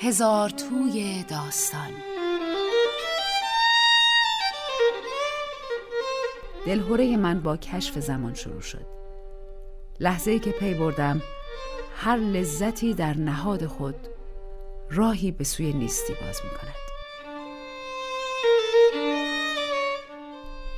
هزار 0.00 0.50
توی 0.50 1.24
داستان. 1.28 1.90
دلهوره 6.66 7.16
من 7.16 7.40
با 7.40 7.56
کشف 7.56 7.98
زمان 7.98 8.34
شروع 8.34 8.60
شد. 8.60 8.86
لحظه 10.00 10.38
که 10.38 10.50
پی 10.50 10.74
بردم 10.74 11.22
هر 11.96 12.16
لذتی 12.16 12.94
در 12.94 13.16
نهاد 13.16 13.66
خود 13.66 13.94
راهی 14.90 15.30
به 15.30 15.44
سوی 15.44 15.72
نیستی 15.72 16.12
باز 16.12 16.40
می 16.44 16.50
کند 16.50 16.74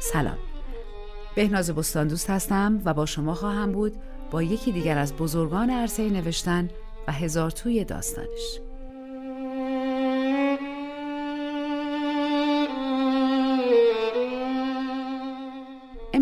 سلام. 0.01 0.39
بهناز 1.35 1.71
بستان 1.71 2.09
دوست 2.09 2.31
هستم 2.31 2.83
و 2.85 2.95
با 2.95 3.07
شما 3.07 3.35
خواهم 3.35 3.73
بود 3.73 3.97
با 4.31 4.43
یکی 4.43 4.73
دیگر 4.73 4.99
از 4.99 5.17
بزرگان 5.17 5.71
عرصه 5.71 6.11
نوشتن 6.11 6.71
و 7.09 7.13
هزار 7.13 7.51
توی 7.51 7.85
داستانش. 7.85 8.68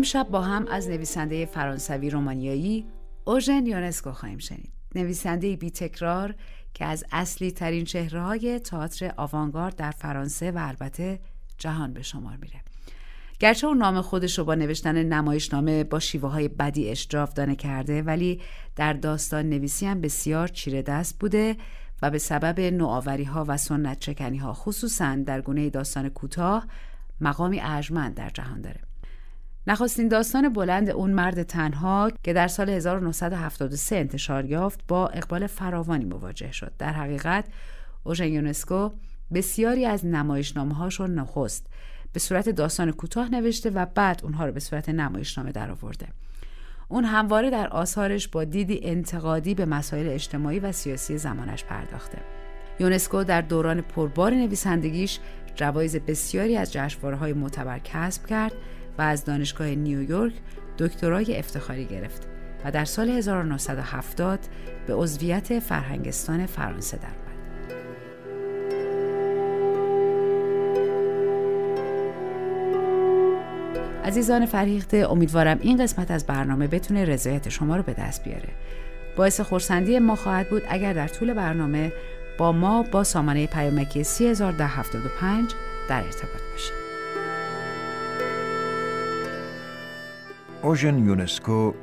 امشب 0.07 0.29
با 0.29 0.41
هم 0.41 0.67
از 0.67 0.89
نویسنده 0.89 1.45
فرانسوی 1.45 2.09
رومانیایی 2.09 2.85
اوژن 3.25 3.65
یونسکو 3.65 4.11
خواهیم 4.11 4.37
شنید. 4.37 4.71
نویسنده 4.95 5.55
بی 5.55 5.71
تکرار 5.71 6.35
که 6.73 6.85
از 6.85 7.05
اصلی 7.11 7.51
ترین 7.51 7.85
چهره 7.85 8.21
های 8.21 8.59
تئاتر 8.59 9.13
آوانگارد 9.17 9.75
در 9.75 9.91
فرانسه 9.91 10.51
و 10.51 10.57
البته 10.67 11.19
جهان 11.57 11.93
به 11.93 12.01
شمار 12.01 12.37
میره. 12.41 12.61
گرچه 13.39 13.67
اون 13.67 13.77
نام 13.77 14.01
خودش 14.01 14.39
رو 14.39 14.45
با 14.45 14.55
نوشتن 14.55 15.03
نمایشنامه 15.03 15.83
با 15.83 15.99
شیوه 15.99 16.29
های 16.29 16.47
بدی 16.47 16.95
جاودانه 16.95 17.55
کرده 17.55 18.01
ولی 18.01 18.41
در 18.75 18.93
داستان 18.93 19.49
نویسی 19.49 19.85
هم 19.85 20.01
بسیار 20.01 20.47
چیره 20.47 20.81
دست 20.81 21.19
بوده 21.19 21.55
و 22.01 22.09
به 22.09 22.17
سبب 22.17 22.59
نوآوری 22.59 23.23
ها 23.23 23.45
و 23.47 23.57
سنت 23.57 23.99
چکنی 23.99 24.37
ها 24.37 24.53
خصوصا 24.53 25.15
در 25.15 25.41
گونه 25.41 25.69
داستان 25.69 26.09
کوتاه 26.09 26.67
مقامی 27.21 27.59
ارجمند 27.61 28.15
در 28.15 28.29
جهان 28.29 28.61
داره. 28.61 28.86
نخستین 29.67 30.07
داستان 30.07 30.53
بلند 30.53 30.89
اون 30.89 31.11
مرد 31.11 31.43
تنها 31.43 32.11
که 32.23 32.33
در 32.33 32.47
سال 32.47 32.69
1973 32.69 33.95
انتشار 33.95 34.45
یافت 34.45 34.79
با 34.87 35.07
اقبال 35.07 35.47
فراوانی 35.47 36.05
مواجه 36.05 36.51
شد 36.51 36.71
در 36.77 36.91
حقیقت 36.91 37.45
اوژن 38.03 38.27
یونسکو 38.27 38.89
بسیاری 39.33 39.85
از 39.85 40.05
نمایشنامه‌هاش 40.05 40.99
رو 40.99 41.07
نخست 41.07 41.67
به 42.13 42.19
صورت 42.19 42.49
داستان 42.49 42.91
کوتاه 42.91 43.29
نوشته 43.29 43.69
و 43.69 43.85
بعد 43.95 44.19
اونها 44.23 44.45
رو 44.45 44.51
به 44.51 44.59
صورت 44.59 44.89
نمایشنامه 44.89 45.51
درآورده. 45.51 46.07
اون 46.87 47.03
همواره 47.03 47.49
در 47.49 47.67
آثارش 47.67 48.27
با 48.27 48.43
دیدی 48.43 48.79
انتقادی 48.83 49.55
به 49.55 49.65
مسائل 49.65 50.09
اجتماعی 50.09 50.59
و 50.59 50.71
سیاسی 50.71 51.17
زمانش 51.17 51.63
پرداخته. 51.63 52.17
یونسکو 52.79 53.23
در 53.23 53.41
دوران 53.41 53.81
پربار 53.81 54.33
نویسندگیش 54.33 55.19
جوایز 55.55 55.95
بسیاری 55.95 56.57
از 56.57 56.73
جشنواره‌های 56.73 57.33
معتبر 57.33 57.79
کسب 57.79 58.25
کرد 58.25 58.53
و 58.97 59.01
از 59.01 59.25
دانشگاه 59.25 59.67
نیویورک 59.67 60.33
دکترای 60.77 61.39
افتخاری 61.39 61.85
گرفت 61.85 62.27
و 62.65 62.71
در 62.71 62.85
سال 62.85 63.09
1970 63.09 64.39
به 64.87 64.95
عضویت 64.95 65.59
فرهنگستان 65.59 66.45
فرانسه 66.45 66.97
درآمد. 66.97 67.27
عزیزان 74.05 74.45
فرهیخته 74.45 75.11
امیدوارم 75.11 75.57
این 75.61 75.83
قسمت 75.83 76.11
از 76.11 76.25
برنامه 76.25 76.67
بتونه 76.67 77.05
رضایت 77.05 77.49
شما 77.49 77.75
رو 77.75 77.83
به 77.83 77.93
دست 77.93 78.23
بیاره 78.23 78.49
باعث 79.17 79.41
خورسندی 79.41 79.99
ما 79.99 80.15
خواهد 80.15 80.49
بود 80.49 80.63
اگر 80.69 80.93
در 80.93 81.07
طول 81.07 81.33
برنامه 81.33 81.93
با 82.37 82.51
ما 82.51 82.83
با 82.83 83.03
سامانه 83.03 83.47
پیامکی 83.47 84.03
3075 84.03 85.51
در 85.89 86.03
ارتباط 86.03 86.41
باشید 86.51 86.86
اوژن 90.63 91.05
یونسکو 91.05 91.73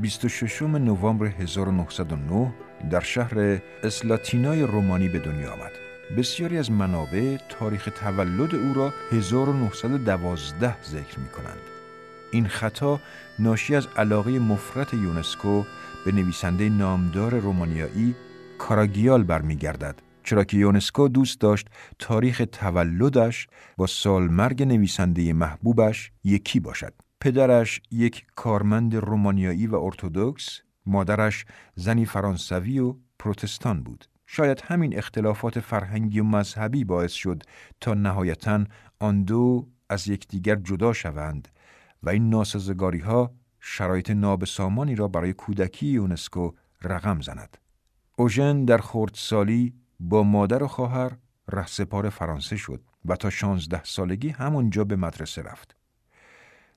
26 0.00 0.62
نوامبر 0.62 1.26
1909 1.26 2.54
در 2.90 3.00
شهر 3.00 3.60
اسلاتینای 3.82 4.62
رومانی 4.62 5.08
به 5.08 5.18
دنیا 5.18 5.52
آمد. 5.52 5.70
بسیاری 6.18 6.58
از 6.58 6.70
منابع 6.70 7.36
تاریخ 7.48 7.88
تولد 8.00 8.54
او 8.54 8.74
را 8.74 8.92
1912 9.12 10.82
ذکر 10.82 11.18
می 11.18 11.28
کنند. 11.28 11.58
این 12.32 12.48
خطا 12.48 13.00
ناشی 13.38 13.74
از 13.74 13.86
علاقه 13.96 14.38
مفرت 14.38 14.94
یونسکو 14.94 15.64
به 16.04 16.12
نویسنده 16.12 16.68
نامدار 16.68 17.34
رومانیایی 17.38 18.14
کاراگیال 18.58 19.22
برمیگردد 19.22 20.02
چرا 20.24 20.44
که 20.44 20.56
یونسکو 20.56 21.08
دوست 21.08 21.40
داشت 21.40 21.66
تاریخ 21.98 22.42
تولدش 22.52 23.46
با 23.76 23.86
سالمرگ 23.86 24.62
نویسنده 24.62 25.32
محبوبش 25.32 26.12
یکی 26.24 26.60
باشد 26.60 27.03
پدرش 27.24 27.80
یک 27.90 28.26
کارمند 28.34 28.96
رومانیایی 28.96 29.66
و 29.66 29.74
ارتودکس 29.74 30.60
مادرش 30.86 31.44
زنی 31.74 32.06
فرانسوی 32.06 32.78
و 32.78 32.96
پروتستان 33.18 33.82
بود 33.82 34.04
شاید 34.26 34.62
همین 34.64 34.98
اختلافات 34.98 35.60
فرهنگی 35.60 36.20
و 36.20 36.24
مذهبی 36.24 36.84
باعث 36.84 37.12
شد 37.12 37.42
تا 37.80 37.94
نهایتا 37.94 38.64
آن 38.98 39.22
دو 39.22 39.68
از 39.88 40.08
یکدیگر 40.08 40.56
جدا 40.56 40.92
شوند 40.92 41.48
و 42.02 42.10
این 42.10 42.30
ناسازگاری 42.30 42.98
ها 42.98 43.34
شرایط 43.60 44.10
نابسامانی 44.10 44.94
را 44.94 45.08
برای 45.08 45.32
کودکی 45.32 45.86
یونسکو 45.86 46.52
رقم 46.82 47.20
زند. 47.20 47.58
اوژن 48.16 48.64
در 48.64 48.78
خردسالی 48.78 49.74
با 50.00 50.22
مادر 50.22 50.62
و 50.62 50.66
خواهر 50.66 51.16
رهسپار 51.48 52.08
فرانسه 52.08 52.56
شد 52.56 52.82
و 53.04 53.16
تا 53.16 53.30
شانزده 53.30 53.84
سالگی 53.84 54.28
همونجا 54.28 54.84
به 54.84 54.96
مدرسه 54.96 55.42
رفت. 55.42 55.73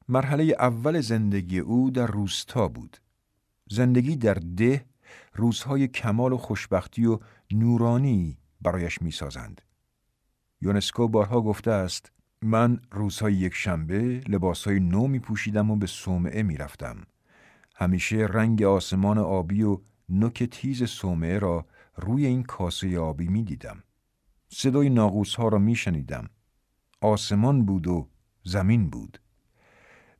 مرحله 0.09 0.55
اول 0.59 1.01
زندگی 1.01 1.59
او 1.59 1.91
در 1.91 2.07
روستا 2.07 2.67
بود. 2.67 2.97
زندگی 3.69 4.15
در 4.15 4.33
ده 4.33 4.85
روزهای 5.33 5.87
کمال 5.87 6.33
و 6.33 6.37
خوشبختی 6.37 7.05
و 7.05 7.19
نورانی 7.51 8.37
برایش 8.61 9.01
می‌سازند. 9.01 9.61
یونسکو 10.61 11.07
بارها 11.07 11.41
گفته 11.41 11.71
است 11.71 12.11
من 12.41 12.79
روزهای 12.91 13.33
یک 13.33 13.53
شنبه 13.53 14.21
لباسهای 14.27 14.79
نو 14.79 15.07
می 15.07 15.19
پوشیدم 15.19 15.71
و 15.71 15.75
به 15.75 15.87
صومعه 15.87 16.43
می 16.43 16.57
رفتم. 16.57 16.97
همیشه 17.75 18.15
رنگ 18.17 18.63
آسمان 18.63 19.17
آبی 19.17 19.63
و 19.63 19.81
نوک 20.09 20.43
تیز 20.43 20.83
صومعه 20.83 21.39
را 21.39 21.65
روی 21.95 22.25
این 22.25 22.43
کاسه 22.43 22.99
آبی 22.99 23.27
می 23.27 23.43
دیدم. 23.43 23.83
صدای 24.49 24.89
ناغوس 24.89 25.35
ها 25.35 25.47
را 25.47 25.57
می 25.57 25.75
شنیدم. 25.75 26.29
آسمان 27.01 27.65
بود 27.65 27.87
و 27.87 28.09
زمین 28.43 28.89
بود. 28.89 29.19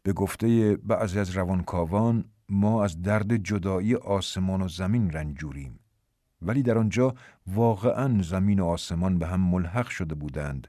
به 0.08 0.14
گفته 0.14 0.76
بعضی 0.76 1.20
از 1.20 1.30
روانکاوان 1.30 2.26
ما 2.50 2.84
از 2.84 3.02
درد 3.02 3.36
جدایی 3.36 3.96
آسمان 3.96 4.62
و 4.62 4.68
زمین 4.68 5.12
رنجوریم. 5.12 5.80
ولی 6.42 6.64
در 6.64 6.78
آنجا 6.78 7.16
واقعا 7.48 8.22
زمین 8.22 8.60
و 8.60 8.66
آسمان 8.66 9.20
به 9.20 9.28
هم 9.28 9.40
ملحق 9.40 9.88
شده 9.88 10.16
بودند 10.16 10.68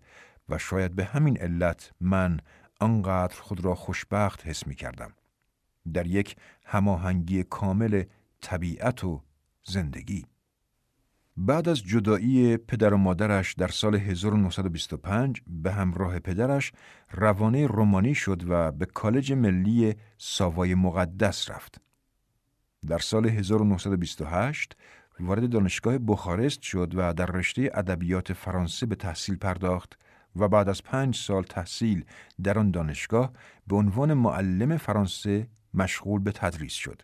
و 0.49 0.59
شاید 0.59 0.95
به 0.95 1.05
همین 1.05 1.39
علت 1.39 1.93
من 2.01 2.41
آنقدر 2.81 3.41
خود 3.41 3.65
را 3.65 3.75
خوشبخت 3.75 4.47
حس 4.47 4.67
می 4.67 4.75
کردم. 4.75 5.13
در 5.93 6.07
یک 6.07 6.37
هماهنگی 6.65 7.43
کامل 7.43 8.03
طبیعت 8.41 9.05
و 9.05 9.23
زندگی. 9.65 10.27
بعد 11.41 11.69
از 11.69 11.83
جدایی 11.83 12.57
پدر 12.57 12.95
و 12.95 12.97
مادرش 12.97 13.55
در 13.55 13.69
سال 13.69 13.95
1925 13.95 15.43
به 15.47 15.73
همراه 15.73 16.19
پدرش 16.19 16.73
روانه 17.11 17.67
رومانی 17.67 18.15
شد 18.15 18.43
و 18.49 18.73
به 18.73 18.87
کالج 18.87 19.33
ملی 19.33 19.95
ساوای 20.17 20.75
مقدس 20.75 21.51
رفت. 21.51 21.81
در 22.89 22.99
سال 22.99 23.27
1928 23.27 24.77
وارد 25.21 25.51
دانشگاه 25.51 25.99
بخارست 25.99 26.63
شد 26.63 26.93
و 26.97 27.13
در 27.15 27.27
رشته 27.27 27.71
ادبیات 27.75 28.33
فرانسه 28.33 28.87
به 28.87 28.95
تحصیل 28.95 29.37
پرداخت 29.37 29.99
و 30.37 30.49
بعد 30.49 30.69
از 30.69 30.83
پنج 30.83 31.17
سال 31.17 31.43
تحصیل 31.43 32.05
در 32.43 32.59
آن 32.59 32.71
دانشگاه 32.71 33.33
به 33.67 33.77
عنوان 33.77 34.15
معلم 34.15 34.77
فرانسه 34.77 35.49
مشغول 35.75 36.21
به 36.21 36.33
تدریس 36.33 36.73
شد. 36.73 37.03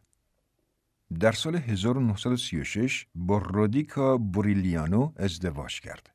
در 1.21 1.33
سال 1.33 1.57
1936 1.57 3.07
با 3.15 3.39
رودیکا 3.39 4.19
بوریلیانو 4.19 5.13
ازدواج 5.17 5.81
کرد. 5.81 6.11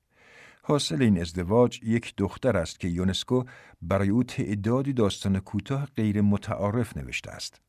حاصل 0.61 1.01
این 1.01 1.21
ازدواج 1.21 1.79
یک 1.83 2.13
دختر 2.17 2.57
است 2.57 2.79
که 2.79 2.87
یونسکو 2.87 3.43
برای 3.81 4.09
او 4.09 4.23
تعدادی 4.23 4.93
داستان 4.93 5.39
کوتاه 5.39 5.85
غیر 5.85 6.21
متعارف 6.21 6.97
نوشته 6.97 7.31
است. 7.31 7.61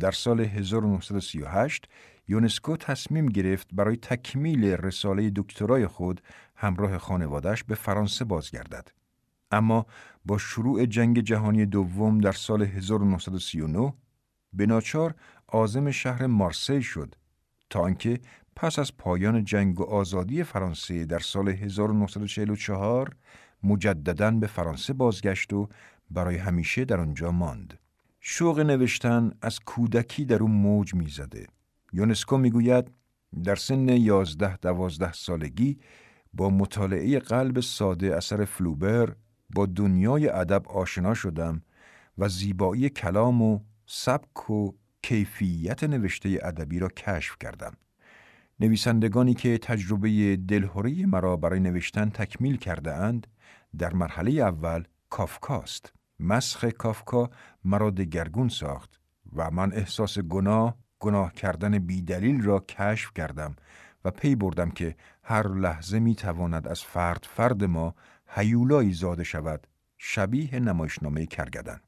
در 0.00 0.10
سال 0.10 0.40
1938 0.40 1.88
یونسکو 2.28 2.76
تصمیم 2.76 3.26
گرفت 3.26 3.68
برای 3.72 3.96
تکمیل 3.96 4.64
رساله 4.64 5.32
دکترای 5.36 5.86
خود 5.86 6.20
همراه 6.56 6.98
خانوادش 6.98 7.64
به 7.64 7.74
فرانسه 7.74 8.24
بازگردد. 8.24 8.88
اما 9.50 9.86
با 10.24 10.38
شروع 10.38 10.86
جنگ 10.86 11.20
جهانی 11.20 11.66
دوم 11.66 12.20
در 12.20 12.32
سال 12.32 12.62
1939 12.62 13.94
به 14.52 14.66
آزم 15.52 15.90
شهر 15.90 16.26
مارسی 16.26 16.82
شد 16.82 17.14
تا 17.70 17.80
آنکه 17.80 18.20
پس 18.56 18.78
از 18.78 18.96
پایان 18.96 19.44
جنگ 19.44 19.80
و 19.80 19.84
آزادی 19.84 20.42
فرانسه 20.42 21.04
در 21.04 21.18
سال 21.18 21.48
1944 21.48 23.16
مجددا 23.62 24.30
به 24.30 24.46
فرانسه 24.46 24.92
بازگشت 24.92 25.52
و 25.52 25.68
برای 26.10 26.36
همیشه 26.36 26.84
در 26.84 27.00
آنجا 27.00 27.30
ماند. 27.30 27.78
شوق 28.20 28.60
نوشتن 28.60 29.32
از 29.42 29.60
کودکی 29.60 30.24
در 30.24 30.42
او 30.42 30.48
موج 30.48 30.94
می‌زده. 30.94 31.46
یونسکو 31.92 32.36
می‌گوید 32.36 32.90
در 33.44 33.54
سن 33.54 33.88
یازده 33.88 34.56
دوازده 34.56 35.12
سالگی 35.12 35.78
با 36.32 36.50
مطالعه 36.50 37.18
قلب 37.18 37.60
ساده 37.60 38.16
اثر 38.16 38.44
فلوبر 38.44 39.14
با 39.50 39.66
دنیای 39.66 40.28
ادب 40.28 40.68
آشنا 40.68 41.14
شدم 41.14 41.62
و 42.18 42.28
زیبایی 42.28 42.88
کلام 42.88 43.42
و 43.42 43.60
سبک 43.86 44.50
و 44.50 44.72
کیفیت 45.02 45.84
نوشته 45.84 46.38
ادبی 46.42 46.78
را 46.78 46.88
کشف 46.88 47.36
کردم. 47.40 47.76
نویسندگانی 48.60 49.34
که 49.34 49.58
تجربه 49.58 50.36
دلهوری 50.36 51.04
مرا 51.04 51.36
برای 51.36 51.60
نوشتن 51.60 52.10
تکمیل 52.10 52.56
کرده 52.56 52.94
اند 52.94 53.26
در 53.78 53.92
مرحله 53.92 54.32
اول 54.32 54.84
کافکاست. 55.10 55.92
مسخ 56.20 56.64
کافکا 56.64 57.30
مرا 57.64 57.90
دگرگون 57.90 58.48
ساخت 58.48 59.00
و 59.36 59.50
من 59.50 59.72
احساس 59.72 60.18
گناه 60.18 60.76
گناه 60.98 61.32
کردن 61.32 61.78
بیدلیل 61.78 62.42
را 62.42 62.60
کشف 62.68 63.10
کردم 63.14 63.56
و 64.04 64.10
پی 64.10 64.34
بردم 64.34 64.70
که 64.70 64.96
هر 65.24 65.48
لحظه 65.48 65.98
می 66.00 66.14
تواند 66.14 66.68
از 66.68 66.82
فرد 66.82 67.26
فرد 67.30 67.64
ما 67.64 67.94
هیولایی 68.28 68.92
زاده 68.92 69.24
شود 69.24 69.66
شبیه 69.98 70.60
نمایشنامه 70.60 71.26
کرگدن 71.26 71.80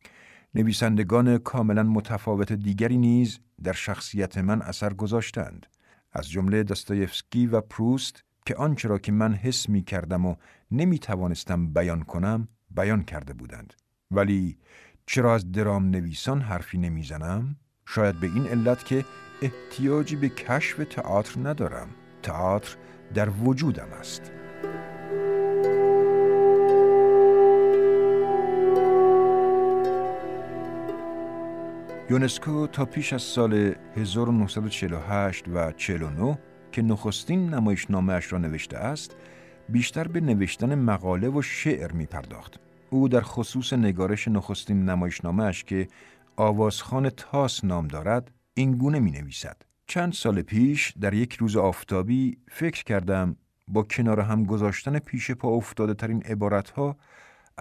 نویسندگان 0.54 1.38
کاملا 1.38 1.82
متفاوت 1.82 2.52
دیگری 2.52 2.98
نیز 2.98 3.38
در 3.62 3.72
شخصیت 3.72 4.38
من 4.38 4.62
اثر 4.62 4.92
گذاشتند. 4.92 5.66
از 6.12 6.30
جمله 6.30 6.62
داستایفسکی 6.62 7.46
و 7.46 7.60
پروست 7.60 8.24
که 8.46 8.54
آنچه 8.54 8.88
را 8.88 8.98
که 8.98 9.12
من 9.12 9.34
حس 9.34 9.68
می 9.68 9.82
کردم 9.82 10.26
و 10.26 10.36
نمی 10.70 10.98
توانستم 10.98 11.72
بیان 11.72 12.02
کنم 12.02 12.48
بیان 12.70 13.02
کرده 13.02 13.32
بودند. 13.32 13.72
ولی 14.10 14.58
چرا 15.06 15.34
از 15.34 15.52
درام 15.52 15.90
نویسان 15.90 16.40
حرفی 16.40 16.78
نمی‌زنم؟ 16.78 17.56
شاید 17.86 18.20
به 18.20 18.26
این 18.26 18.46
علت 18.46 18.84
که 18.84 19.04
احتیاجی 19.42 20.16
به 20.16 20.28
کشف 20.28 20.84
تئاتر 20.90 21.48
ندارم. 21.48 21.88
تئاتر 22.22 22.76
در 23.14 23.28
وجودم 23.28 23.88
است. 24.00 24.30
یونسکو 32.10 32.66
تا 32.66 32.84
پیش 32.84 33.12
از 33.12 33.22
سال 33.22 33.74
1948 33.96 35.44
و 35.48 35.72
49 35.72 36.38
که 36.72 36.82
نخستین 36.82 37.54
نمایشنامه 37.54 38.12
اش 38.12 38.32
را 38.32 38.38
نوشته 38.38 38.78
است 38.78 39.16
بیشتر 39.68 40.08
به 40.08 40.20
نوشتن 40.20 40.74
مقاله 40.74 41.28
و 41.28 41.42
شعر 41.42 41.92
می 41.92 42.06
پرداخت. 42.06 42.60
او 42.90 43.08
در 43.08 43.20
خصوص 43.20 43.72
نگارش 43.72 44.28
نخستین 44.28 44.84
نمایشنامه 44.84 45.52
که 45.52 45.88
آوازخان 46.36 47.10
تاس 47.10 47.64
نام 47.64 47.88
دارد 47.88 48.30
این 48.54 48.72
گونه 48.72 48.98
می 49.00 49.10
نویسد. 49.10 49.62
چند 49.86 50.12
سال 50.12 50.42
پیش 50.42 50.92
در 51.00 51.14
یک 51.14 51.32
روز 51.32 51.56
آفتابی 51.56 52.38
فکر 52.48 52.84
کردم 52.84 53.36
با 53.68 53.82
کنار 53.82 54.20
هم 54.20 54.44
گذاشتن 54.44 54.98
پیش 54.98 55.30
پا 55.30 55.48
افتاده 55.48 55.94
ترین 55.94 56.22
عبارت 56.22 56.70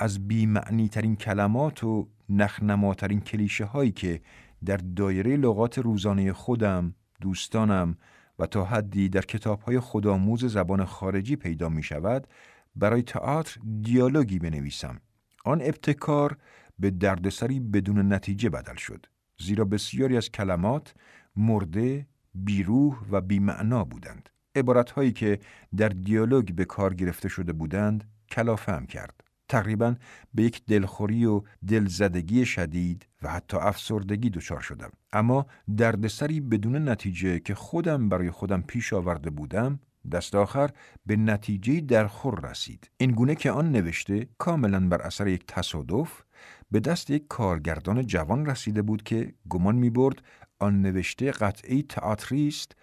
از 0.01 0.27
بیمعنی 0.27 0.89
ترین 0.89 1.15
کلمات 1.15 1.83
و 1.83 2.07
نخنماترین 2.29 3.21
کلیشه 3.21 3.65
هایی 3.65 3.91
که 3.91 4.21
در 4.65 4.77
دایره 4.77 5.35
لغات 5.35 5.77
روزانه 5.77 6.33
خودم، 6.33 6.95
دوستانم 7.21 7.97
و 8.39 8.45
تا 8.45 8.65
حدی 8.65 9.09
در 9.09 9.21
کتاب 9.21 9.61
های 9.61 9.79
خودآموز 9.79 10.45
زبان 10.45 10.85
خارجی 10.85 11.35
پیدا 11.35 11.69
می 11.69 11.83
شود 11.83 12.27
برای 12.75 13.01
تئاتر 13.01 13.59
دیالوگی 13.81 14.39
بنویسم. 14.39 15.01
آن 15.45 15.61
ابتکار 15.61 16.37
به 16.79 16.89
دردسری 16.89 17.59
بدون 17.59 18.13
نتیجه 18.13 18.49
بدل 18.49 18.75
شد. 18.75 19.05
زیرا 19.39 19.65
بسیاری 19.65 20.17
از 20.17 20.31
کلمات 20.31 20.93
مرده، 21.35 22.07
بیروح 22.35 22.97
و 23.11 23.21
بیمعنا 23.21 23.83
بودند. 23.83 24.29
عبارت 24.55 25.15
که 25.15 25.39
در 25.77 25.89
دیالوگ 25.89 26.51
به 26.51 26.65
کار 26.65 26.93
گرفته 26.93 27.29
شده 27.29 27.53
بودند 27.53 28.09
کلافم 28.29 28.85
کرد. 28.85 29.30
تقریبا 29.51 29.95
به 30.33 30.43
یک 30.43 30.65
دلخوری 30.65 31.25
و 31.25 31.41
دلزدگی 31.67 32.45
شدید 32.45 33.07
و 33.21 33.29
حتی 33.29 33.57
افسردگی 33.57 34.29
دچار 34.29 34.59
شدم. 34.59 34.91
اما 35.13 35.45
دردسری 35.77 36.39
بدون 36.39 36.89
نتیجه 36.89 37.39
که 37.39 37.55
خودم 37.55 38.09
برای 38.09 38.31
خودم 38.31 38.61
پیش 38.61 38.93
آورده 38.93 39.29
بودم 39.29 39.79
دست 40.11 40.35
آخر 40.35 40.69
به 41.05 41.15
نتیجه 41.15 41.81
درخور 41.81 42.49
رسید. 42.49 42.89
این 42.97 43.11
گونه 43.11 43.35
که 43.35 43.51
آن 43.51 43.71
نوشته 43.71 44.27
کاملا 44.37 44.89
بر 44.89 45.01
اثر 45.01 45.27
یک 45.27 45.43
تصادف 45.47 46.23
به 46.71 46.79
دست 46.79 47.09
یک 47.09 47.27
کارگردان 47.27 48.05
جوان 48.05 48.45
رسیده 48.45 48.81
بود 48.81 49.03
که 49.03 49.33
گمان 49.49 49.75
می 49.75 49.89
برد 49.89 50.21
آن 50.59 50.81
نوشته 50.81 51.31
قطعی 51.31 51.83
تئاتری 51.83 52.47
است 52.47 52.75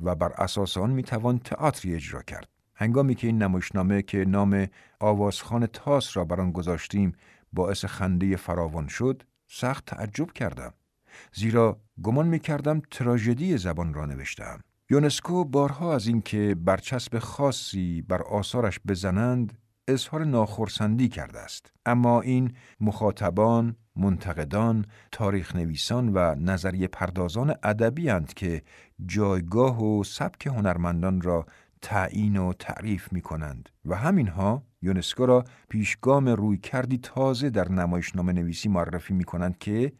و 0.00 0.14
بر 0.14 0.32
اساس 0.32 0.78
آن 0.78 0.90
می 0.90 1.02
توان 1.02 1.38
تئاتری 1.38 1.94
اجرا 1.94 2.22
کرد. 2.22 2.55
هنگامی 2.76 3.14
که 3.14 3.26
این 3.26 3.42
نمایشنامه 3.42 4.02
که 4.02 4.24
نام 4.24 4.66
آوازخان 5.00 5.66
تاس 5.66 6.16
را 6.16 6.24
بر 6.24 6.40
آن 6.40 6.52
گذاشتیم 6.52 7.12
باعث 7.52 7.84
خنده 7.84 8.36
فراوان 8.36 8.88
شد 8.88 9.22
سخت 9.48 9.84
تعجب 9.84 10.32
کردم. 10.32 10.72
زیرا 11.32 11.80
گمان 12.02 12.28
می 12.28 12.38
کردم 12.38 12.82
تراژدی 12.90 13.58
زبان 13.58 13.94
را 13.94 14.06
نوشتم 14.06 14.60
یونسکو 14.90 15.44
بارها 15.44 15.94
از 15.94 16.06
اینکه 16.06 16.56
برچسب 16.64 17.18
خاصی 17.18 18.02
بر 18.02 18.22
آثارش 18.22 18.80
بزنند 18.88 19.58
اظهار 19.88 20.24
ناخرسندی 20.24 21.08
کرده 21.08 21.38
است. 21.38 21.72
اما 21.86 22.20
این 22.20 22.54
مخاطبان 22.80 23.76
منتقدان 23.96 24.84
تاریخ 25.12 25.56
نویسان 25.56 26.12
و 26.14 26.34
نظریه 26.34 26.88
پردازان 26.88 27.54
ادبی 27.62 28.12
که 28.36 28.62
جایگاه 29.06 29.84
و 29.84 30.04
سبک 30.04 30.46
هنرمندان 30.46 31.20
را 31.20 31.46
تعیین 31.82 32.36
و 32.36 32.52
تعریف 32.52 33.12
می 33.12 33.20
کنند 33.20 33.68
و 33.84 33.96
همینها 33.96 34.62
یونسکو 34.82 35.26
را 35.26 35.44
پیشگام 35.68 36.28
روی 36.28 36.58
کردی 36.58 36.98
تازه 36.98 37.50
در 37.50 37.72
نمایشنامه 37.72 38.32
نویسی 38.32 38.68
معرفی 38.68 39.14
می 39.14 39.24
کنند 39.24 39.58
که 39.58 39.92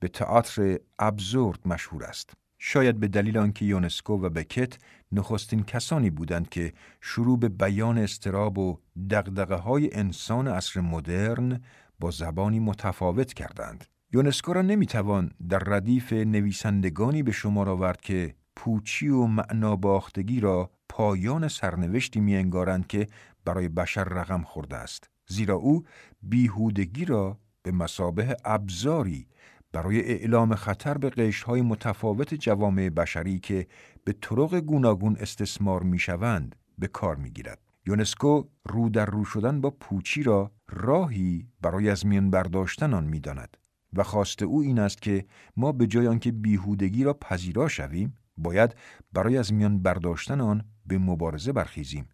به 0.00 0.08
تئاتر 0.08 0.78
ابزورد 0.98 1.68
مشهور 1.68 2.04
است. 2.04 2.32
شاید 2.58 3.00
به 3.00 3.08
دلیل 3.08 3.38
آنکه 3.38 3.64
یونسکو 3.64 4.12
و 4.12 4.28
بکت 4.28 4.78
نخستین 5.12 5.62
کسانی 5.62 6.10
بودند 6.10 6.48
که 6.48 6.72
شروع 7.00 7.38
به 7.38 7.48
بیان 7.48 7.98
استراب 7.98 8.58
و 8.58 8.78
دقدقه 9.10 9.54
های 9.54 9.94
انسان 9.94 10.48
عصر 10.48 10.80
مدرن 10.80 11.60
با 12.00 12.10
زبانی 12.10 12.60
متفاوت 12.60 13.32
کردند. 13.32 13.84
یونسکو 14.12 14.52
را 14.52 14.62
نمی‌توان 14.62 15.30
در 15.48 15.58
ردیف 15.58 16.12
نویسندگانی 16.12 17.22
به 17.22 17.32
شمار 17.32 17.68
آورد 17.68 18.00
که 18.00 18.34
پوچی 18.56 19.08
و 19.08 19.26
معنا 19.26 19.76
باختگی 19.76 20.40
را 20.40 20.70
پایان 20.88 21.48
سرنوشتی 21.48 22.20
میانگارند 22.20 22.86
که 22.86 23.08
برای 23.44 23.68
بشر 23.68 24.04
رقم 24.04 24.42
خورده 24.42 24.76
است. 24.76 25.10
زیرا 25.26 25.54
او 25.54 25.84
بیهودگی 26.22 27.04
را 27.04 27.38
به 27.62 27.72
مسابه 27.72 28.36
ابزاری 28.44 29.26
برای 29.72 30.00
اعلام 30.00 30.54
خطر 30.54 30.98
به 30.98 31.10
قشرهای 31.10 31.62
متفاوت 31.62 32.34
جوامع 32.34 32.88
بشری 32.88 33.38
که 33.38 33.66
به 34.04 34.12
طرق 34.12 34.54
گوناگون 34.54 35.16
استثمار 35.20 35.82
می‌شوند 35.82 36.56
به 36.78 36.86
کار 36.86 37.16
می‌گیرد. 37.16 37.58
یونسکو 37.86 38.44
رو 38.64 38.88
در 38.88 39.06
رو 39.06 39.24
شدن 39.24 39.60
با 39.60 39.70
پوچی 39.70 40.22
را 40.22 40.52
راهی 40.68 41.48
برای 41.62 41.90
از 41.90 42.06
میان 42.06 42.30
برداشتن 42.30 42.94
آن 42.94 43.04
می‌داند 43.04 43.56
و 43.92 44.02
خواست 44.02 44.42
او 44.42 44.60
این 44.60 44.78
است 44.78 45.02
که 45.02 45.26
ما 45.56 45.72
به 45.72 45.86
جای 45.86 46.06
آنکه 46.06 46.32
بیهودگی 46.32 47.04
را 47.04 47.14
پذیرا 47.14 47.68
شویم 47.68 48.14
باید 48.36 48.74
برای 49.12 49.36
از 49.36 49.52
میان 49.52 49.82
برداشتن 49.82 50.40
آن 50.40 50.64
به 50.86 50.98
مبارزه 50.98 51.52
برخیزیم. 51.52 52.08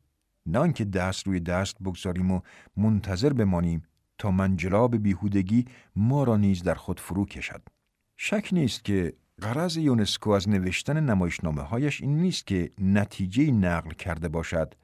نه 0.47 0.59
آنکه 0.59 0.85
دست 0.85 1.27
روی 1.27 1.41
دست 1.41 1.77
بگذاریم 1.83 2.31
و 2.31 2.41
منتظر 2.77 3.33
بمانیم 3.33 3.83
تا 4.19 4.31
منجلاب 4.31 4.97
بیهودگی 4.97 5.65
ما 5.97 6.25
را 6.25 6.37
نیز 6.37 6.63
در 6.63 6.75
خود 6.75 7.01
فرو 7.01 7.27
کشد. 7.27 7.63
شک 8.17 8.49
نیست 8.53 8.85
که 8.85 9.15
غرض 9.43 9.77
یونسکو 9.77 10.31
از 10.31 10.49
نوشتن 10.49 11.01
نمایشنامه 11.01 11.63
هایش 11.63 12.01
این 12.01 12.17
نیست 12.17 12.47
که 12.47 12.71
نتیجه 12.79 13.51
نقل 13.51 13.91
کرده 13.91 14.29
باشد 14.29 14.75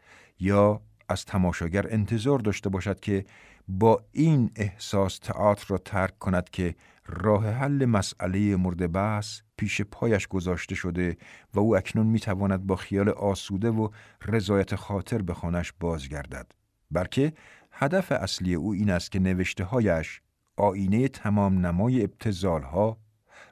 یا 0.40 0.80
از 1.08 1.24
تماشاگر 1.24 1.86
انتظار 1.90 2.38
داشته 2.38 2.68
باشد 2.68 3.00
که 3.00 3.24
با 3.68 4.04
این 4.12 4.50
احساس 4.56 5.18
تئاتر 5.18 5.64
را 5.68 5.78
ترک 5.78 6.18
کند 6.18 6.50
که 6.50 6.74
راه 7.06 7.50
حل 7.50 7.84
مسئله 7.84 8.56
مورد 8.56 8.92
بحث 8.92 9.40
پیش 9.56 9.80
پایش 9.82 10.26
گذاشته 10.26 10.74
شده 10.74 11.16
و 11.54 11.60
او 11.60 11.76
اکنون 11.76 12.06
می‌تواند 12.06 12.66
با 12.66 12.76
خیال 12.76 13.08
آسوده 13.08 13.70
و 13.70 13.88
رضایت 14.26 14.74
خاطر 14.74 15.22
به 15.22 15.34
خانش 15.34 15.72
بازگردد 15.80 16.52
بلکه 16.90 17.32
هدف 17.72 18.12
اصلی 18.12 18.54
او 18.54 18.72
این 18.72 18.90
است 18.90 19.12
که 19.12 19.18
نوشته 19.18 19.64
هایش 19.64 20.20
آینه 20.56 21.08
تمام 21.08 21.66
نمای 21.66 22.02
ابتزال 22.02 22.62
ها، 22.62 22.98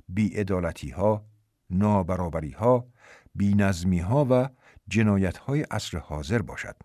بیعدالتی 0.08 0.90
ها، 0.90 1.24
نابرابری 1.70 2.50
ها، 2.50 2.86
بینظمی 3.34 3.98
ها 3.98 4.26
و 4.30 4.48
جنایت 4.88 5.38
های 5.38 5.62
عصر 5.62 5.98
حاضر 5.98 6.42
باشد. 6.42 6.76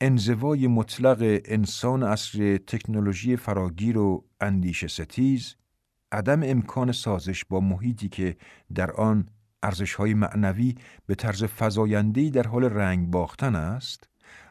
انزوای 0.00 0.66
مطلق 0.66 1.40
انسان 1.44 2.02
عصر 2.02 2.56
تکنولوژی 2.56 3.36
فراگیر 3.36 3.98
و 3.98 4.24
اندیش 4.40 4.86
ستیز، 4.86 5.56
عدم 6.12 6.40
امکان 6.42 6.92
سازش 6.92 7.44
با 7.44 7.60
محیطی 7.60 8.08
که 8.08 8.36
در 8.74 8.90
آن 8.90 9.28
های 9.98 10.14
معنوی 10.14 10.74
به 11.06 11.14
طرز 11.14 11.44
فزاینده‌ای 11.44 12.30
در 12.30 12.46
حال 12.46 12.64
رنگ 12.64 13.10
باختن 13.10 13.54
است 13.54 14.08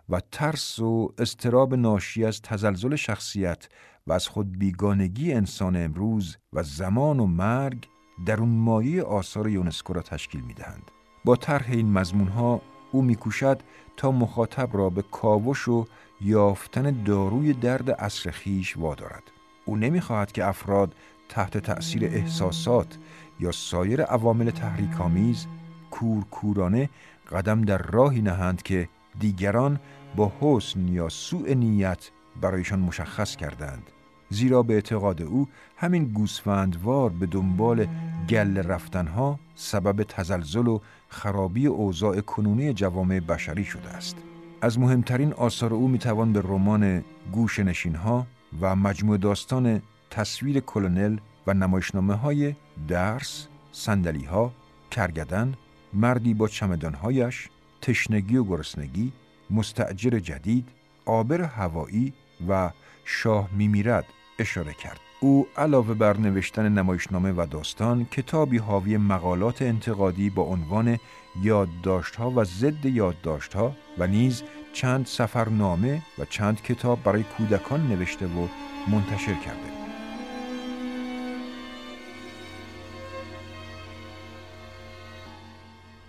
و 0.09 0.21
ترس 0.31 0.79
و 0.79 1.13
استراب 1.17 1.75
ناشی 1.75 2.25
از 2.25 2.41
تزلزل 2.41 2.95
شخصیت 2.95 3.67
و 4.07 4.13
از 4.13 4.27
خود 4.27 4.59
بیگانگی 4.59 5.33
انسان 5.33 5.75
امروز 5.75 6.37
و 6.53 6.63
زمان 6.63 7.19
و 7.19 7.25
مرگ 7.25 7.87
در 8.25 8.39
اون 8.39 8.49
مایه 8.49 9.03
آثار 9.03 9.49
یونسکو 9.49 9.93
را 9.93 10.01
تشکیل 10.01 10.41
می 10.41 10.53
دهند. 10.53 10.91
با 11.25 11.35
طرح 11.35 11.71
این 11.71 11.91
مضمون 11.91 12.27
ها 12.27 12.61
او 12.91 13.01
میکوشد 13.01 13.59
تا 13.97 14.11
مخاطب 14.11 14.77
را 14.77 14.89
به 14.89 15.01
کاوش 15.01 15.67
و 15.67 15.85
یافتن 16.21 17.03
داروی 17.03 17.53
درد 17.53 17.89
اصر 17.89 18.31
خیش 18.31 18.77
وادارد. 18.77 19.23
او 19.65 19.75
نمی‌خواهد 19.75 20.31
که 20.31 20.45
افراد 20.45 20.95
تحت 21.29 21.57
تأثیر 21.57 22.05
احساسات 22.05 22.97
یا 23.39 23.51
سایر 23.51 24.01
عوامل 24.01 24.49
تحریک‌آمیز 24.49 25.47
کورکورانه 25.91 26.89
قدم 27.31 27.61
در 27.61 27.77
راهی 27.77 28.21
نهند 28.21 28.61
که 28.61 28.89
دیگران 29.19 29.79
با 30.15 30.31
حسن 30.41 30.87
یا 30.87 31.09
سوء 31.09 31.53
نیت 31.53 32.09
برایشان 32.41 32.79
مشخص 32.79 33.35
کردند. 33.35 33.83
زیرا 34.29 34.63
به 34.63 34.73
اعتقاد 34.73 35.21
او 35.21 35.47
همین 35.77 36.05
گوسفندوار 36.05 37.09
به 37.09 37.25
دنبال 37.25 37.87
گل 38.29 38.57
رفتنها 38.57 39.39
سبب 39.55 40.03
تزلزل 40.03 40.67
و 40.67 40.79
خرابی 41.09 41.67
اوضاع 41.67 42.21
کنونی 42.21 42.73
جوامع 42.73 43.19
بشری 43.19 43.65
شده 43.65 43.89
است. 43.89 44.17
از 44.61 44.79
مهمترین 44.79 45.33
آثار 45.33 45.73
او 45.73 45.87
می‌توان 45.87 46.33
به 46.33 46.41
رمان 46.41 47.03
گوش 47.31 47.59
ها 47.95 48.27
و 48.61 48.75
مجموع 48.75 49.17
داستان 49.17 49.81
تصویر 50.09 50.59
کلونل 50.59 51.17
و 51.47 51.53
نمایشنامه 51.53 52.13
های 52.13 52.55
درس، 52.87 53.47
سندلی 53.71 54.25
ها، 54.25 54.53
کرگدن، 54.91 55.53
مردی 55.93 56.33
با 56.33 56.47
چمدانهایش، 56.47 57.49
تشنگی 57.81 58.37
و 58.37 58.43
گرسنگی، 58.43 59.11
مستعجر 59.49 60.19
جدید، 60.19 60.69
آبر 61.05 61.41
هوایی 61.41 62.13
و 62.49 62.71
شاه 63.05 63.49
میمیرد 63.51 64.05
اشاره 64.39 64.73
کرد. 64.73 64.99
او 65.19 65.47
علاوه 65.57 65.93
بر 65.93 66.17
نوشتن 66.17 66.69
نمایشنامه 66.69 67.31
و 67.31 67.45
داستان 67.51 68.05
کتابی 68.05 68.57
حاوی 68.57 68.97
مقالات 68.97 69.61
انتقادی 69.61 70.29
با 70.29 70.43
عنوان 70.43 70.99
یادداشتها 71.41 72.31
و 72.31 72.43
ضد 72.43 72.85
یادداشتها 72.85 73.75
و 73.97 74.07
نیز 74.07 74.43
چند 74.73 75.05
سفرنامه 75.05 76.01
و 76.19 76.25
چند 76.25 76.61
کتاب 76.61 77.03
برای 77.03 77.23
کودکان 77.23 77.87
نوشته 77.87 78.25
و 78.25 78.47
منتشر 78.87 79.33
کرده. 79.33 79.76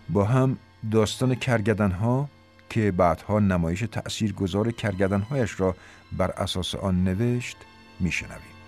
با 0.09 0.25
هم 0.25 0.59
داستان 0.93 1.35
کرگدنها 1.35 2.29
که 2.71 2.93
بعدها 2.93 3.41
نمایش 3.41 3.81
تأثیر 3.81 4.33
گذار 4.33 4.71
کرگدنهایش 4.71 5.61
را 5.61 5.77
بر 6.13 6.31
اساس 6.31 6.75
آن 6.75 7.05
نوشت 7.05 7.57
میشنویم. 8.01 8.59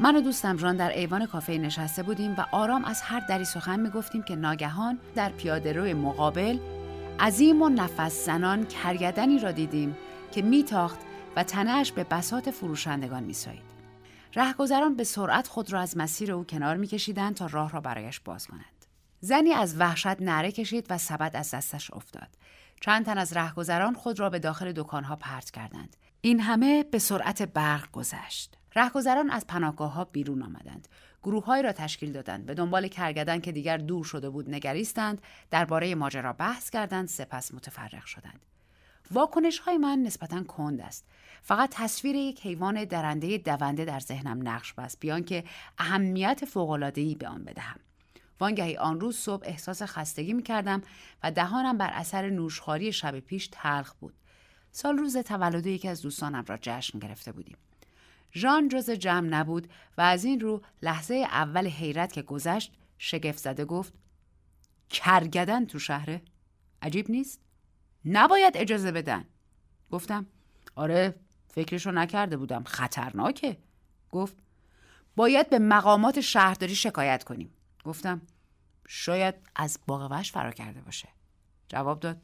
من 0.00 0.16
و 0.16 0.20
دوستم 0.20 0.56
جان 0.56 0.76
در 0.76 0.90
ایوان 0.90 1.26
کافه 1.26 1.58
نشسته 1.58 2.02
بودیم 2.02 2.34
و 2.38 2.44
آرام 2.52 2.84
از 2.84 3.02
هر 3.02 3.20
دری 3.20 3.44
سخن 3.44 3.80
می 3.80 3.90
گفتیم 3.90 4.22
که 4.22 4.36
ناگهان 4.36 4.98
در 5.14 5.28
پیاده 5.28 5.72
روی 5.72 5.94
مقابل 5.94 6.58
عظیم 7.20 7.62
و 7.62 7.68
نفس 7.68 8.26
زنان 8.26 8.66
کرگدنی 8.66 9.38
را 9.38 9.52
دیدیم 9.52 9.96
که 10.32 10.42
میتاخت 10.42 10.98
و 11.36 11.42
تنهش 11.42 11.92
به 11.92 12.04
بسات 12.04 12.50
فروشندگان 12.50 13.22
میسایید. 13.22 13.72
رهگذران 14.34 14.96
به 14.96 15.04
سرعت 15.04 15.48
خود 15.48 15.72
را 15.72 15.80
از 15.80 15.96
مسیر 15.96 16.32
او 16.32 16.44
کنار 16.44 16.76
میکشیدند 16.76 17.34
تا 17.34 17.46
راه 17.46 17.70
را 17.72 17.80
برایش 17.80 18.20
باز 18.20 18.46
کنند. 18.46 18.86
زنی 19.20 19.52
از 19.52 19.80
وحشت 19.80 20.22
نره 20.22 20.52
کشید 20.52 20.86
و 20.90 20.98
سبد 20.98 21.36
از 21.36 21.50
دستش 21.50 21.90
افتاد. 21.90 22.28
چند 22.80 23.06
تن 23.06 23.18
از 23.18 23.32
رهگذران 23.32 23.94
خود 23.94 24.20
را 24.20 24.30
به 24.30 24.38
داخل 24.38 24.72
دکانها 24.72 25.16
پرت 25.16 25.50
کردند. 25.50 25.96
این 26.20 26.40
همه 26.40 26.82
به 26.82 26.98
سرعت 26.98 27.42
برق 27.42 27.90
گذشت. 27.90 28.58
رهگذران 28.74 29.30
از 29.30 29.46
پناهگاه 29.46 29.92
ها 29.92 30.04
بیرون 30.04 30.42
آمدند. 30.42 30.88
گروههایی 31.22 31.62
را 31.62 31.72
تشکیل 31.72 32.12
دادند. 32.12 32.46
به 32.46 32.54
دنبال 32.54 32.88
کرگدن 32.88 33.40
که 33.40 33.52
دیگر 33.52 33.76
دور 33.76 34.04
شده 34.04 34.30
بود 34.30 34.50
نگریستند. 34.50 35.22
درباره 35.50 35.94
ماجرا 35.94 36.32
بحث 36.32 36.70
کردند. 36.70 37.08
سپس 37.08 37.54
متفرق 37.54 38.04
شدند. 38.04 38.40
واکنش 39.10 39.58
های 39.58 39.78
من 39.78 39.98
نسبتا 39.98 40.44
کند 40.44 40.80
است. 40.80 41.04
فقط 41.42 41.70
تصویر 41.72 42.16
یک 42.16 42.40
حیوان 42.40 42.84
درنده 42.84 43.38
دونده 43.38 43.84
در 43.84 44.00
ذهنم 44.00 44.48
نقش 44.48 44.72
بست 44.72 45.00
بیان 45.00 45.24
که 45.24 45.44
اهمیت 45.78 46.44
فوق‌العاده‌ای 46.44 47.14
به 47.14 47.28
آن 47.28 47.44
بدهم. 47.44 47.80
وانگهی 48.40 48.76
آن 48.76 49.00
روز 49.00 49.16
صبح 49.16 49.42
احساس 49.46 49.82
خستگی 49.82 50.32
می 50.32 50.42
کردم 50.42 50.82
و 51.22 51.30
دهانم 51.30 51.78
بر 51.78 51.90
اثر 51.92 52.30
نوشخاری 52.30 52.92
شب 52.92 53.20
پیش 53.20 53.48
تلخ 53.52 53.94
بود. 53.94 54.14
سال 54.72 54.98
روز 54.98 55.16
تولد 55.16 55.66
یکی 55.66 55.88
از 55.88 56.02
دوستانم 56.02 56.44
را 56.48 56.58
جشن 56.60 56.98
گرفته 56.98 57.32
بودیم. 57.32 57.56
ژان 58.34 58.68
جز 58.68 58.90
جمع 58.90 59.28
نبود 59.28 59.68
و 59.98 60.00
از 60.00 60.24
این 60.24 60.40
رو 60.40 60.62
لحظه 60.82 61.14
اول 61.14 61.66
حیرت 61.66 62.12
که 62.12 62.22
گذشت 62.22 62.72
شگفت 62.98 63.38
زده 63.38 63.64
گفت 63.64 63.94
کرگدن 64.90 65.64
تو 65.64 65.78
شهره؟ 65.78 66.22
عجیب 66.82 67.10
نیست؟ 67.10 67.40
نباید 68.04 68.56
اجازه 68.56 68.92
بدن 68.92 69.24
گفتم 69.90 70.26
آره 70.74 71.14
فکرشو 71.52 71.90
نکرده 71.90 72.36
بودم. 72.36 72.64
خطرناکه. 72.64 73.56
گفت 74.10 74.36
باید 75.16 75.50
به 75.50 75.58
مقامات 75.58 76.20
شهرداری 76.20 76.74
شکایت 76.74 77.24
کنیم. 77.24 77.50
گفتم 77.84 78.22
شاید 78.86 79.34
از 79.56 79.78
باغ 79.86 80.08
وش 80.10 80.32
فرا 80.32 80.50
کرده 80.50 80.80
باشه. 80.80 81.08
جواب 81.68 82.00
داد 82.00 82.16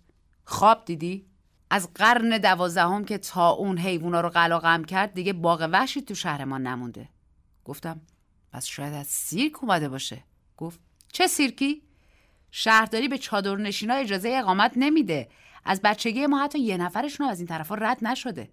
خواب 0.44 0.84
دیدی؟ 0.84 1.26
از 1.70 1.94
قرن 1.94 2.38
دوازدهم 2.38 3.04
که 3.04 3.18
تا 3.18 3.50
اون 3.50 3.78
حیوونا 3.78 4.20
رو 4.20 4.28
قلاقم 4.28 4.84
کرد 4.84 5.14
دیگه 5.14 5.32
باغ 5.32 5.84
تو 5.86 6.14
شهر 6.14 6.44
ما 6.44 6.58
نمونده. 6.58 7.08
گفتم 7.64 8.00
پس 8.52 8.66
شاید 8.66 8.94
از 8.94 9.06
سیرک 9.06 9.64
اومده 9.64 9.88
باشه. 9.88 10.24
گفت 10.56 10.80
چه 11.12 11.26
سیرکی؟ 11.26 11.82
شهرداری 12.50 13.08
به 13.08 13.18
چادرنشینا 13.18 13.94
اجازه 13.94 14.28
اقامت 14.28 14.72
نمیده. 14.76 15.28
از 15.64 15.80
بچگی 15.82 16.26
ما 16.26 16.44
حتی 16.44 16.58
یه 16.58 16.76
نفرشون 16.76 17.26
از 17.26 17.38
این 17.38 17.46
طرفا 17.46 17.74
رد 17.74 17.98
نشده. 18.02 18.50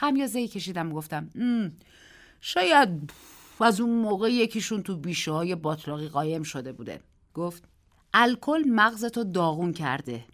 خمیازه 0.00 0.38
ای 0.38 0.48
کشیدم 0.48 0.92
گفتم 0.92 1.30
شاید 2.40 3.10
از 3.60 3.80
اون 3.80 3.90
موقع 3.90 4.32
یکیشون 4.32 4.82
تو 4.82 4.96
بیشه 4.96 5.30
های 5.32 5.54
باطلاقی 5.54 6.08
قایم 6.08 6.42
شده 6.42 6.72
بوده. 6.72 7.00
گفت 7.34 7.64
الکل 8.14 8.64
مغزتو 8.68 9.24
داغون 9.24 9.72
کرده. 9.72 10.24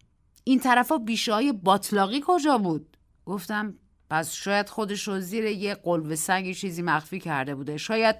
این 0.44 0.60
طرفا 0.60 0.98
بیشه 0.98 1.34
های 1.34 1.52
باطلاقی 1.52 2.22
کجا 2.26 2.58
بود؟ 2.58 2.96
گفتم 3.26 3.74
پس 4.10 4.32
شاید 4.32 4.68
خودش 4.68 5.08
رو 5.08 5.20
زیر 5.20 5.44
یه 5.44 5.74
قلب 5.74 6.14
سنگی 6.14 6.54
چیزی 6.54 6.82
مخفی 6.82 7.20
کرده 7.20 7.54
بوده. 7.54 7.76
شاید 7.76 8.16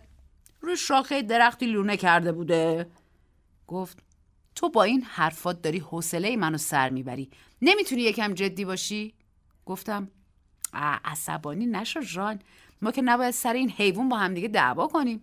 روی 0.60 0.76
شاخه 0.76 1.22
درختی 1.22 1.66
لونه 1.66 1.96
کرده 1.96 2.32
بوده. 2.32 2.86
گفت 3.66 3.98
تو 4.54 4.68
با 4.68 4.82
این 4.82 5.02
حرفات 5.02 5.62
داری 5.62 5.78
حوصله 5.78 6.36
منو 6.36 6.58
سر 6.58 6.90
می‌بری. 6.90 7.30
نمی‌تونی 7.62 8.02
یکم 8.02 8.34
جدی 8.34 8.64
باشی؟ 8.64 9.14
گفتم 9.66 10.08
عصبانی 10.72 11.66
نشو 11.66 12.00
جان. 12.00 12.38
ما 12.82 12.90
که 12.90 13.02
نباید 13.02 13.30
سر 13.30 13.52
این 13.52 13.70
حیوان 13.70 14.08
با 14.08 14.16
همدیگه 14.16 14.48
دعوا 14.48 14.86
کنیم. 14.86 15.22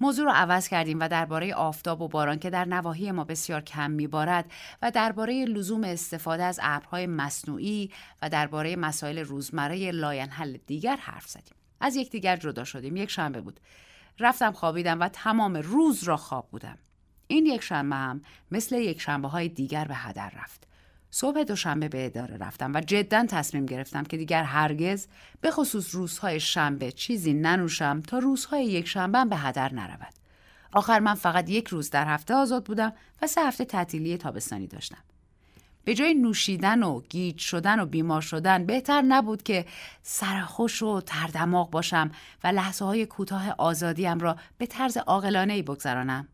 موضوع 0.00 0.24
رو 0.24 0.32
عوض 0.34 0.68
کردیم 0.68 1.00
و 1.00 1.08
درباره 1.08 1.54
آفتاب 1.54 2.00
و 2.00 2.08
باران 2.08 2.38
که 2.38 2.50
در 2.50 2.64
نواحی 2.64 3.12
ما 3.12 3.24
بسیار 3.24 3.60
کم 3.60 3.90
میبارد 3.90 4.50
و 4.82 4.90
درباره 4.90 5.44
لزوم 5.44 5.84
استفاده 5.84 6.42
از 6.42 6.60
ابرهای 6.62 7.06
مصنوعی 7.06 7.90
و 8.22 8.28
درباره 8.28 8.76
مسائل 8.76 9.18
روزمره 9.18 9.90
لاینحل 9.90 10.56
دیگر 10.66 10.96
حرف 10.96 11.28
زدیم. 11.28 11.54
از 11.80 11.96
یکدیگر 11.96 12.36
جدا 12.36 12.64
شدیم. 12.64 12.96
یک 12.96 13.10
شنبه 13.10 13.40
بود. 13.40 13.60
رفتم 14.18 14.52
خوابیدم 14.52 15.00
و 15.00 15.08
تمام 15.08 15.56
روز 15.56 16.04
را 16.04 16.16
خواب 16.16 16.48
بودم. 16.50 16.78
این 17.26 17.46
یک 17.46 17.62
شنبه 17.62 17.96
هم 17.96 18.20
مثل 18.50 18.76
یک 18.76 19.00
شنبه 19.00 19.28
های 19.28 19.48
دیگر 19.48 19.84
به 19.84 19.94
هدر 19.94 20.32
رفت. 20.36 20.69
صبح 21.10 21.42
دوشنبه 21.42 21.88
به 21.88 22.06
اداره 22.06 22.36
رفتم 22.36 22.74
و 22.74 22.80
جدا 22.80 23.26
تصمیم 23.28 23.66
گرفتم 23.66 24.04
که 24.04 24.16
دیگر 24.16 24.42
هرگز 24.42 25.06
به 25.40 25.50
خصوص 25.50 25.94
روزهای 25.94 26.40
شنبه 26.40 26.92
چیزی 26.92 27.34
ننوشم 27.34 28.00
تا 28.00 28.18
روزهای 28.18 28.64
یک 28.64 28.88
شنبه 28.88 29.24
به 29.24 29.36
هدر 29.36 29.74
نرود. 29.74 30.14
آخر 30.72 30.98
من 31.00 31.14
فقط 31.14 31.50
یک 31.50 31.68
روز 31.68 31.90
در 31.90 32.06
هفته 32.06 32.34
آزاد 32.34 32.64
بودم 32.64 32.92
و 33.22 33.26
سه 33.26 33.40
هفته 33.40 33.64
تعطیلی 33.64 34.16
تابستانی 34.16 34.66
داشتم. 34.66 34.98
به 35.84 35.94
جای 35.94 36.14
نوشیدن 36.14 36.82
و 36.82 37.00
گیج 37.00 37.38
شدن 37.38 37.80
و 37.80 37.86
بیمار 37.86 38.20
شدن 38.20 38.66
بهتر 38.66 39.02
نبود 39.02 39.42
که 39.42 39.66
سرخوش 40.02 40.82
و 40.82 41.00
تردماغ 41.00 41.70
باشم 41.70 42.10
و 42.44 42.46
لحظه 42.46 42.84
های 42.84 43.06
کوتاه 43.06 43.54
آزادیم 43.58 44.18
را 44.18 44.36
به 44.58 44.66
طرز 44.66 44.96
عاقلانه 44.96 45.52
ای 45.52 45.62
بگذرانم. 45.62 46.28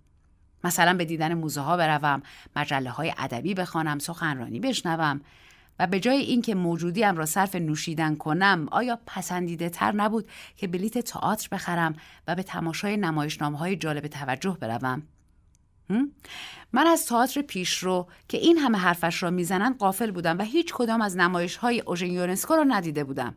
مثلا 0.67 0.95
به 0.95 1.05
دیدن 1.05 1.35
موزه 1.35 1.61
ها 1.61 1.77
بروم 1.77 2.23
مجله 2.57 2.91
های 2.91 3.15
ادبی 3.19 3.55
بخوانم 3.55 3.99
سخنرانی 3.99 4.61
بشنوم. 4.61 5.21
و 5.79 5.87
به 5.87 6.01
جای 6.01 6.17
اینکه 6.17 6.55
موجودیم 6.55 7.17
را 7.17 7.27
صرف 7.27 7.55
نوشیدن 7.55 8.17
کنم 8.17 8.69
آیا 8.71 8.99
پسندیده 9.07 9.69
تر 9.69 9.93
نبود 9.93 10.29
که 10.57 10.67
بلیت 10.67 10.99
تئاتر 10.99 11.49
بخرم 11.53 11.95
و 12.29 12.35
به 12.35 12.43
تماشای 12.43 12.97
نمایشنامه 12.97 13.59
های 13.59 13.77
جالب 13.77 14.07
توجه 14.07 14.57
بروم؟ 14.61 15.03
من 16.73 16.87
از 16.87 17.07
تئاتر 17.07 17.43
پیشرو 17.43 18.07
که 18.29 18.39
این 18.39 18.59
همه 18.59 18.79
حرفش 18.79 19.23
را 19.23 19.31
می‌زنند 19.31 19.79
قافل 19.79 20.11
بودم 20.11 20.39
و 20.39 20.43
هیچ 20.43 20.73
کدام 20.75 21.01
از 21.01 21.17
نمایش 21.17 21.57
های 21.57 21.81
اوژن 21.81 22.07
یونسکو 22.07 22.55
را 22.55 22.65
ندیده 22.65 23.05
بودم. 23.05 23.35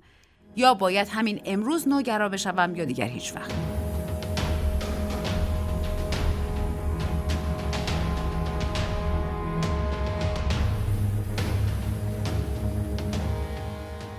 یا 0.56 0.74
باید 0.74 1.08
همین 1.08 1.42
امروز 1.46 1.88
نوگرا 1.88 2.30
بشوم 2.30 2.76
یا 2.76 2.86
دیگر 2.86 3.08
هیچ 3.08 3.36
وقت. 3.36 3.79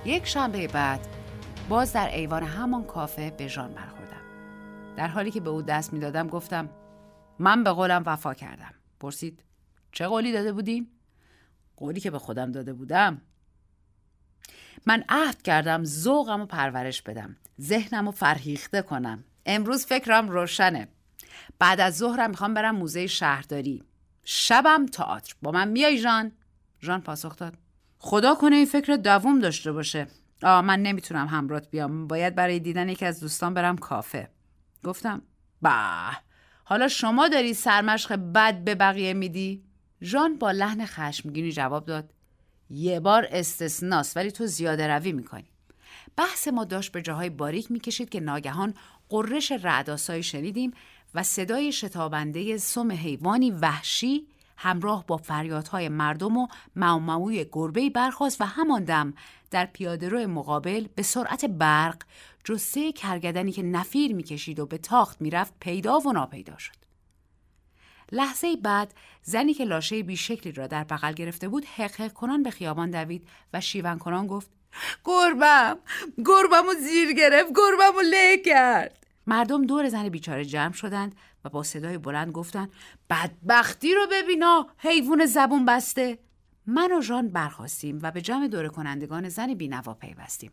یک 0.04 0.26
شنبه 0.26 0.68
بعد 0.68 1.06
باز 1.68 1.92
در 1.92 2.14
ایوان 2.14 2.42
همان 2.42 2.84
کافه 2.84 3.30
به 3.30 3.48
ژان 3.48 3.74
برخوردم. 3.74 4.20
در 4.96 5.08
حالی 5.08 5.30
که 5.30 5.40
به 5.40 5.50
او 5.50 5.62
دست 5.62 5.92
می‌دادم 5.92 6.28
گفتم 6.28 6.68
من 7.38 7.64
به 7.64 7.70
قولم 7.70 8.02
وفا 8.06 8.34
کردم. 8.34 8.74
پرسید 9.00 9.44
چه 9.92 10.06
قولی 10.06 10.32
داده 10.32 10.52
بودیم 10.52 10.90
قولی 11.76 12.00
که 12.00 12.10
به 12.10 12.18
خودم 12.18 12.52
داده 12.52 12.72
بودم. 12.72 13.22
من 14.86 15.04
عهد 15.08 15.42
کردم 15.42 15.84
ذوقم 15.84 16.40
و 16.40 16.46
پرورش 16.46 17.02
بدم 17.02 17.36
ذهنم 17.60 18.08
و 18.08 18.10
فرهیخته 18.10 18.82
کنم. 18.82 19.24
امروز 19.46 19.86
فکرم 19.86 20.28
روشنه. 20.28 20.88
بعد 21.58 21.80
از 21.80 21.96
ظهرم 21.96 22.30
می‌خوام 22.30 22.54
برم 22.54 22.76
موزه 22.76 23.06
شهرداری. 23.06 23.84
شبم 24.24 24.86
تئاتر. 24.86 25.34
با 25.42 25.50
من 25.50 25.68
میای 25.68 25.98
ژان 25.98 26.32
ژان 26.82 27.00
پاسخ 27.00 27.36
داد. 27.36 27.56
خدا 28.02 28.34
کنه 28.34 28.56
این 28.56 28.66
فکر 28.66 28.96
دووم 28.96 29.38
داشته 29.38 29.72
باشه. 29.72 30.06
آه 30.42 30.60
من 30.60 30.82
نمی‌تونم 30.82 31.26
همرات 31.26 31.70
بیام. 31.70 32.06
باید 32.06 32.34
برای 32.34 32.60
دیدن 32.60 32.88
یکی 32.88 33.06
از 33.06 33.20
دوستان 33.20 33.54
برم 33.54 33.78
کافه. 33.78 34.28
گفتم 34.84 35.22
با 35.62 36.10
حالا 36.64 36.88
شما 36.88 37.28
داری 37.28 37.54
سرمشق 37.54 38.14
بد 38.34 38.64
به 38.64 38.74
بقیه 38.74 39.14
میدی؟ 39.14 39.64
ژان 40.02 40.38
با 40.38 40.50
لحن 40.50 40.86
خشمگینی 40.86 41.52
جواب 41.52 41.86
داد 41.86 42.14
یه 42.70 43.00
بار 43.00 43.26
استثناست 43.30 44.16
ولی 44.16 44.30
تو 44.30 44.46
زیاده 44.46 44.86
روی 44.86 45.12
می‌کنی. 45.12 45.50
بحث 46.16 46.48
ما 46.48 46.64
داشت 46.64 46.92
به 46.92 47.02
جاهای 47.02 47.30
باریک 47.30 47.70
می‌کشید 47.70 48.08
که 48.08 48.20
ناگهان 48.20 48.74
قررش 49.08 49.52
رعداسایی 49.52 50.22
شنیدیم 50.22 50.72
و 51.14 51.22
صدای 51.22 51.72
شتابنده 51.72 52.56
سم 52.56 52.92
حیوانی 52.92 53.50
وحشی 53.50 54.26
همراه 54.62 55.06
با 55.06 55.16
فریادهای 55.16 55.88
مردم 55.88 56.36
و 56.36 56.48
معموی 56.76 57.46
گربه 57.52 57.90
برخواست 57.90 58.40
و 58.40 58.44
همان 58.44 58.84
دم 58.84 59.14
در 59.50 59.66
پیاده 59.66 60.26
مقابل 60.26 60.86
به 60.94 61.02
سرعت 61.02 61.44
برق 61.44 62.02
جسه 62.44 62.92
کرگدنی 62.92 63.52
که 63.52 63.62
نفیر 63.62 64.14
می‌کشید 64.14 64.60
و 64.60 64.66
به 64.66 64.78
تاخت 64.78 65.20
می‌رفت 65.20 65.54
پیدا 65.60 66.00
و 66.00 66.12
ناپیدا 66.12 66.58
شد. 66.58 66.74
لحظه 68.12 68.56
بعد 68.56 68.94
زنی 69.22 69.54
که 69.54 69.64
لاشه 69.64 70.02
بیشکلی 70.02 70.52
را 70.52 70.66
در 70.66 70.84
بغل 70.84 71.12
گرفته 71.12 71.48
بود 71.48 71.64
حق 71.64 72.12
کنان 72.12 72.42
به 72.42 72.50
خیابان 72.50 72.90
دوید 72.90 73.28
و 73.52 73.60
شیون 73.60 73.98
کنان 73.98 74.26
گفت 74.26 74.50
گربم 75.04 75.78
گربم 76.18 76.68
و 76.68 76.74
زیر 76.74 77.12
گرفت 77.12 77.48
گربم 77.48 77.96
و 77.98 78.02
کرد 78.44 79.06
مردم 79.26 79.66
دور 79.66 79.88
زن 79.88 80.08
بیچاره 80.08 80.44
جمع 80.44 80.72
شدند 80.72 81.14
و 81.44 81.48
با 81.48 81.62
صدای 81.62 81.98
بلند 81.98 82.32
گفتند 82.32 82.72
بدبختی 83.10 83.94
رو 83.94 84.06
ببینا 84.12 84.66
حیوان 84.78 85.26
زبون 85.26 85.64
بسته. 85.64 86.18
من 86.66 86.92
و 86.92 87.02
ژان 87.02 87.28
برخواستیم 87.28 87.98
و 88.02 88.10
به 88.10 88.20
جمع 88.20 88.48
دور 88.48 88.68
کنندگان 88.68 89.28
زن 89.28 89.54
بینوا 89.54 89.94
پیوستیم. 89.94 90.52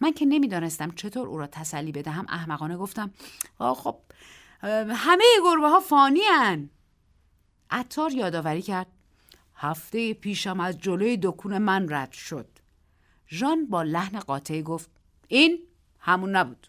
من 0.00 0.12
که 0.12 0.26
نمی‌دانستم 0.26 0.90
چطور 0.90 1.28
او 1.28 1.38
را 1.38 1.46
تسلی 1.46 1.92
بدهم 1.92 2.26
احمقانه 2.28 2.76
گفتم 2.76 3.10
آه 3.58 3.74
خب 3.74 3.96
همه 4.90 5.24
گربه 5.44 5.68
ها 5.68 5.80
فانی 5.80 6.20
هن. 6.30 6.70
عطار 7.70 8.12
یادآوری 8.12 8.62
کرد 8.62 8.86
هفته 9.54 10.14
پیشم 10.14 10.60
از 10.60 10.78
جلوی 10.78 11.18
دکون 11.22 11.58
من 11.58 11.86
رد 11.88 12.12
شد. 12.12 12.48
ژان 13.28 13.66
با 13.66 13.82
لحن 13.82 14.18
قاطعی 14.18 14.62
گفت 14.62 14.90
این 15.28 15.58
همون 15.98 16.36
نبود. 16.36 16.66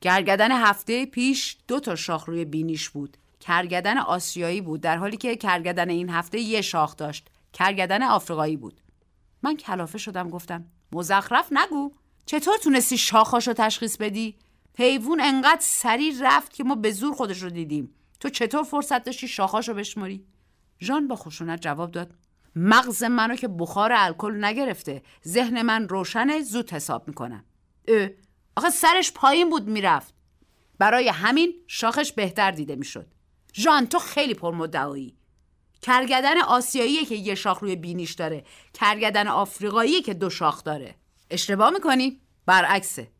کرگدن 0.00 0.52
هفته 0.52 1.06
پیش 1.06 1.56
دو 1.68 1.80
تا 1.80 1.94
شاخ 1.94 2.24
روی 2.24 2.44
بینیش 2.44 2.88
بود. 2.88 3.16
کرگدن 3.40 3.98
آسیایی 3.98 4.60
بود 4.60 4.80
در 4.80 4.96
حالی 4.96 5.16
که 5.16 5.36
کرگدن 5.36 5.90
این 5.90 6.10
هفته 6.10 6.40
یه 6.40 6.60
شاخ 6.60 6.96
داشت. 6.96 7.28
کرگدن 7.52 8.02
آفریقایی 8.02 8.56
بود. 8.56 8.80
من 9.42 9.56
کلافه 9.56 9.98
شدم 9.98 10.30
گفتم 10.30 10.64
مزخرف 10.92 11.48
نگو. 11.50 11.92
چطور 12.26 12.56
تونستی 12.56 12.98
شاخاشو 12.98 13.52
تشخیص 13.52 13.96
بدی؟ 13.96 14.36
حیوان 14.78 15.20
انقدر 15.20 15.60
سریع 15.60 16.14
رفت 16.20 16.52
که 16.52 16.64
ما 16.64 16.74
به 16.74 16.90
زور 16.90 17.14
خودش 17.14 17.42
رو 17.42 17.50
دیدیم. 17.50 17.94
تو 18.20 18.28
چطور 18.28 18.62
فرصت 18.62 19.04
داشتی 19.04 19.28
شاخاشو 19.28 19.74
بشماری 19.74 20.24
ژان 20.80 21.08
با 21.08 21.16
خشونت 21.16 21.60
جواب 21.60 21.90
داد 21.90 22.14
مغز 22.56 23.02
منو 23.04 23.36
که 23.36 23.48
بخار 23.48 23.92
الکل 23.92 24.44
نگرفته 24.44 25.02
ذهن 25.26 25.62
من 25.62 25.88
روشنه 25.88 26.42
زود 26.42 26.70
حساب 26.70 27.08
می‌کنم. 27.08 27.44
اه 27.88 28.08
آخه 28.56 28.70
سرش 28.70 29.12
پایین 29.12 29.50
بود 29.50 29.68
می‌رفت. 29.68 30.14
برای 30.78 31.08
همین 31.08 31.54
شاخش 31.66 32.12
بهتر 32.12 32.50
دیده 32.50 32.76
می‌شد. 32.76 33.06
ژان 33.54 33.86
تو 33.86 33.98
خیلی 33.98 34.34
پرمدعایی. 34.34 35.16
کرگدن 35.82 36.40
آسیایی 36.40 37.04
که 37.04 37.14
یه 37.14 37.34
شاخ 37.34 37.58
روی 37.58 37.76
بینیش 37.76 38.12
داره. 38.12 38.44
کرگدن 38.74 39.28
آفریقایی 39.28 40.02
که 40.02 40.14
دو 40.14 40.30
شاخ 40.30 40.64
داره. 40.64 40.94
اشتباه 41.30 41.70
می‌کنی؟ 41.70 42.20
برعکسه. 42.46 43.10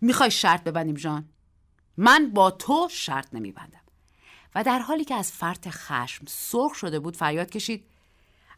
می‌خوای 0.00 0.30
شرط 0.30 0.64
ببندیم 0.64 0.96
ژان؟ 0.96 1.28
من 1.96 2.30
با 2.30 2.50
تو 2.50 2.88
شرط 2.90 3.34
نمیبندم. 3.34 3.80
و 4.54 4.64
در 4.64 4.78
حالی 4.78 5.04
که 5.04 5.14
از 5.14 5.32
فرط 5.32 5.68
خشم 5.68 6.24
سرخ 6.28 6.74
شده 6.74 6.98
بود 6.98 7.16
فریاد 7.16 7.50
کشید. 7.50 7.84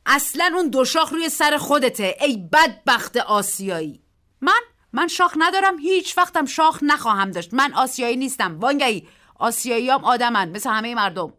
اصلا 0.07 0.53
اون 0.55 0.69
دو 0.69 0.85
شاخ 0.85 1.13
روی 1.13 1.29
سر 1.29 1.59
خودته 1.59 2.17
ای 2.21 2.37
بدبخت 2.37 3.17
آسیایی. 3.17 4.03
من 4.41 4.61
من 4.93 5.09
شاخ 5.09 5.37
ندارم 5.39 5.79
هیچ 5.79 6.19
وقتم 6.19 6.47
شاخ 6.47 6.83
نخواهم 6.83 7.31
داشت. 7.31 7.55
من 7.55 7.75
آسیایی 7.75 8.17
نیستم. 8.17 8.59
وانگهی. 8.61 9.09
آسیایی 9.35 9.91
هم 9.91 10.05
آدمن 10.05 10.49
مثل 10.49 10.71
همه 10.71 10.95
مردم. 10.95 11.33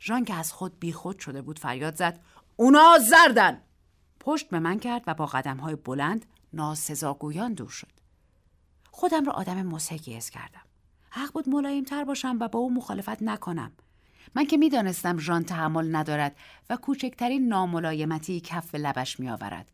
ژان 0.00 0.24
که 0.24 0.34
از 0.34 0.52
خود 0.52 0.78
بیخود 0.78 1.18
شده 1.18 1.42
بود 1.42 1.58
فریاد 1.58 1.94
زد. 1.94 2.20
اونا 2.56 2.98
زردن! 2.98 3.60
پشت 4.20 4.48
به 4.48 4.58
من 4.58 4.78
کرد 4.78 5.02
و 5.06 5.14
با 5.14 5.26
قدم 5.26 5.56
های 5.56 5.76
بلند 5.76 6.26
ناسزاگویان 6.52 7.54
دور 7.54 7.68
شد. 7.68 7.92
خودم 8.90 9.24
را 9.24 9.32
آدم 9.32 9.62
مسحکی 9.62 10.14
حس 10.14 10.30
کردم. 10.30 10.62
حق 11.10 11.32
بود 11.32 11.48
ملایم 11.48 11.84
تر 11.84 12.04
باشم 12.04 12.36
و 12.40 12.48
با 12.48 12.58
او 12.58 12.74
مخالفت 12.74 13.22
نکنم. 13.22 13.72
من 14.34 14.46
که 14.46 14.56
می‌دانستم 14.56 15.18
ژان 15.18 15.44
تحمل 15.44 15.96
ندارد 15.96 16.36
و 16.70 16.76
کوچکترین 16.76 17.48
ناملایمتی 17.48 18.40
کف 18.40 18.74
لبش 18.74 19.20
میآورد. 19.20 19.68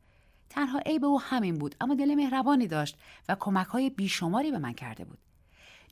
تنها 0.50 0.78
عیب 0.78 1.04
او 1.04 1.20
همین 1.20 1.58
بود 1.58 1.74
اما 1.80 1.94
دل 1.94 2.14
مهربانی 2.14 2.66
داشت 2.66 2.96
و 3.28 3.36
کمک 3.40 3.66
های 3.66 3.90
بیشماری 3.90 4.50
به 4.50 4.58
من 4.58 4.72
کرده 4.72 5.04
بود. 5.04 5.18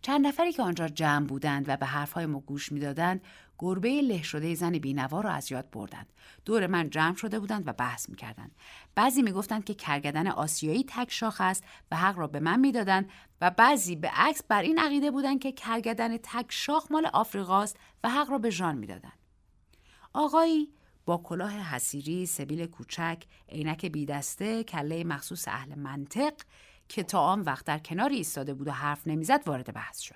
چند 0.02 0.26
نفری 0.26 0.52
که 0.52 0.62
آنجا 0.62 0.88
جمع 0.88 1.26
بودند 1.26 1.68
و 1.68 1.76
به 1.76 1.86
حرفهای 1.86 2.26
ما 2.26 2.40
گوش 2.40 2.72
می‌دادند 2.72 3.20
گربه 3.58 4.02
له 4.02 4.22
شده 4.22 4.54
زن 4.54 4.72
بینوا 4.72 5.20
را 5.20 5.30
از 5.30 5.52
یاد 5.52 5.70
بردند. 5.70 6.06
دور 6.44 6.66
من 6.66 6.90
جمع 6.90 7.14
شده 7.16 7.38
بودند 7.38 7.62
و 7.68 7.72
بحث 7.72 8.08
می‌کردند. 8.08 8.54
بعضی 8.94 9.22
می‌گفتند 9.22 9.64
که 9.64 9.74
کرگدن 9.74 10.26
آسیایی 10.26 10.84
تک 10.88 11.12
شاخ 11.12 11.40
است 11.40 11.64
و 11.90 11.96
حق 11.96 12.18
را 12.18 12.26
به 12.26 12.40
من 12.40 12.60
می‌دادند 12.60 13.10
و 13.40 13.50
بعضی 13.50 13.96
به 13.96 14.08
عکس 14.08 14.42
بر 14.48 14.62
این 14.62 14.78
عقیده 14.78 15.10
بودند 15.10 15.40
که 15.40 15.52
کرگدن 15.52 16.16
تک 16.16 16.46
شاخ 16.48 16.86
مال 16.90 17.06
آفریقاست 17.06 17.76
و 18.04 18.10
حق 18.10 18.30
را 18.30 18.38
به 18.38 18.50
ژان 18.50 18.78
می‌دادند. 18.78 19.18
آقایی 20.12 20.72
با 21.06 21.16
کلاه 21.16 21.52
حسیری، 21.52 22.26
سبیل 22.26 22.66
کوچک، 22.66 23.22
عینک 23.48 23.86
بیدسته، 23.86 24.64
کله 24.64 25.04
مخصوص 25.04 25.48
اهل 25.48 25.74
منطق 25.74 26.32
که 26.88 27.02
تا 27.02 27.20
آن 27.20 27.40
وقت 27.40 27.64
در 27.64 27.78
کناری 27.78 28.16
ایستاده 28.16 28.54
بود 28.54 28.68
و 28.68 28.70
حرف 28.70 29.06
نمی‌زد 29.06 29.42
وارد 29.46 29.74
بحث 29.74 30.00
شد. 30.00 30.14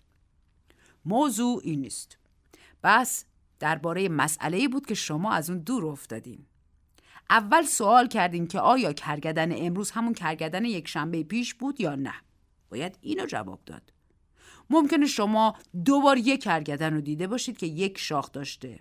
موضوع 1.05 1.61
این 1.65 1.81
نیست. 1.81 2.19
بس 2.83 3.25
درباره 3.59 4.09
مسئله 4.09 4.69
بود 4.69 4.87
که 4.87 4.95
شما 4.95 5.33
از 5.33 5.51
اون 5.51 5.59
دور 5.59 5.87
افتادین. 5.87 6.47
اول 7.31 7.63
سوال 7.63 8.09
کردین 8.09 8.47
که 8.47 8.61
آیا 8.61 8.93
کرگدن 8.93 9.67
امروز 9.67 9.91
همون 9.91 10.15
کرگدن 10.15 10.65
یک 10.65 10.89
شنبه 10.89 11.23
پیش 11.23 11.55
بود 11.55 11.81
یا 11.81 11.95
نه؟ 11.95 12.15
باید 12.71 12.99
اینو 13.01 13.27
جواب 13.27 13.61
داد. 13.67 13.93
ممکنه 14.71 15.07
شما 15.07 15.57
دو 15.85 16.01
بار 16.01 16.19
یک 16.19 16.43
کرگدن 16.43 16.95
رو 16.95 17.01
دیده 17.01 17.27
باشید 17.27 17.59
که 17.59 17.67
یک 17.67 17.99
شاخ 17.99 18.33
داشته. 18.33 18.81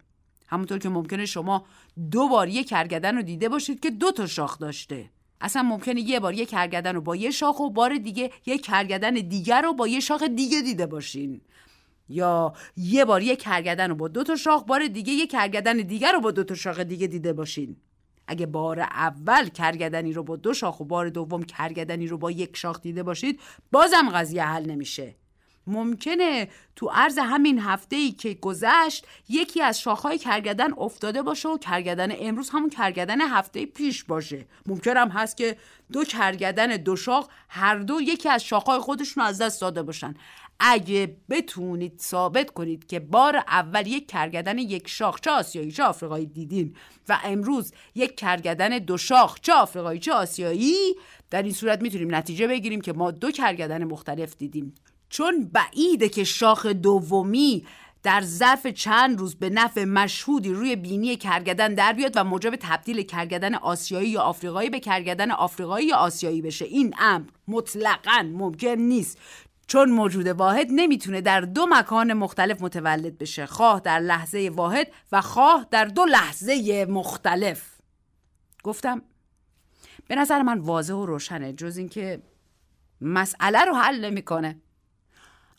همونطور 0.49 0.77
که 0.77 0.89
ممکنه 0.89 1.25
شما 1.25 1.65
دو 2.11 2.27
بار 2.27 2.47
یک 2.47 2.69
کرگدن 2.69 3.15
رو 3.15 3.21
دیده 3.21 3.49
باشید 3.49 3.79
که 3.79 3.89
دو 3.89 4.11
تا 4.11 4.27
شاخ 4.27 4.59
داشته. 4.59 5.09
اصلا 5.41 5.63
ممکنه 5.63 6.01
یه 6.01 6.19
بار 6.19 6.33
یک 6.33 6.49
کرگدن 6.49 6.95
رو 6.95 7.01
با 7.01 7.15
یه 7.15 7.31
شاخ 7.31 7.59
و 7.59 7.69
بار 7.69 7.97
دیگه 7.97 8.31
یک 8.45 8.65
کرگدن 8.65 9.13
دیگر 9.13 9.61
رو 9.61 9.73
با 9.73 9.87
یه 9.87 9.99
شاخ 9.99 10.23
دیگه 10.23 10.61
دیده 10.61 10.85
باشین. 10.85 11.41
یا 12.09 12.53
یه 12.77 13.05
بار 13.05 13.21
یک 13.21 13.39
کرگدن 13.39 13.89
رو 13.89 13.95
با 13.95 14.07
دو 14.07 14.23
تا 14.23 14.35
شاخ 14.35 14.63
بار 14.63 14.87
دیگه 14.87 15.13
یک 15.13 15.31
کرگدن 15.31 15.77
دیگر 15.77 16.11
رو 16.11 16.21
با 16.21 16.31
دو 16.31 16.43
تا 16.43 16.55
شاخ 16.55 16.79
دیگه 16.79 17.07
دیده 17.07 17.33
باشین. 17.33 17.77
اگه 18.27 18.45
بار 18.45 18.79
اول 18.79 19.49
کرگدنی 19.49 20.13
رو 20.13 20.23
با 20.23 20.35
دو 20.35 20.53
شاخ 20.53 20.79
و 20.79 20.85
بار 20.85 21.09
دوم 21.09 21.43
کرگدنی 21.43 22.07
رو 22.07 22.17
با 22.17 22.31
یک 22.31 22.57
شاخ 22.57 22.81
دیده 22.81 23.03
باشید 23.03 23.39
بازم 23.71 24.09
قضیه 24.13 24.43
حل 24.43 24.65
نمیشه. 24.65 25.15
ممکنه 25.69 26.49
تو 26.75 26.89
عرض 26.93 27.17
همین 27.17 27.59
هفته 27.59 27.95
ای 27.95 28.11
که 28.11 28.33
گذشت 28.33 29.07
یکی 29.29 29.61
از 29.61 29.79
شاخهای 29.79 30.17
کرگدن 30.17 30.73
افتاده 30.73 31.21
باشه 31.21 31.49
و 31.49 31.57
کرگدن 31.57 32.11
امروز 32.19 32.49
همون 32.49 32.69
کرگدن 32.69 33.21
هفته 33.21 33.65
پیش 33.65 34.03
باشه. 34.03 34.45
ممکن 34.65 34.97
هم 34.97 35.09
هست 35.09 35.37
که 35.37 35.57
دو 35.91 36.03
کرگدن 36.03 36.67
دو 36.67 36.95
شاخ 36.95 37.27
هر 37.49 37.75
دو 37.75 38.01
یکی 38.01 38.29
از 38.29 38.43
شاخهای 38.43 38.79
خودشون 38.79 39.23
از 39.23 39.41
دست 39.41 39.61
داده 39.61 39.83
باشن. 39.83 40.13
اگه 40.59 41.15
بتونید 41.29 41.99
ثابت 41.99 42.49
کنید 42.49 42.87
که 42.87 42.99
بار 42.99 43.35
اول 43.35 43.87
یک 43.87 44.07
کرگدن 44.07 44.57
یک 44.57 44.87
شاخ 44.87 45.19
چه 45.19 45.31
آسیایی 45.31 45.71
چه 45.71 45.83
آفریقایی 45.83 46.25
دیدین 46.25 46.75
و 47.09 47.19
امروز 47.23 47.73
یک 47.95 48.15
کرگدن 48.15 48.69
دو 48.69 48.97
شاخ 48.97 49.39
چه 49.41 49.53
آفریقایی 49.53 49.99
چه 49.99 50.13
آسیایی 50.13 50.75
در 51.29 51.43
این 51.43 51.53
صورت 51.53 51.81
می‌تونیم 51.81 52.15
نتیجه 52.15 52.47
بگیریم 52.47 52.81
که 52.81 52.93
ما 52.93 53.11
دو 53.11 53.31
کرگدن 53.31 53.83
مختلف 53.83 54.37
دیدیم. 54.37 54.75
چون 55.09 55.49
بعیده 55.53 56.09
که 56.09 56.23
شاخ 56.23 56.65
دومی 56.65 57.65
در 58.03 58.21
ظرف 58.21 58.67
چند 58.67 59.19
روز 59.19 59.35
به 59.35 59.49
نفع 59.49 59.83
مشهودی 59.83 60.53
روی 60.53 60.75
بینی 60.75 61.15
کرگدن 61.15 61.73
در 61.73 61.93
بیاد 61.93 62.13
و 62.15 62.23
موجب 62.23 62.55
تبدیل 62.55 63.01
کرگدن 63.01 63.55
آسیایی 63.55 64.09
یا 64.09 64.21
آفریقایی 64.21 64.69
به 64.69 64.79
کرگدن 64.79 65.31
آفریقایی 65.31 65.87
یا 65.87 65.95
آسیایی 65.95 66.41
بشه. 66.41 66.65
این 66.65 66.95
امر 66.99 67.25
مطلقا 67.47 68.25
ممکن 68.33 68.67
نیست. 68.67 69.17
چون 69.67 69.91
موجود 69.91 70.27
واحد 70.27 70.67
نمی‌تونه 70.71 71.21
در 71.21 71.41
دو 71.41 71.65
مکان 71.69 72.13
مختلف 72.13 72.61
متولد 72.61 73.17
بشه. 73.17 73.45
خواه 73.45 73.79
در 73.79 73.99
لحظه 73.99 74.51
واحد 74.53 74.91
و 75.11 75.21
خواه 75.21 75.67
در 75.71 75.85
دو 75.85 76.05
لحظه 76.05 76.85
مختلف. 76.89 77.79
گفتم 78.63 79.01
به 80.07 80.15
نظر 80.15 80.41
من 80.41 80.59
واضح 80.59 80.93
و 80.93 81.05
روشنه 81.05 81.53
جز 81.53 81.77
اینکه 81.77 82.21
مسئله 83.01 83.65
رو 83.65 83.73
حل 83.73 84.05
نمی‌کنه. 84.05 84.61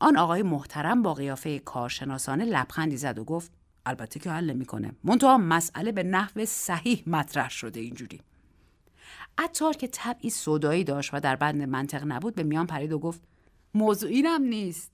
آن 0.01 0.17
آقای 0.17 0.43
محترم 0.43 1.03
با 1.03 1.15
قیافه 1.15 1.59
کارشناسانه 1.59 2.45
لبخندی 2.45 2.97
زد 2.97 3.19
و 3.19 3.25
گفت 3.25 3.53
البته 3.87 4.21
که 4.21 4.31
حل 4.31 4.53
می‌کنه 4.53 4.93
منتها 5.05 5.39
مسئله 5.39 5.93
به 5.93 6.03
نحو 6.03 6.45
صحیح 6.45 7.03
مطرح 7.07 7.51
شده 7.51 7.81
اینجوری. 7.81 8.21
عطار 9.39 9.75
که 9.75 9.87
طبعی 9.87 10.31
صدایی 10.31 10.85
داشت 10.85 11.15
و 11.15 11.21
در 11.21 11.37
بند 11.37 11.63
منطق 11.63 12.05
نبود 12.07 12.35
به 12.35 12.43
میان 12.43 12.67
پرید 12.67 12.93
و 12.93 12.99
گفت 12.99 13.21
موضوع 13.75 14.11
اینم 14.11 14.43
نیست. 14.43 14.93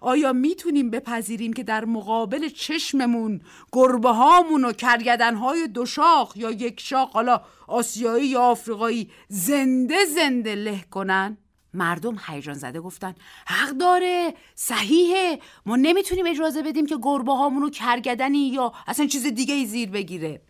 آیا 0.00 0.32
می‌تونیم 0.32 0.90
بپذیریم 0.90 1.52
که 1.52 1.62
در 1.62 1.84
مقابل 1.84 2.48
چشممون 2.48 3.40
گربه 3.72 4.10
هامون 4.10 4.64
و 4.64 4.72
کرگدن 4.72 5.34
های 5.34 5.68
دو 5.68 5.86
شاخ 5.86 6.36
یا 6.36 6.50
یک 6.50 6.80
شاخ 6.80 7.12
حالا 7.12 7.40
آسیایی 7.66 8.26
یا 8.26 8.40
آفریقایی 8.40 9.10
زنده 9.28 10.04
زنده 10.04 10.54
له 10.54 10.84
کنن؟ 10.90 11.36
مردم 11.74 12.16
هیجان 12.26 12.54
زده 12.54 12.80
گفتن 12.80 13.14
حق 13.46 13.70
داره 13.70 14.34
صحیحه. 14.54 15.38
ما 15.66 15.76
نمی‌تونیم 15.76 16.26
اجازه 16.26 16.62
بدیم 16.62 16.86
که 16.86 16.96
گربه 17.02 17.32
هامونو 17.32 17.70
کرگدنی 17.70 18.48
یا 18.48 18.72
اصلا 18.86 19.06
چیز 19.06 19.26
دیگه 19.26 19.54
ای 19.54 19.66
زیر 19.66 19.90
بگیره. 19.90 20.42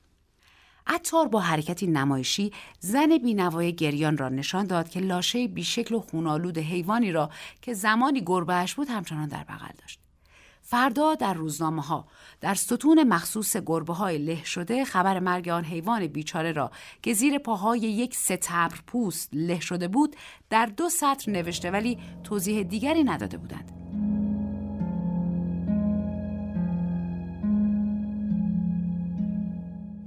عطار 0.87 1.29
با 1.29 1.41
حرکتی 1.41 1.87
نمایشی 1.87 2.53
زن 2.79 3.19
بینوای 3.19 3.75
گریان 3.75 4.17
را 4.17 4.29
نشان 4.29 4.67
داد 4.67 4.89
که 4.89 5.01
لاشه 5.01 5.49
بیشکل 5.49 5.95
و 5.95 6.01
خونالود 6.01 6.59
حیوانی 6.59 7.13
را 7.13 7.31
که 7.63 7.75
زمانی 7.75 8.23
گربهش 8.27 8.75
بود 8.75 8.89
همچنان 8.89 9.29
در 9.29 9.45
بغل 9.45 9.73
داشت. 9.81 10.02
فردا 10.73 11.15
در 11.15 11.35
روزنامه 11.35 11.83
ها 11.83 12.07
در 12.41 12.55
ستون 12.55 13.03
مخصوص 13.03 13.57
گربه 13.57 13.93
های 13.93 14.19
له 14.19 14.45
شده 14.45 14.85
خبر 14.85 15.19
مرگ 15.19 15.49
آن 15.49 15.65
حیوان 15.65 16.07
بیچاره 16.07 16.53
را 16.53 16.71
که 17.03 17.15
زیر 17.15 17.39
پاهای 17.39 17.79
یک 17.79 18.15
ستبر 18.15 18.79
پوست 18.87 19.29
له 19.33 19.61
شده 19.61 19.89
بود 19.89 20.17
در 20.51 20.67
دو 20.67 20.89
سطر 20.89 21.33
نوشته 21.33 21.71
ولی 21.71 21.99
توضیح 22.25 22.63
دیگری 22.63 23.05
نداده 23.05 23.39
بودند. 23.39 23.73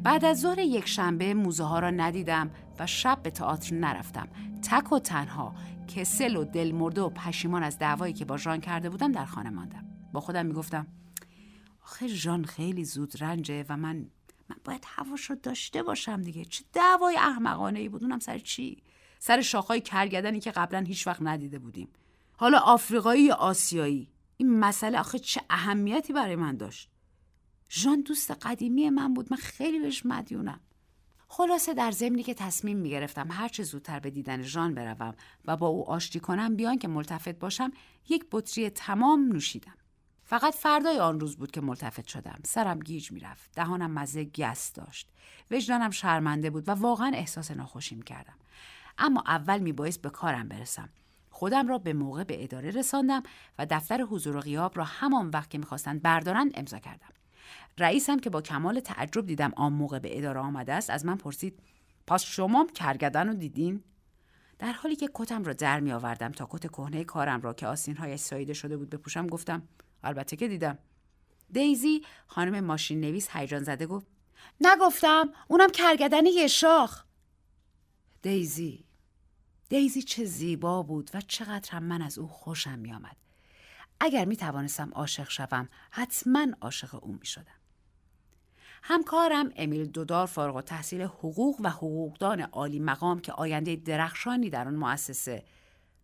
بعد 0.04 0.26
از 0.26 0.40
ظهر 0.40 0.60
یک 0.60 0.88
شنبه 0.88 1.34
موزه 1.34 1.64
ها 1.64 1.80
را 1.80 1.90
ندیدم 1.90 2.52
و 2.80 2.88
شب 2.88 3.20
به 3.24 3.32
تئاتر 3.32 3.76
نرفتم. 3.76 4.28
تک 4.70 4.92
و 4.92 5.00
تنها 5.00 5.54
کسل 5.96 6.36
و 6.36 6.44
دل 6.44 6.72
مرده 6.72 7.02
و 7.02 7.10
پشیمان 7.10 7.64
از 7.64 7.80
دعوایی 7.80 8.14
که 8.14 8.26
با 8.26 8.38
ژان 8.38 8.62
کرده 8.62 8.90
بودم 8.90 9.12
در 9.12 9.26
خانه 9.26 9.50
ماندم. 9.50 9.85
با 10.16 10.22
خودم 10.22 10.46
می‌گفتم 10.46 10.88
آخه 11.84 12.08
ژان 12.08 12.46
خیلی 12.46 12.86
زود 12.86 13.24
رنجه 13.24 13.66
و 13.70 13.78
من 13.78 13.96
من 14.50 14.56
باید 14.64 14.84
هواش 14.88 15.30
رو 15.30 15.36
داشته 15.36 15.84
باشم 15.84 16.22
دیگه. 16.22 16.46
چه 16.46 16.64
دعوای 16.74 17.18
احمقانه 17.18 17.80
ای 17.80 17.90
بود؟ 17.90 18.04
اونم 18.04 18.20
سر 18.20 18.40
چی؟ 18.40 18.84
سر 19.20 19.42
شاخهای 19.42 19.82
کرگدنی 19.82 20.40
که 20.40 20.52
قبلا 20.52 20.80
هیچ 20.80 21.08
وقت 21.08 21.22
ندیده 21.22 21.60
بودیم. 21.60 21.88
حالا 22.38 22.60
آفریقایی 22.60 23.24
یا 23.24 23.36
آسیایی؟ 23.36 24.10
این 24.38 24.60
مسئله 24.60 25.00
آخه 25.00 25.20
چه 25.20 25.42
اهمیتی 25.50 26.14
برای 26.14 26.36
من 26.36 26.58
داشت؟ 26.58 26.90
ژان 27.70 28.02
دوست 28.02 28.32
قدیمی 28.32 28.90
من 28.90 29.14
بود. 29.14 29.28
من 29.32 29.38
خیلی 29.38 29.80
بهش 29.80 30.06
مدیونم. 30.06 30.60
خلاصه 31.28 31.74
در 31.74 31.92
ضمنی 31.92 32.24
که 32.24 32.34
تصمیم 32.34 32.78
می 32.78 32.90
گرفتم 32.90 33.28
هر 33.32 33.48
چه 33.48 33.64
زودتر 33.64 34.00
به 34.00 34.10
دیدن 34.10 34.42
ژان 34.42 34.74
بروم 34.74 35.16
و 35.46 35.58
با 35.58 35.68
او 35.68 35.90
آشتی 35.90 36.20
کنم 36.20 36.56
بیان 36.56 36.78
که 36.78 36.88
ملتفت 36.88 37.40
باشم 37.40 37.72
یک 38.10 38.26
بطری 38.32 38.70
تمام 38.70 39.32
نوشیدم. 39.34 39.76
فقط 40.28 40.56
فردای 40.56 41.00
آن 41.00 41.20
روز 41.20 41.38
بود 41.38 41.52
که 41.52 41.62
ملتفت 41.62 42.08
شدم. 42.08 42.40
سرم 42.46 42.80
گیج 42.80 43.12
می‌رفت. 43.12 43.50
دهانم 43.56 43.92
مزه 43.92 44.24
گس 44.24 44.74
داشت. 44.74 45.10
وجدانم 45.52 45.92
شرمنده 45.92 46.50
بود 46.50 46.70
و 46.70 46.72
واقعا 46.72 47.12
احساس 47.16 47.52
ناخوشیم 47.52 48.02
کردم. 48.02 48.36
اما 48.98 49.24
اول 49.28 49.60
میبایست 49.60 50.02
به 50.02 50.10
کارم 50.10 50.48
برسم. 50.48 50.90
خودم 51.30 51.68
را 51.68 51.78
به 51.78 51.94
موقع 51.94 52.24
به 52.24 52.44
اداره 52.44 52.70
رساندم 52.70 53.24
و 53.60 53.66
دفتر 53.70 54.02
حضور 54.02 54.36
و 54.36 54.40
غیاب 54.40 54.78
را 54.78 54.84
همان 54.84 55.30
وقت 55.30 55.50
که 55.50 55.58
می‌خواستند 55.58 56.02
بردارند 56.02 56.52
امضا 56.56 56.80
کردم. 56.80 57.10
رئیسم 57.78 58.20
که 58.20 58.30
با 58.30 58.42
کمال 58.42 58.80
تعجب 58.80 59.26
دیدم 59.26 59.52
آن 59.56 59.74
موقع 59.74 60.00
به 60.00 60.18
اداره 60.18 60.40
آمده 60.40 60.74
است 60.74 60.90
از 60.90 61.06
من 61.06 61.16
پرسید 61.16 61.60
پس 62.08 62.24
شما 62.24 62.68
کرگدن 62.76 63.28
رو 63.28 63.34
دیدین؟ 63.34 63.84
در 64.60 64.72
حالی 64.72 64.96
که 64.96 65.10
کتم 65.14 65.44
را 65.44 65.54
در 65.54 65.80
می 65.80 65.92
آوردم 65.92 66.32
تا 66.32 66.48
کت 66.50 66.68
کهنه 66.68 67.04
کارم 67.04 67.42
را 67.42 67.54
که 67.54 67.68
آسینهایش 67.68 68.20
ساییده 68.20 68.54
شده 68.54 68.78
بود 68.78 68.90
بپوشم 68.90 69.28
گفتم 69.28 69.64
البته 70.06 70.36
که 70.36 70.48
دیدم 70.48 70.78
دیزی 71.52 72.02
خانم 72.28 72.64
ماشین 72.64 73.02
نویس 73.02 73.30
هیجان 73.32 73.64
زده 73.64 73.86
گفت 73.86 74.08
نگفتم 74.62 75.30
اونم 75.48 75.70
کرگدن 75.70 76.26
یه 76.26 76.48
شاخ 76.48 77.04
دیزی 78.22 78.86
دیزی 79.70 80.02
چه 80.02 80.26
زیبا 80.26 80.84
بود 80.84 81.12
و 81.14 81.22
چقدر 81.22 81.72
هم 81.72 81.84
من 81.84 82.02
از 82.02 82.18
او 82.18 82.28
خوشم 82.28 82.80
می 82.80 82.94
آمد. 82.94 83.18
اگر 84.00 84.26
می 84.26 84.38
توانستم 84.38 84.92
عاشق 84.94 85.30
شوم 85.30 85.70
حتما 85.92 86.48
عاشق 86.62 87.04
او 87.04 87.18
می 87.20 87.26
شدم. 87.26 87.60
همکارم 88.84 89.52
امیل 89.56 89.86
دودار 89.86 90.26
فارغ 90.26 90.62
تحصیل 90.62 91.02
حقوق 91.02 91.56
و 91.60 91.70
حقوقدان 91.70 92.42
عالی 92.42 92.80
مقام 92.80 93.20
که 93.20 93.32
آینده 93.32 93.76
درخشانی 93.76 94.50
در 94.50 94.68
آن 94.68 94.76
مؤسسه 94.76 95.46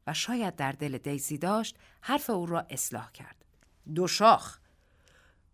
و 0.08 0.14
شاید 0.14 0.56
در 0.56 0.72
دل 0.72 0.98
دیزی 0.98 1.38
داشت 1.38 1.78
حرف 2.02 2.30
او 2.30 2.46
را 2.46 2.66
اصلاح 2.70 3.12
کرد. 3.12 3.41
دو 3.94 4.08
شاخ. 4.08 4.58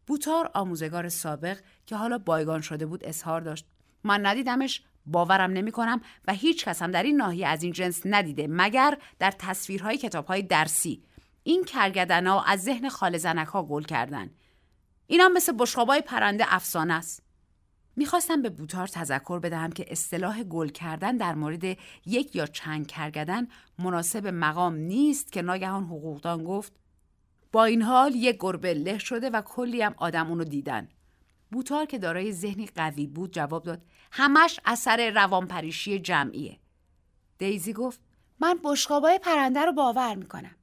بوتار 0.07 0.51
آموزگار 0.53 1.09
سابق 1.09 1.57
که 1.85 1.95
حالا 1.95 2.17
بایگان 2.17 2.61
شده 2.61 2.85
بود 2.85 3.05
اظهار 3.05 3.41
داشت. 3.41 3.65
من 4.03 4.25
ندیدمش 4.25 4.83
باورم 5.05 5.51
نمی 5.51 5.71
کنم 5.71 6.01
و 6.27 6.33
هیچ 6.33 6.65
کس 6.65 6.81
هم 6.81 6.91
در 6.91 7.03
این 7.03 7.17
ناحیه 7.17 7.47
از 7.47 7.63
این 7.63 7.73
جنس 7.73 8.01
ندیده 8.05 8.47
مگر 8.49 8.97
در 9.19 9.31
تصویرهای 9.31 9.97
کتابهای 9.97 10.41
درسی. 10.41 11.03
این 11.43 11.63
کرگدن 11.63 12.27
ها 12.27 12.43
از 12.43 12.63
ذهن 12.63 12.89
خال 12.89 13.17
زنک 13.17 13.47
ها 13.47 13.63
گل 13.63 13.83
کردن. 13.83 14.29
اینا 15.07 15.27
مثل 15.27 15.53
بشقابای 15.59 16.01
پرنده 16.01 16.45
افسانه 16.47 16.93
است. 16.93 17.23
می‌خواستم 17.95 18.41
به 18.41 18.49
بوتار 18.49 18.87
تذکر 18.87 19.39
بدهم 19.39 19.71
که 19.71 19.85
اصطلاح 19.89 20.43
گل 20.43 20.67
کردن 20.67 21.17
در 21.17 21.35
مورد 21.35 21.77
یک 22.05 22.35
یا 22.35 22.45
چند 22.45 22.87
کرگدن 22.87 23.47
مناسب 23.79 24.27
مقام 24.27 24.75
نیست 24.75 25.31
که 25.31 25.41
ناگهان 25.41 25.83
حقوقدان 25.83 26.43
گفت 26.43 26.73
با 27.51 27.65
این 27.65 27.81
حال 27.81 28.15
یک 28.15 28.37
گربه 28.39 28.73
له 28.73 28.97
شده 28.97 29.29
و 29.29 29.41
کلی 29.41 29.81
هم 29.81 29.95
آدم 29.97 30.29
اونو 30.29 30.43
دیدن. 30.43 30.89
بوتار 31.51 31.85
که 31.85 31.97
دارای 31.97 32.33
ذهنی 32.33 32.67
قوی 32.75 33.07
بود 33.07 33.33
جواب 33.33 33.63
داد 33.63 33.81
همش 34.11 34.59
اثر 34.65 35.09
روانپریشی 35.09 35.99
جمعیه. 35.99 36.59
دیزی 37.37 37.73
گفت 37.73 37.99
من 38.39 38.59
بشقابای 38.63 39.19
پرنده 39.19 39.65
رو 39.65 39.71
باور 39.71 40.15
می‌کنم. 40.15 40.55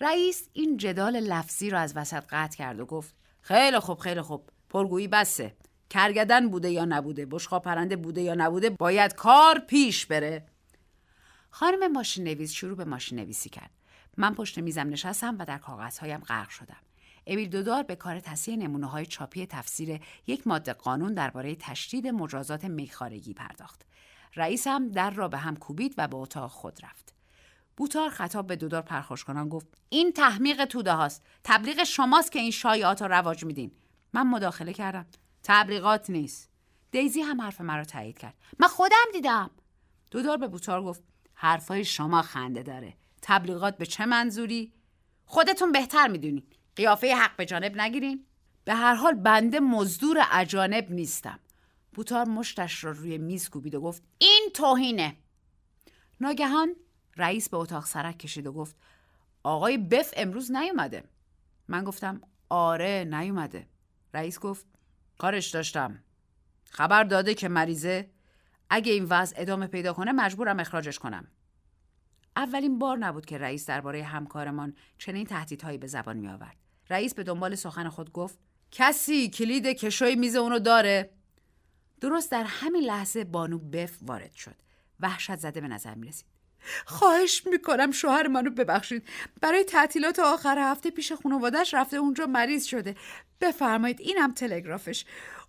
رئیس 0.00 0.48
این 0.52 0.76
جدال 0.76 1.20
لفظی 1.20 1.70
رو 1.70 1.78
از 1.78 1.96
وسط 1.96 2.22
قطع 2.30 2.56
کرد 2.56 2.80
و 2.80 2.86
گفت 2.86 3.14
خیلی 3.40 3.78
خوب 3.78 3.98
خیلی 3.98 4.22
خوب 4.22 4.50
پرگویی 4.68 5.08
بسه. 5.08 5.56
کرگدن 5.90 6.48
بوده 6.48 6.70
یا 6.70 6.84
نبوده 6.84 7.26
بشقاب 7.26 7.62
پرنده 7.62 7.96
بوده 7.96 8.20
یا 8.20 8.34
نبوده 8.34 8.70
باید 8.70 9.14
کار 9.14 9.58
پیش 9.58 10.06
بره. 10.06 10.46
خانم 11.50 11.92
ماشین 11.92 12.24
نویس 12.24 12.52
شروع 12.52 12.76
به 12.76 12.84
ماشین 12.84 13.18
نویسی 13.18 13.48
کرد. 13.48 13.70
من 14.16 14.34
پشت 14.34 14.58
میزم 14.58 14.88
نشستم 14.88 15.36
و 15.38 15.44
در 15.44 15.58
کاغذهایم 15.58 16.20
غرق 16.20 16.48
شدم. 16.48 16.76
امیل 17.26 17.48
دودار 17.48 17.82
به 17.82 17.96
کار 17.96 18.20
تصحیح 18.20 18.56
نمونه 18.56 18.86
های 18.86 19.06
چاپی 19.06 19.46
تفسیر 19.46 20.00
یک 20.26 20.46
ماده 20.46 20.72
قانون 20.72 21.14
درباره 21.14 21.54
تشدید 21.54 22.06
مجازات 22.06 22.64
میخارگی 22.64 23.34
پرداخت. 23.34 23.86
رئیس 24.36 24.66
هم 24.66 24.88
در 24.88 25.10
را 25.10 25.28
به 25.28 25.38
هم 25.38 25.56
کوبید 25.56 25.94
و 25.98 26.08
به 26.08 26.16
اتاق 26.16 26.50
خود 26.50 26.84
رفت. 26.84 27.14
بوتار 27.76 28.10
خطاب 28.10 28.46
به 28.46 28.56
دودار 28.56 28.82
پرخوش 28.82 29.24
کنان 29.24 29.48
گفت 29.48 29.66
این 29.88 30.12
تحمیق 30.12 30.64
توده 30.64 30.92
هاست. 30.92 31.26
تبلیغ 31.44 31.84
شماست 31.84 32.32
که 32.32 32.38
این 32.38 32.50
شایعات 32.50 33.02
را 33.02 33.08
رواج 33.08 33.44
میدین. 33.44 33.72
من 34.12 34.26
مداخله 34.26 34.72
کردم. 34.72 35.06
تبلیغات 35.42 36.10
نیست. 36.10 36.50
دیزی 36.90 37.20
هم 37.20 37.40
حرف 37.40 37.60
مرا 37.60 37.84
تایید 37.84 38.18
کرد. 38.18 38.34
من 38.58 38.68
خودم 38.68 39.06
دیدم. 39.12 39.50
دودار 40.10 40.36
به 40.36 40.48
بوتار 40.48 40.82
گفت 40.82 41.02
حرفای 41.34 41.84
شما 41.84 42.22
خنده 42.22 42.62
داره. 42.62 42.96
تبلیغات 43.30 43.76
به 43.76 43.86
چه 43.86 44.06
منظوری؟ 44.06 44.72
خودتون 45.24 45.72
بهتر 45.72 46.08
می‌دونین. 46.08 46.42
قیافه 46.76 47.14
حق 47.16 47.36
به 47.36 47.46
جانب 47.46 47.76
نگیرین. 47.76 48.24
به 48.64 48.74
هر 48.74 48.94
حال 48.94 49.14
بنده 49.14 49.60
مزدور 49.60 50.26
اجانب 50.32 50.90
نیستم. 50.90 51.38
بوتار 51.92 52.28
مشتش 52.28 52.84
را 52.84 52.90
روی 52.90 53.18
میز 53.18 53.48
کوبید 53.48 53.74
و 53.74 53.80
گفت 53.80 54.02
این 54.18 54.50
توهینه. 54.54 55.16
ناگهان 56.20 56.76
رئیس 57.16 57.48
به 57.48 57.56
اتاق 57.56 57.86
سرک 57.86 58.18
کشید 58.18 58.46
و 58.46 58.52
گفت 58.52 58.76
آقای 59.42 59.78
بف 59.78 60.14
امروز 60.16 60.52
نیومده. 60.52 61.04
من 61.68 61.84
گفتم 61.84 62.20
آره 62.48 63.08
نیومده. 63.10 63.66
رئیس 64.14 64.38
گفت 64.38 64.66
کارش 65.18 65.50
داشتم. 65.50 66.02
خبر 66.64 67.04
داده 67.04 67.34
که 67.34 67.48
مریضه 67.48 68.10
اگه 68.70 68.92
این 68.92 69.04
وضع 69.04 69.36
ادامه 69.38 69.66
پیدا 69.66 69.92
کنه 69.92 70.12
مجبورم 70.12 70.60
اخراجش 70.60 70.98
کنم. 70.98 71.28
اولین 72.36 72.78
بار 72.78 72.98
نبود 72.98 73.26
که 73.26 73.38
رئیس 73.38 73.66
درباره 73.66 74.02
همکارمان 74.02 74.74
چنین 74.98 75.26
تهدیدهایی 75.26 75.78
به 75.78 75.86
زبان 75.86 76.16
می 76.16 76.28
آورد. 76.28 76.56
رئیس 76.90 77.14
به 77.14 77.22
دنبال 77.22 77.54
سخن 77.54 77.88
خود 77.88 78.12
گفت 78.12 78.38
کسی 78.70 79.30
کلید 79.30 79.66
کشوی 79.66 80.16
میز 80.16 80.36
اونو 80.36 80.58
داره. 80.58 81.10
درست 82.00 82.30
در 82.30 82.44
همین 82.44 82.82
لحظه 82.82 83.24
بانو 83.24 83.58
بف 83.58 83.98
وارد 84.02 84.32
شد. 84.32 84.56
وحشت 85.00 85.36
زده 85.36 85.60
به 85.60 85.68
نظر 85.68 85.94
می 85.94 86.08
رسید 86.08 86.26
خواهش 86.86 87.46
می‌کنم 87.46 87.90
شوهر 87.90 88.26
منو 88.26 88.50
ببخشید. 88.50 89.08
برای 89.40 89.64
تعطیلات 89.64 90.18
آخر 90.18 90.58
هفته 90.58 90.90
پیش 90.90 91.12
خانوادش 91.12 91.74
رفته 91.74 91.96
اونجا 91.96 92.26
مریض 92.26 92.64
شده. 92.64 92.96
بفرمایید 93.40 94.00
اینم 94.00 94.34
تلگرافش. 94.34 95.04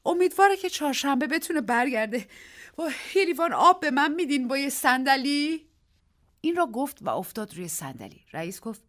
امیدواره 0.06 0.58
که 0.58 0.70
چهارشنبه 0.70 1.28
بتونه 1.28 1.62
برگرده. 1.62 2.28
با 2.76 2.90
لیوان 3.16 3.54
آب 3.54 3.80
به 3.80 3.92
من 3.92 4.14
میدین 4.14 4.48
با 4.48 4.58
یه 4.58 4.70
صندلی؟ 4.70 5.71
این 6.42 6.56
را 6.56 6.66
گفت 6.66 6.98
و 7.02 7.10
افتاد 7.10 7.56
روی 7.56 7.68
صندلی. 7.68 8.26
رئیس 8.34 8.62
گفت 8.62 8.82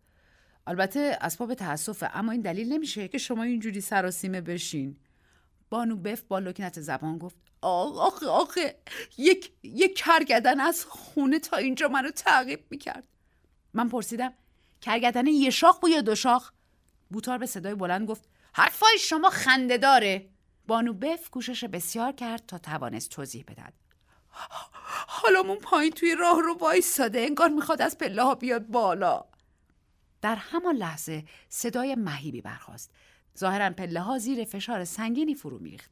البته 0.66 1.18
اسباب 1.20 1.54
تاسفه 1.54 2.10
اما 2.16 2.32
این 2.32 2.40
دلیل 2.40 2.72
نمیشه 2.72 3.08
که 3.08 3.18
شما 3.18 3.42
اینجوری 3.42 3.80
سراسیمه 3.80 4.40
بشین. 4.40 4.96
بانو 5.70 5.96
بف 5.96 6.22
با 6.22 6.38
لکنت 6.38 6.80
زبان 6.80 7.18
گفت 7.18 7.36
آخه 7.60 8.26
آخه 8.26 8.78
یک 9.18 9.52
یک 9.62 9.96
کرگدن 9.96 10.60
از 10.60 10.84
خونه 10.84 11.38
تا 11.38 11.56
اینجا 11.56 11.88
منو 11.88 12.10
تعقیب 12.10 12.60
می‌کرد. 12.70 13.08
من 13.74 13.88
پرسیدم 13.88 14.32
کرگدن 14.80 15.26
یه 15.26 15.50
شاخ 15.50 15.78
بود 15.78 15.90
یا 15.90 16.00
دو 16.00 16.14
شاخ؟ 16.14 16.52
بوتار 17.10 17.38
به 17.38 17.46
صدای 17.46 17.74
بلند 17.74 18.08
گفت 18.08 18.28
حرفای 18.52 18.98
شما 19.00 19.30
خنده 19.30 19.78
داره. 19.78 20.28
بانو 20.66 20.92
بف 20.92 21.30
کوشش 21.30 21.64
بسیار 21.64 22.12
کرد 22.12 22.46
تا 22.46 22.58
توانست 22.58 23.10
توضیح 23.10 23.44
بدهد. 23.48 23.81
حالمون 25.06 25.58
پایین 25.58 25.92
توی 25.92 26.14
راه 26.14 26.40
رو 26.40 26.54
وایستاده 26.54 27.20
انگار 27.20 27.48
می‌خواد 27.48 27.82
از 27.82 27.98
پله 27.98 28.22
ها 28.22 28.34
بیاد 28.34 28.66
بالا. 28.66 29.24
در 30.22 30.36
همان 30.36 30.74
لحظه 30.74 31.24
صدای 31.48 31.94
مهیبی 31.94 32.40
برخاست. 32.40 32.90
ظاهرا 33.38 33.70
پله 33.70 34.00
ها 34.00 34.18
زیر 34.18 34.44
فشار 34.44 34.84
سنگینی 34.84 35.34
فرو 35.34 35.58
میریخت. 35.58 35.90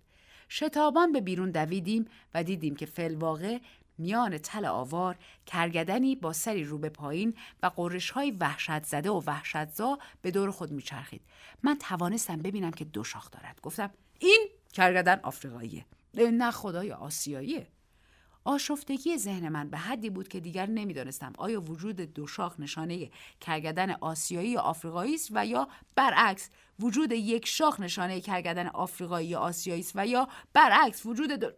شتابان 0.49 1.13
به 1.13 1.21
بیرون 1.21 1.51
دویدیم 1.51 2.05
و 2.35 2.45
دیدیم 2.45 2.77
که 2.77 2.87
فلواقع 2.87 3.59
میان 3.99 4.39
تل 4.39 4.65
آوار 4.65 5.17
کرگدنی 5.47 6.17
با 6.17 6.33
سری 6.33 6.65
رو 6.65 6.79
به 6.79 6.89
پایین 6.89 7.35
و 7.63 7.67
قرش 7.67 8.11
های 8.11 8.31
وحشت 8.31 8.85
زده 8.85 9.11
و 9.11 9.23
وحشتزا 9.27 9.99
به 10.23 10.31
دور 10.31 10.51
خود 10.51 10.71
میچرخید. 10.71 11.23
من 11.63 11.79
توانستم 11.79 12.37
ببینم 12.37 12.71
که 12.71 12.85
دو 12.85 13.05
شاخ 13.05 13.31
دارد. 13.31 13.61
گفتم 13.63 13.91
این 14.19 14.49
کرگدن 14.73 15.21
آفریقاییه. 15.23 15.87
نه 16.15 16.51
خدای 16.51 16.93
آسیاییه. 16.93 17.67
آشفتگی 18.45 19.19
ذهن 19.19 19.49
من 19.49 19.71
به 19.71 19.79
حدی 19.79 20.11
بود 20.11 20.29
که 20.29 20.41
دیگر 20.41 20.67
نمی‌دانستم 20.67 21.33
آیا 21.39 21.61
وجود 21.61 21.97
دو 22.01 22.27
شاخ 22.27 22.61
نشانه 22.61 23.11
کرگدن 23.41 23.91
آسیایی 23.91 24.51
یا 24.51 24.61
آفریقایی 24.61 25.15
است 25.15 25.29
و 25.33 25.47
یا 25.47 25.69
برعکس 25.95 26.51
وجود 26.81 27.13
یک 27.13 27.47
شاخ 27.47 27.81
نشانه 27.81 28.21
کرگدن 28.21 28.67
آفریقایی 28.67 29.29
یا 29.29 29.41
آسیایی 29.41 29.81
است 29.81 29.93
و 29.95 30.07
یا 30.07 30.29
برعکس 30.53 31.07
وجود 31.07 31.33
دو... 31.33 31.51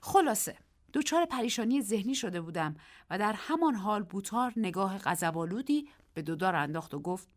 خلاصه 0.00 0.56
دچار 0.92 1.24
پریشانی 1.24 1.82
ذهنی 1.82 2.14
شده 2.14 2.40
بودم 2.40 2.76
و 3.10 3.18
در 3.18 3.32
همان 3.32 3.74
حال 3.74 4.02
بوتار 4.02 4.52
نگاه 4.56 4.98
غضبآلودی 4.98 5.88
به 6.14 6.22
دودار 6.22 6.56
انداخت 6.56 6.94
و 6.94 7.00
گفت 7.00 7.28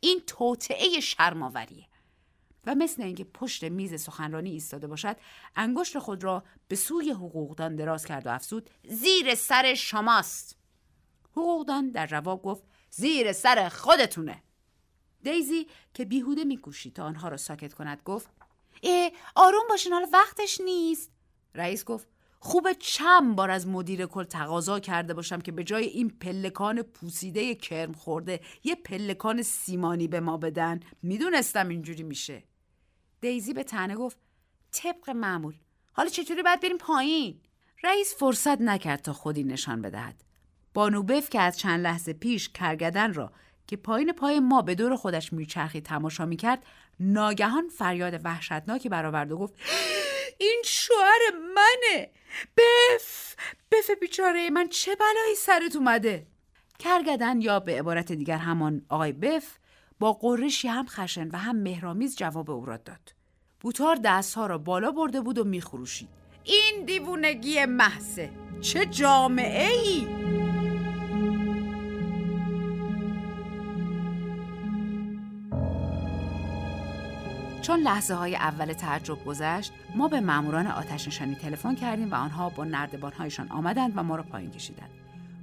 این 0.00 0.20
توطعه 0.26 1.00
شرماوریه 1.00 1.86
و 2.66 2.74
مثل 2.74 3.02
اینکه 3.02 3.24
پشت 3.24 3.64
میز 3.64 4.02
سخنرانی 4.02 4.50
ایستاده 4.50 4.86
باشد 4.86 5.16
انگشت 5.56 5.98
خود 5.98 6.24
را 6.24 6.44
به 6.68 6.76
سوی 6.76 7.10
حقوقدان 7.10 7.76
دراز 7.76 8.04
کرد 8.04 8.26
و 8.26 8.30
افزود 8.30 8.70
زیر 8.88 9.34
سر 9.34 9.74
شماست. 9.74 10.56
حقوقدان 11.32 11.90
در 11.90 12.06
جواب 12.06 12.42
گفت 12.42 12.62
زیر 12.90 13.32
سر 13.32 13.68
خودتونه. 13.68 14.42
دیزی 15.22 15.66
که 15.94 16.04
بیهوده 16.04 16.44
میکوشید 16.44 16.92
تا 16.92 17.04
آنها 17.04 17.28
را 17.28 17.36
ساکت 17.36 17.74
کند 17.74 18.02
گفت 18.04 18.30
اه 18.82 19.10
آروم 19.34 19.62
باشین 19.68 19.92
حالا 19.92 20.06
وقتش 20.12 20.60
نیست. 20.60 21.10
رئیس 21.54 21.84
گفت 21.84 22.08
خوب 22.40 22.72
چند 22.72 23.36
بار 23.36 23.50
از 23.50 23.66
مدیر 23.66 24.06
کل 24.06 24.24
تقاضا 24.24 24.80
کرده 24.80 25.14
باشم 25.14 25.40
که 25.40 25.52
به 25.52 25.64
جای 25.64 25.84
این 25.84 26.08
پلکان 26.08 26.82
پوسیده 26.82 27.54
کرم 27.54 27.92
خورده 27.92 28.40
یه 28.64 28.74
پلکان 28.74 29.42
سیمانی 29.42 30.08
به 30.08 30.20
ما 30.20 30.36
بدن. 30.36 30.80
می‌دونستم 31.02 31.68
اینجوری 31.68 32.02
میشه. 32.02 32.42
دیزی 33.22 33.52
به 33.52 33.64
تنه 33.64 33.94
گفت 33.94 34.16
طبق 34.72 35.10
معمول. 35.10 35.54
حالا 35.92 36.08
چطوری 36.08 36.42
باید 36.42 36.60
بریم 36.60 36.78
پایین؟ 36.78 37.40
رئیس 37.84 38.14
فرصت 38.14 38.60
نکرد 38.60 39.02
تا 39.02 39.12
خودی 39.12 39.44
نشان 39.44 39.82
بدهد. 39.82 40.24
بانوبف 40.74 41.30
که 41.30 41.40
از 41.40 41.58
چند 41.58 41.80
لحظه 41.80 42.12
پیش 42.12 42.48
کرگدن 42.48 43.14
را 43.14 43.32
که 43.66 43.76
پایین 43.76 44.12
پای 44.12 44.40
ما 44.40 44.62
به 44.62 44.74
دور 44.74 44.96
خودش 44.96 45.32
میچرخی 45.32 45.80
تماشا 45.80 46.26
می‌کرد 46.26 46.66
ناگهان 47.00 47.68
فریاد 47.68 48.20
وحشتناکی 48.24 48.88
برآورد 48.88 49.32
و 49.32 49.38
گفت 49.38 49.54
این 50.38 50.62
شوهر 50.64 51.20
منه! 51.54 52.10
بف! 52.56 53.36
بف 53.72 53.90
بیچاره 54.00 54.50
من 54.50 54.68
چه 54.68 54.94
بلایی 54.94 55.34
سرت 55.36 55.76
اومده؟ 55.76 56.26
کرگدن 56.78 57.40
یا 57.40 57.60
به 57.60 57.78
عبارت 57.78 58.12
دیگر 58.12 58.38
همان 58.38 58.86
آقای 58.88 59.12
بف 59.12 59.58
با 60.02 60.12
قرشی 60.12 60.68
هم 60.68 60.86
خشن 60.86 61.28
و 61.28 61.36
هم 61.36 61.56
مهرامیز 61.56 62.16
جواب 62.16 62.50
او 62.50 62.64
را 62.64 62.76
داد. 62.76 63.14
بوتار 63.60 63.96
دستها 64.04 64.46
را 64.46 64.58
بالا 64.58 64.90
برده 64.90 65.20
بود 65.20 65.38
و 65.38 65.44
میخروشید. 65.44 66.08
این 66.44 66.84
دیوونگی 66.86 67.64
محضه. 67.64 68.30
چه 68.60 68.86
جامعه 68.86 69.68
ای 69.68 70.06
چون 77.62 77.80
لحظه 77.80 78.14
های 78.14 78.36
اول 78.36 78.72
تعجب 78.72 79.24
گذشت 79.24 79.72
ما 79.94 80.08
به 80.08 80.20
ماموران 80.20 80.66
آتش 80.66 81.08
نشانی 81.08 81.34
تلفن 81.34 81.74
کردیم 81.74 82.10
و 82.10 82.14
آنها 82.14 82.48
با 82.48 82.64
نردبانهایشان 82.64 83.48
آمدند 83.48 83.92
و 83.96 84.02
ما 84.02 84.16
را 84.16 84.22
پایین 84.22 84.50
کشیدند. 84.50 84.90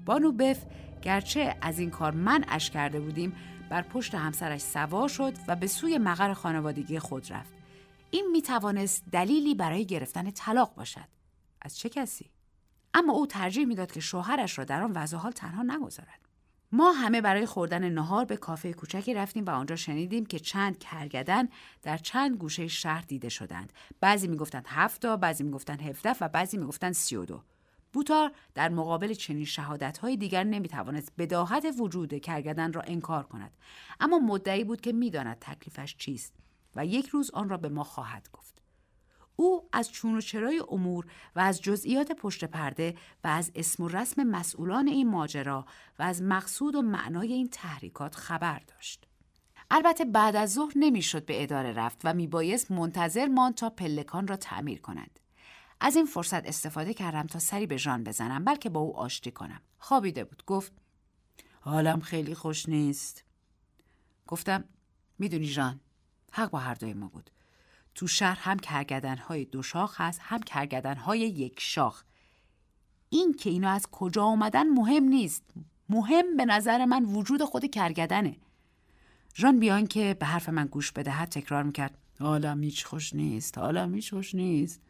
بانو 0.06 0.32
بف 0.32 0.62
گرچه 1.02 1.56
از 1.62 1.80
این 1.80 1.89
کار 1.89 2.12
من 2.12 2.45
اش 2.48 2.69
کرده 2.69 3.00
بودیم 3.00 3.34
بر 3.69 3.82
پشت 3.82 4.15
همسرش 4.15 4.62
سوار 4.62 5.10
شد 5.10 5.34
و 5.47 5.55
به 5.55 5.67
سوی 5.67 5.97
مقر 5.97 6.34
خانوادگی 6.34 6.99
خود 6.99 7.32
رفت. 7.32 7.53
این 8.12 8.27
می 8.32 8.41
توانست 8.41 9.03
دلیلی 9.12 9.55
برای 9.55 9.86
گرفتن 9.86 10.32
طلاق 10.32 10.75
باشد. 10.75 11.08
از 11.62 11.77
چه 11.77 11.89
کسی؟ 11.89 12.29
اما 12.93 13.13
او 13.13 13.27
ترجیح 13.27 13.65
می‌داد 13.65 13.91
که 13.91 13.99
شوهرش 13.99 14.58
را 14.58 14.63
در 14.63 14.82
آن 14.82 14.91
وضع 14.91 15.17
حال 15.17 15.32
تنها 15.32 15.63
نگذارد. 15.63 16.19
ما 16.71 16.91
همه 16.91 17.21
برای 17.21 17.45
خوردن 17.45 17.89
نهار 17.89 18.25
به 18.25 18.38
کافه 18.38 18.73
کوچکی 18.73 19.13
رفتیم 19.13 19.45
و 19.45 19.49
آنجا 19.49 19.75
شنیدیم 19.75 20.25
که 20.25 20.39
چند 20.39 20.79
کرگدن 20.79 21.49
در 21.82 21.97
چند 21.97 22.38
گوشه 22.38 22.67
شهر 22.67 23.01
دیده 23.01 23.29
شدند. 23.29 23.73
بعضی 23.99 24.27
می‌گفتند 24.27 24.65
هفت 24.67 25.01
تا، 25.01 25.17
بعضی 25.17 25.43
می‌گفتند 25.43 25.82
هفته 25.82 26.15
و 26.21 26.27
بعضی 26.27 26.58
می‌گفتند 26.58 26.93
سی 26.93 27.15
و 27.15 27.25
دو. 27.25 27.41
بوتار 27.93 28.32
در 28.54 28.69
مقابل 28.69 29.13
چنین 29.13 29.45
شهادت 29.45 29.97
های 29.97 30.17
دیگر 30.17 30.43
نمی‌توانست 30.43 31.12
بداهت 31.17 31.65
وجود 31.80 32.21
کرگدن 32.21 32.73
را 32.73 32.82
انکار 32.82 33.23
کند 33.23 33.52
اما 33.99 34.19
مدعی 34.19 34.63
بود 34.63 34.82
که 34.82 34.91
می‌داند 34.91 35.38
تکلیفش 35.41 35.95
چیست 35.97 36.34
و 36.75 36.86
یک 36.86 37.08
روز 37.08 37.32
آن 37.32 37.49
را 37.49 37.58
به 37.58 37.69
ما 37.69 37.84
خواهد 37.84 38.30
گفت 38.34 38.62
او 39.36 39.69
از 39.73 39.91
چون 39.91 40.17
و 40.17 40.21
چرای 40.21 40.63
امور 40.69 41.06
و 41.36 41.39
از 41.39 41.62
جزئیات 41.62 42.12
پشت 42.12 42.45
پرده 42.45 42.95
و 43.23 43.28
از 43.28 43.52
اسم 43.56 43.84
و 43.84 43.88
رسم 43.88 44.23
مسئولان 44.23 44.88
این 44.88 45.10
ماجرا 45.10 45.65
و 45.99 46.04
از 46.04 46.21
مقصود 46.21 46.75
و 46.75 46.82
معنای 46.82 47.34
این 47.34 47.49
تحریکات 47.49 48.15
خبر 48.15 48.60
داشت. 48.60 49.06
البته 49.71 50.06
بعد 50.06 50.36
از 50.36 50.54
ظهر 50.54 50.73
نمی‌شد 50.75 51.25
به 51.25 51.43
اداره 51.43 51.73
رفت 51.73 52.02
و 52.04 52.13
میبایست 52.13 52.71
منتظر 52.71 53.28
ماند 53.28 53.56
تا 53.56 53.69
پلکان 53.69 54.28
را 54.28 54.36
تعمیر 54.36 54.82
کند. 54.82 55.18
از 55.80 55.96
این 55.96 56.06
فرصت 56.06 56.46
استفاده 56.46 56.94
کردم 56.94 57.28
تا 57.28 57.39
سری 57.39 57.68
به 57.68 57.78
ژان 57.78 58.04
بزنم 58.04 58.44
بلکه 58.46 58.70
با 58.70 58.80
او 58.80 58.98
آشتی 58.98 59.32
کنم. 59.32 59.62
خوابیده 59.78 60.24
بود. 60.24 60.44
گفت 60.46 60.72
حالم 61.62 62.00
خیلی 62.00 62.36
خوش 62.36 62.70
نیست. 62.70 63.24
گفتم 64.28 64.63
می‌دونی 65.20 65.48
ژان 65.48 65.80
حق 66.32 66.50
با 66.50 66.60
هر 66.60 66.74
دوی 66.74 66.94
ما 66.94 67.08
بود. 67.08 67.30
تو 67.96 68.08
شهر 68.08 68.39
هم 68.42 68.60
کرگدن 68.60 69.18
های 69.18 69.46
دو 69.46 69.63
شاخ 69.63 70.02
هست 70.02 70.20
هم 70.24 70.39
کرگدن 70.39 70.96
های 70.96 71.20
یک 71.20 71.60
شاخ 71.60 72.04
این 73.10 73.34
که 73.34 73.50
اینا 73.50 73.70
از 73.70 73.88
کجا 73.92 74.24
آمدن 74.24 74.70
مهم 74.70 75.04
نیست 75.04 75.44
مهم 75.89 76.38
به 76.38 76.46
نظر 76.46 76.86
من 76.86 77.06
وجود 77.06 77.44
خود 77.44 77.72
کرگدنه 77.72 78.38
ژان 79.36 79.60
بیان 79.60 79.88
که 79.88 80.18
به 80.20 80.26
حرف 80.26 80.50
من 80.50 80.65
گوش 80.65 80.92
بدهد 80.92 81.30
تکرار 81.30 81.63
می‌کرد 81.63 81.98
حالم 82.20 82.63
هیچ 82.63 82.86
خوش 82.86 83.13
نیست 83.13 83.58
حالم 83.58 83.96
هیچ 83.96 84.13
خوش 84.13 84.36
نیست 84.36 84.82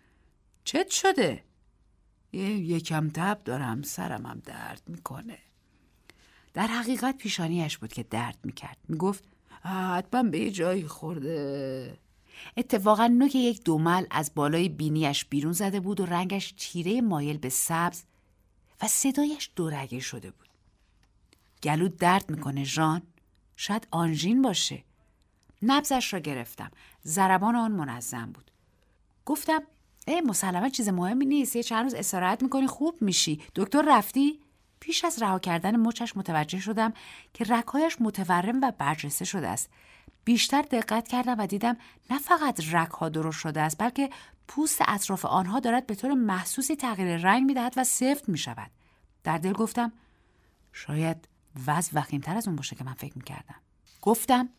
چت 0.69 0.89
شده 0.89 1.43
یه 2.31 2.49
یکم 2.49 3.09
تب 3.09 3.43
دارم 3.45 3.81
سرمم 3.81 4.41
درد 4.45 4.81
می‌کنه 4.87 5.37
در 6.53 6.67
حقیقت 6.67 7.17
پیشانیش 7.17 7.77
بود 7.77 7.93
که 7.93 8.03
درد 8.03 8.37
می‌کرد 8.43 8.77
می‌گفت 8.87 9.23
حتما 9.63 10.23
به 10.23 10.39
یه 10.39 10.51
جایی 10.51 10.87
خورده 10.87 11.97
اتفاقا 12.57 13.07
نوک 13.07 13.35
یک 13.35 13.63
دومل 13.63 14.05
از 14.11 14.31
بالای 14.35 14.69
بینیش 14.69 15.25
بیرون 15.25 15.51
زده 15.51 15.79
بود 15.79 15.99
و 15.99 16.05
رنگش 16.05 16.53
تیره 16.57 17.01
مایل 17.01 17.37
به 17.37 17.49
سبز 17.49 18.03
و 18.81 18.87
صدایش 18.87 19.51
دورگه 19.55 19.99
شده 19.99 20.31
بود. 20.31 20.49
گلو 21.63 21.87
درد 21.87 22.29
می‌کنه 22.29 22.63
ژان 22.63 23.01
شاید 23.55 23.87
آنژین 23.91 24.41
باشه. 24.41 24.83
نبزش 25.61 26.13
را 26.13 26.19
گرفتم. 26.19 26.71
ضربان 27.05 27.55
آن 27.55 27.71
منظم 27.71 28.31
بود. 28.31 28.51
گفتم 29.25 29.61
مسلما 30.25 30.69
چیز 30.69 30.89
مهمی 30.89 31.25
نیست. 31.25 31.55
یه 31.55 31.63
چند 31.63 31.83
روز 31.83 31.93
استراحت 31.93 32.43
می‌کنی 32.43 32.67
خوب 32.67 33.01
میشی. 33.01 33.41
دکتر 33.55 33.83
رفتی؟ 33.87 34.39
پیش 34.79 35.05
از 35.05 35.21
رها 35.21 35.39
کردن 35.39 35.75
مچش 35.75 36.17
متوجه 36.17 36.59
شدم 36.59 36.93
که 37.33 37.43
رکایش 37.43 38.01
متورم 38.01 38.61
و 38.61 38.71
برجسته 38.77 39.25
شده 39.25 39.47
است. 39.47 39.69
بیشتر 40.25 40.61
دقت 40.61 41.07
کردم 41.07 41.35
و 41.39 41.47
دیدم 41.47 41.77
نه 42.09 42.19
فقط 42.19 42.73
رک 42.73 42.91
ها 42.91 43.09
درست 43.09 43.39
شده 43.39 43.61
است 43.61 43.77
بلکه 43.77 44.09
پوست 44.47 44.81
اطراف 44.87 45.25
آنها 45.25 45.59
دارد 45.59 45.87
به 45.87 45.95
طور 45.95 46.13
محسوسی 46.13 46.75
تغییر 46.75 47.17
رنگ 47.17 47.45
می‌دهد 47.45 47.73
و 47.77 47.83
سفت 47.83 48.29
می 48.29 48.37
شود. 48.37 48.71
در 49.23 49.37
دل 49.37 49.53
گفتم 49.53 49.91
شاید 50.73 51.27
وضع 51.67 51.91
وخیمتر 51.93 52.37
از 52.37 52.47
اون 52.47 52.55
باشه 52.55 52.75
که 52.75 52.83
من 52.83 52.93
فکر 52.93 53.17
می 53.17 53.23
کردم. 53.23 53.55
گفتم 54.01 54.49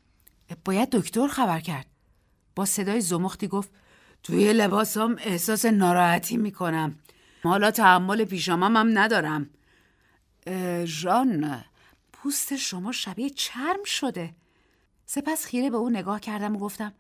باید 0.64 0.90
دکتر 0.90 1.28
خبر 1.28 1.60
کرد. 1.60 1.86
با 2.54 2.64
صدای 2.64 3.00
زمختی 3.00 3.48
گفت 3.48 3.70
توی 4.22 4.52
لباسم 4.52 5.16
احساس 5.18 5.64
ناراحتی 5.64 6.36
می 6.36 6.52
کنم. 6.52 6.98
حالا 7.42 7.70
تحمل 7.70 8.24
پیشامم 8.24 8.76
هم 8.76 8.98
ندارم. 8.98 9.50
ژان 10.84 11.64
پوست 12.12 12.56
شما 12.56 12.92
شبیه 12.92 13.30
چرم 13.30 13.84
شده. 13.84 14.34
سپس 15.06 15.44
خیره 15.46 15.70
به 15.70 15.76
او 15.76 15.90
نگاه 15.90 16.20
کردم 16.20 16.56
و 16.56 16.58
گفتم 16.58 16.92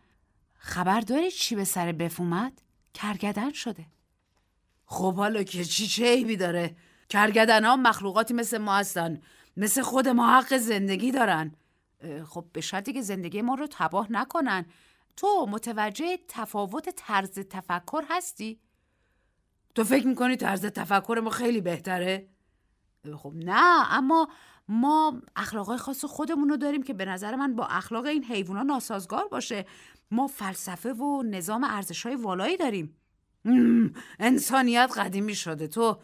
خبر 0.58 1.00
داری 1.00 1.30
چی 1.30 1.54
به 1.54 1.64
سر 1.64 1.92
بفومد؟ 1.92 2.52
کرگدن 2.94 3.52
شده 3.52 3.86
خب 4.86 5.14
حالا 5.14 5.42
که 5.42 5.64
چی 5.64 5.86
چه 5.86 6.04
عیبی 6.04 6.36
داره؟ 6.36 6.76
کرگدن 7.08 7.64
ها 7.64 7.76
مخلوقاتی 7.76 8.34
مثل 8.34 8.58
ما 8.58 8.76
هستن 8.76 9.20
مثل 9.56 9.82
خود 9.82 10.08
ما 10.08 10.36
حق 10.38 10.56
زندگی 10.56 11.12
دارن 11.12 11.54
خب 12.28 12.44
به 12.52 12.60
شرطی 12.60 12.92
که 12.92 13.02
زندگی 13.02 13.42
ما 13.42 13.54
رو 13.54 13.66
تباه 13.70 14.12
نکنن 14.12 14.64
تو 15.16 15.46
متوجه 15.50 16.18
تفاوت 16.28 16.88
طرز 16.96 17.30
تفکر 17.30 18.04
هستی؟ 18.08 18.60
تو 19.74 19.84
فکر 19.84 20.06
می‌کنی 20.06 20.36
طرز 20.36 20.66
تفکر 20.66 21.20
ما 21.24 21.30
خیلی 21.30 21.60
بهتره؟ 21.60 22.28
خب 23.16 23.32
نه 23.36 23.94
اما 23.96 24.28
ما 24.68 25.22
اخلاقای 25.36 25.78
خاص 25.78 26.04
خودمون 26.04 26.48
رو 26.48 26.56
داریم 26.56 26.82
که 26.82 26.94
به 26.94 27.04
نظر 27.04 27.36
من 27.36 27.56
با 27.56 27.66
اخلاق 27.66 28.06
این 28.06 28.24
حیوونا 28.24 28.62
ناسازگار 28.62 29.28
باشه. 29.28 29.66
ما 30.10 30.26
فلسفه 30.26 30.92
و 30.92 31.22
نظام 31.22 31.64
ارزش 31.64 32.06
های 32.06 32.16
والایی 32.16 32.56
داریم. 32.56 32.96
انسانیت 34.18 34.92
قدیمی 34.96 35.34
شده. 35.34 35.66
تو 35.68 36.00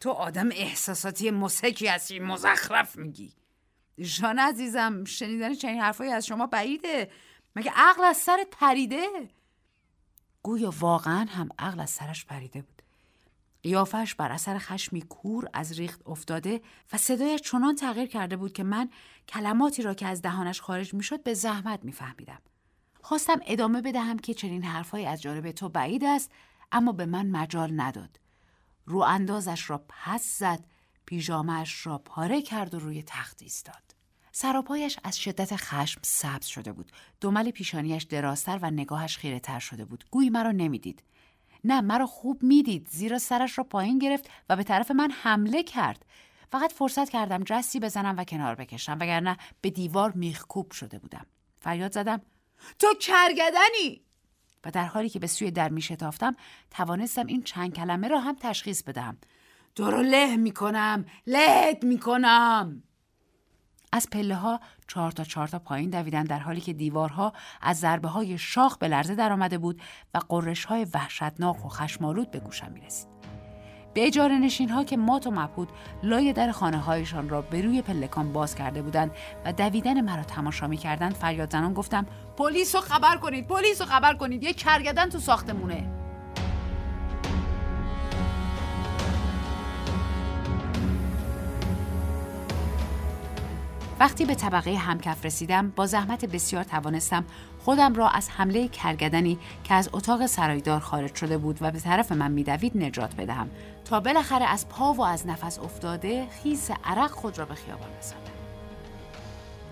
تو 0.00 0.10
آدم 0.10 0.48
احساساتی 0.52 1.30
مسکی 1.30 1.86
هستی 1.86 2.18
مزخرف 2.18 2.96
میگی. 2.96 3.32
جان 3.98 4.38
عزیزم 4.38 5.04
شنیدن 5.04 5.54
چنین 5.54 5.80
حرفایی 5.80 6.10
از 6.10 6.26
شما 6.26 6.46
بعیده. 6.46 7.10
مگه 7.56 7.72
عقل 7.74 8.04
از 8.04 8.16
سرت 8.16 8.46
پریده؟ 8.50 9.30
گویا 10.42 10.74
واقعا 10.78 11.26
هم 11.30 11.48
عقل 11.58 11.80
از 11.80 11.90
سرش 11.90 12.24
پریده 12.24 12.62
بود. 12.62 12.82
قیافش 13.62 14.14
بر 14.14 14.32
اثر 14.32 14.58
خشمی 14.58 15.02
کور 15.02 15.48
از 15.52 15.78
ریخت 15.78 16.00
افتاده 16.06 16.60
و 16.92 16.98
صدایش 16.98 17.40
چنان 17.40 17.74
تغییر 17.74 18.08
کرده 18.08 18.36
بود 18.36 18.52
که 18.52 18.62
من 18.62 18.90
کلماتی 19.28 19.82
را 19.82 19.94
که 19.94 20.06
از 20.06 20.22
دهانش 20.22 20.60
خارج 20.60 20.94
می‌شد 20.94 21.22
به 21.22 21.34
زحمت 21.34 21.84
میفهمیدم. 21.84 22.42
خواستم 23.02 23.40
ادامه 23.46 23.80
بدهم 23.80 24.18
که 24.18 24.34
چنین 24.34 24.64
حرفهایی 24.64 25.06
از 25.06 25.22
جانب 25.22 25.52
تو 25.52 25.68
بعید 25.68 26.04
است 26.04 26.30
اما 26.72 26.92
به 26.92 27.06
من 27.06 27.30
مجال 27.30 27.80
نداد. 27.80 28.20
رو 28.86 28.98
اندازش 28.98 29.70
را 29.70 29.84
پس 29.88 30.38
زد 30.38 30.64
پیژامش 31.06 31.86
را 31.86 31.98
پاره 31.98 32.42
کرد 32.42 32.74
و 32.74 32.78
روی 32.78 33.02
تخت 33.02 33.42
ایستاد. 33.42 33.93
سراپایش 34.36 34.98
از 35.04 35.18
شدت 35.18 35.56
خشم 35.56 36.00
سبز 36.04 36.46
شده 36.46 36.72
بود. 36.72 36.92
دمل 37.20 37.50
پیشانیش 37.50 38.02
درازتر 38.02 38.58
و 38.62 38.70
نگاهش 38.70 39.16
خیره 39.16 39.40
تر 39.40 39.58
شده 39.58 39.84
بود. 39.84 40.04
گویی 40.10 40.30
مرا 40.30 40.52
نمی‌دید. 40.52 41.02
نه 41.64 41.80
مرا 41.80 42.06
خوب 42.06 42.42
می‌دید. 42.42 42.88
زیرا 42.90 43.18
سرش 43.18 43.58
را 43.58 43.64
پایین 43.64 43.98
گرفت 43.98 44.30
و 44.48 44.56
به 44.56 44.62
طرف 44.62 44.90
من 44.90 45.10
حمله 45.10 45.62
کرد. 45.62 46.04
فقط 46.52 46.72
فرصت 46.72 47.08
کردم 47.10 47.44
جستی 47.44 47.80
بزنم 47.80 48.14
و 48.18 48.24
کنار 48.24 48.54
بکشم 48.54 48.98
وگرنه 49.00 49.36
به 49.60 49.70
دیوار 49.70 50.12
میخکوب 50.12 50.72
شده 50.72 50.98
بودم. 50.98 51.26
فریاد 51.60 51.92
زدم 51.92 52.22
تو 52.78 52.86
کرگدنی! 53.00 54.00
و 54.64 54.70
در 54.70 54.86
حالی 54.86 55.08
که 55.08 55.18
به 55.18 55.26
سوی 55.26 55.50
در 55.50 55.68
میشتافتم 55.68 56.36
توانستم 56.70 57.26
این 57.26 57.42
چند 57.42 57.74
کلمه 57.74 58.08
را 58.08 58.20
هم 58.20 58.36
تشخیص 58.40 58.82
بدم 58.82 59.16
تو 59.74 59.90
رو 59.90 60.02
له 60.02 60.36
می‌کنم 60.36 61.04
لهت 61.26 61.84
می‌کنم! 61.84 62.82
از 63.94 64.10
پله 64.10 64.34
ها 64.34 64.60
چهار 64.88 65.12
تا 65.12 65.24
چهار 65.24 65.48
تا 65.48 65.58
پایین 65.58 65.90
دویدن 65.90 66.24
در 66.24 66.38
حالی 66.38 66.60
که 66.60 66.72
دیوارها 66.72 67.32
از 67.62 67.78
ضربه 67.78 68.08
های 68.08 68.38
شاخ 68.38 68.78
به 68.78 68.88
لرزه 68.88 69.14
درآمده 69.14 69.58
بود 69.58 69.82
و 70.14 70.20
قررش 70.28 70.64
های 70.64 70.86
وحشتناک 70.94 71.66
و 71.66 71.68
خشمالود 71.68 72.30
به 72.30 72.38
گوشم 72.38 72.72
می 72.72 72.80
رسید. 72.80 73.08
به 73.94 74.06
اجاره 74.06 74.38
نشین 74.38 74.68
ها 74.68 74.84
که 74.84 74.96
مات 74.96 75.26
و 75.26 75.30
مبهود 75.30 75.68
لای 76.02 76.32
در 76.32 76.52
خانه 76.52 76.78
هایشان 76.78 77.28
را 77.28 77.42
به 77.42 77.62
روی 77.62 77.82
پلکان 77.82 78.32
باز 78.32 78.54
کرده 78.54 78.82
بودند 78.82 79.10
و 79.44 79.52
دویدن 79.52 80.00
مرا 80.00 80.22
تماشا 80.22 80.66
می 80.66 80.76
کردند 80.76 81.14
فریاد 81.14 81.52
زنان 81.52 81.74
گفتم 81.74 82.06
پلیس 82.36 82.74
رو 82.74 82.80
خبر 82.80 83.16
کنید 83.16 83.46
پلیس 83.46 83.80
رو 83.80 83.86
خبر 83.86 84.14
کنید 84.14 84.42
یه 84.42 84.52
کرگدن 84.52 85.08
تو 85.08 85.18
ساختمونه 85.18 86.03
وقتی 94.00 94.24
به 94.24 94.34
طبقه 94.34 94.74
همکف 94.76 95.24
رسیدم 95.24 95.70
با 95.70 95.86
زحمت 95.86 96.24
بسیار 96.24 96.64
توانستم 96.64 97.24
خودم 97.58 97.94
را 97.94 98.08
از 98.08 98.30
حمله 98.30 98.68
کرگدنی 98.68 99.38
که 99.64 99.74
از 99.74 99.90
اتاق 99.92 100.26
سرایدار 100.26 100.80
خارج 100.80 101.14
شده 101.14 101.38
بود 101.38 101.58
و 101.60 101.70
به 101.70 101.80
طرف 101.80 102.12
من 102.12 102.30
میدوید 102.30 102.76
نجات 102.76 103.16
بدهم. 103.16 103.50
تا 103.84 104.00
بالاخره 104.00 104.44
از 104.44 104.68
پا 104.68 104.92
و 104.92 105.04
از 105.04 105.26
نفس 105.26 105.58
افتاده 105.58 106.26
خیس 106.42 106.70
عرق 106.84 107.10
خود 107.10 107.38
را 107.38 107.44
به 107.44 107.54
خیابان 107.54 107.88
رساندم. 107.98 108.30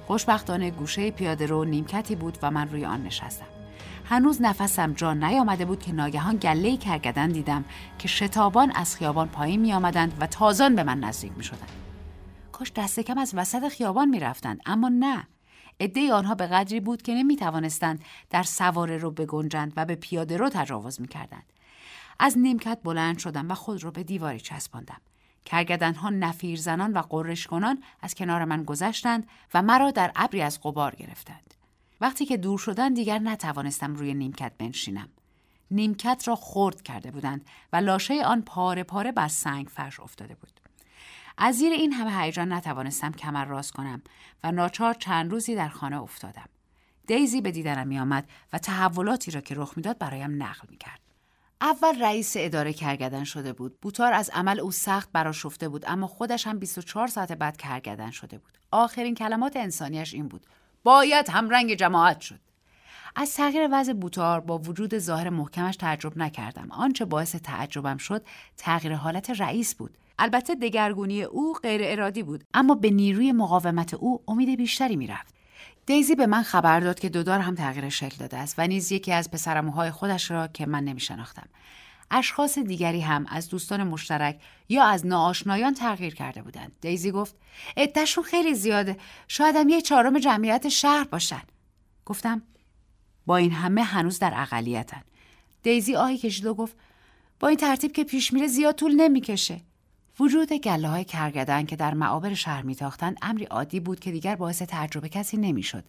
خوشبختانه 0.06 0.70
گوشه 0.70 1.10
پیاده 1.10 1.46
رو 1.46 1.64
نیمکتی 1.64 2.14
بود 2.14 2.38
و 2.42 2.50
من 2.50 2.68
روی 2.68 2.84
آن 2.84 3.02
نشستم. 3.02 3.46
هنوز 4.04 4.42
نفسم 4.42 4.92
جا 4.92 5.14
نیامده 5.14 5.64
بود 5.64 5.82
که 5.82 5.92
ناگهان 5.92 6.36
گله 6.36 6.76
کرگدن 6.76 7.28
دیدم 7.28 7.64
که 7.98 8.08
شتابان 8.08 8.72
از 8.74 8.96
خیابان 8.96 9.28
پایین 9.28 9.60
می 9.60 9.72
آمدند 9.72 10.12
و 10.20 10.26
تازان 10.26 10.76
به 10.76 10.82
من 10.82 11.00
نزدیک 11.00 11.32
می 11.36 11.44
شدند. 11.44 11.91
کاش 12.52 12.72
دست 12.72 13.00
کم 13.00 13.18
از 13.18 13.32
وسط 13.34 13.68
خیابان 13.68 14.08
می‌رفتند 14.08 14.60
اما 14.66 14.88
نه 14.88 15.26
عده 15.80 16.12
آنها 16.12 16.34
به 16.34 16.46
قدری 16.46 16.80
بود 16.80 17.02
که 17.02 17.14
نمی 17.14 17.36
توانستند 17.36 18.04
در 18.30 18.42
سواره 18.42 18.96
رو 18.96 19.10
بگنجند 19.10 19.72
و 19.76 19.84
به 19.84 19.94
پیاده 19.94 20.36
رو 20.36 20.48
تجاوز 20.48 21.00
می 21.00 21.08
کردند. 21.08 21.52
از 22.18 22.38
نیمکت 22.38 22.78
بلند 22.84 23.18
شدم 23.18 23.50
و 23.50 23.54
خود 23.54 23.84
را 23.84 23.90
به 23.90 24.02
دیواری 24.02 24.40
چسباندم. 24.40 25.00
ها 25.50 26.10
نفیر 26.10 26.58
زنان 26.58 26.92
و 26.92 27.02
قرش 27.02 27.46
کنان 27.46 27.82
از 28.00 28.14
کنار 28.14 28.44
من 28.44 28.62
گذشتند 28.62 29.28
و 29.54 29.62
مرا 29.62 29.90
در 29.90 30.12
ابری 30.16 30.42
از 30.42 30.60
غبار 30.62 30.94
گرفتند. 30.94 31.54
وقتی 32.00 32.26
که 32.26 32.36
دور 32.36 32.58
شدن 32.58 32.94
دیگر 32.94 33.18
نتوانستم 33.18 33.94
روی 33.94 34.14
نیمکت 34.14 34.52
بنشینم. 34.58 35.08
نیمکت 35.70 36.22
را 36.26 36.36
خرد 36.36 36.82
کرده 36.82 37.10
بودند 37.10 37.44
و 37.72 37.76
لاشه 37.76 38.24
آن 38.24 38.42
پاره 38.42 38.82
پاره 38.82 39.12
بر 39.12 39.28
سنگ 39.28 39.66
فرش 39.66 40.00
افتاده 40.00 40.34
بود. 40.34 40.51
از 41.38 41.56
زیر 41.56 41.72
این 41.72 41.92
همه 41.92 42.22
هیجان 42.22 42.52
نتوانستم 42.52 43.12
کمر 43.12 43.44
راست 43.44 43.72
کنم 43.72 44.02
و 44.44 44.52
ناچار 44.52 44.94
چند 44.94 45.30
روزی 45.30 45.54
در 45.54 45.68
خانه 45.68 46.02
افتادم. 46.02 46.48
دیزی 47.06 47.40
به 47.40 47.50
دیدنم 47.50 47.88
می 47.88 47.98
آمد 47.98 48.28
و 48.52 48.58
تحولاتی 48.58 49.30
را 49.30 49.40
که 49.40 49.54
رخ 49.54 49.72
می‌داد 49.76 49.98
برایم 49.98 50.42
نقل 50.42 50.66
می 50.70 50.76
کرد. 50.76 51.00
اول 51.60 52.02
رئیس 52.02 52.34
اداره 52.36 52.72
کرگدن 52.72 53.24
شده 53.24 53.52
بود. 53.52 53.80
بوتار 53.80 54.12
از 54.12 54.30
عمل 54.30 54.60
او 54.60 54.70
سخت 54.72 55.12
براشفته 55.12 55.68
بود 55.68 55.84
اما 55.86 56.06
خودش 56.06 56.46
هم 56.46 56.58
24 56.58 57.06
ساعت 57.06 57.32
بعد 57.32 57.56
کرگدن 57.56 58.10
شده 58.10 58.38
بود. 58.38 58.58
آخرین 58.70 59.14
کلمات 59.14 59.56
انسانیش 59.56 60.14
این 60.14 60.28
بود. 60.28 60.46
باید 60.84 61.30
هم 61.30 61.50
رنگ 61.50 61.74
جماعت 61.74 62.20
شد. 62.20 62.40
از 63.16 63.34
تغییر 63.34 63.68
وضع 63.72 63.92
بوتار 63.92 64.40
با 64.40 64.58
وجود 64.58 64.98
ظاهر 64.98 65.30
محکمش 65.30 65.76
تعجب 65.76 66.18
نکردم. 66.18 66.70
آنچه 66.70 67.04
باعث 67.04 67.36
تعجبم 67.36 67.96
شد 67.96 68.24
تغییر 68.56 68.94
حالت 68.94 69.30
رئیس 69.30 69.74
بود. 69.74 69.98
البته 70.22 70.54
دگرگونی 70.54 71.22
او 71.22 71.54
غیر 71.62 71.80
ارادی 71.84 72.22
بود 72.22 72.44
اما 72.54 72.74
به 72.74 72.90
نیروی 72.90 73.32
مقاومت 73.32 73.94
او 73.94 74.22
امید 74.28 74.56
بیشتری 74.56 74.96
می‌رفت. 74.96 75.34
دیزی 75.86 76.14
به 76.14 76.26
من 76.26 76.42
خبر 76.42 76.80
داد 76.80 77.00
که 77.00 77.08
دودار 77.08 77.38
هم 77.38 77.54
تغییر 77.54 77.88
شکل 77.88 78.16
داده 78.16 78.38
است 78.38 78.54
و 78.58 78.66
نیز 78.66 78.92
یکی 78.92 79.12
از 79.12 79.30
پسرموهای 79.30 79.90
خودش 79.90 80.30
را 80.30 80.46
که 80.46 80.66
من 80.66 80.84
نمیشناختم. 80.84 81.48
اشخاص 82.10 82.58
دیگری 82.58 83.00
هم 83.00 83.26
از 83.28 83.48
دوستان 83.48 83.82
مشترک 83.82 84.40
یا 84.68 84.84
از 84.84 85.06
ناآشنایان 85.06 85.74
تغییر 85.74 86.14
کرده 86.14 86.42
بودند. 86.42 86.72
دیزی 86.80 87.10
گفت 87.10 87.36
عدهشون 87.76 88.24
خیلی 88.24 88.54
زیاده. 88.54 88.96
شاید 89.28 89.56
هم 89.56 89.68
یه 89.68 89.80
چهارم 89.80 90.18
جمعیت 90.18 90.68
شهر 90.68 91.04
باشن. 91.04 91.42
گفتم 92.06 92.42
با 93.26 93.36
این 93.36 93.52
همه 93.52 93.82
هنوز 93.82 94.18
در 94.18 94.32
اقلیتن. 94.36 95.02
دیزی 95.62 95.96
آهی 95.96 96.18
کشید 96.18 96.46
و 96.46 96.54
گفت 96.54 96.76
با 97.40 97.48
این 97.48 97.56
ترتیب 97.56 97.92
که 97.92 98.04
پیش 98.04 98.32
میره 98.32 98.46
زیاد 98.46 98.74
طول 98.74 98.94
نمی‌کشه. 98.94 99.60
وجود 100.20 100.52
گله 100.52 100.88
های 100.88 101.04
کرگدن 101.04 101.66
که 101.66 101.76
در 101.76 101.94
معابر 101.94 102.34
شهر 102.34 102.62
میتاختند 102.62 103.16
امری 103.22 103.44
عادی 103.44 103.80
بود 103.80 104.00
که 104.00 104.10
دیگر 104.10 104.36
باعث 104.36 104.62
تعجب 104.62 105.06
کسی 105.06 105.36
نمی‌شد. 105.36 105.84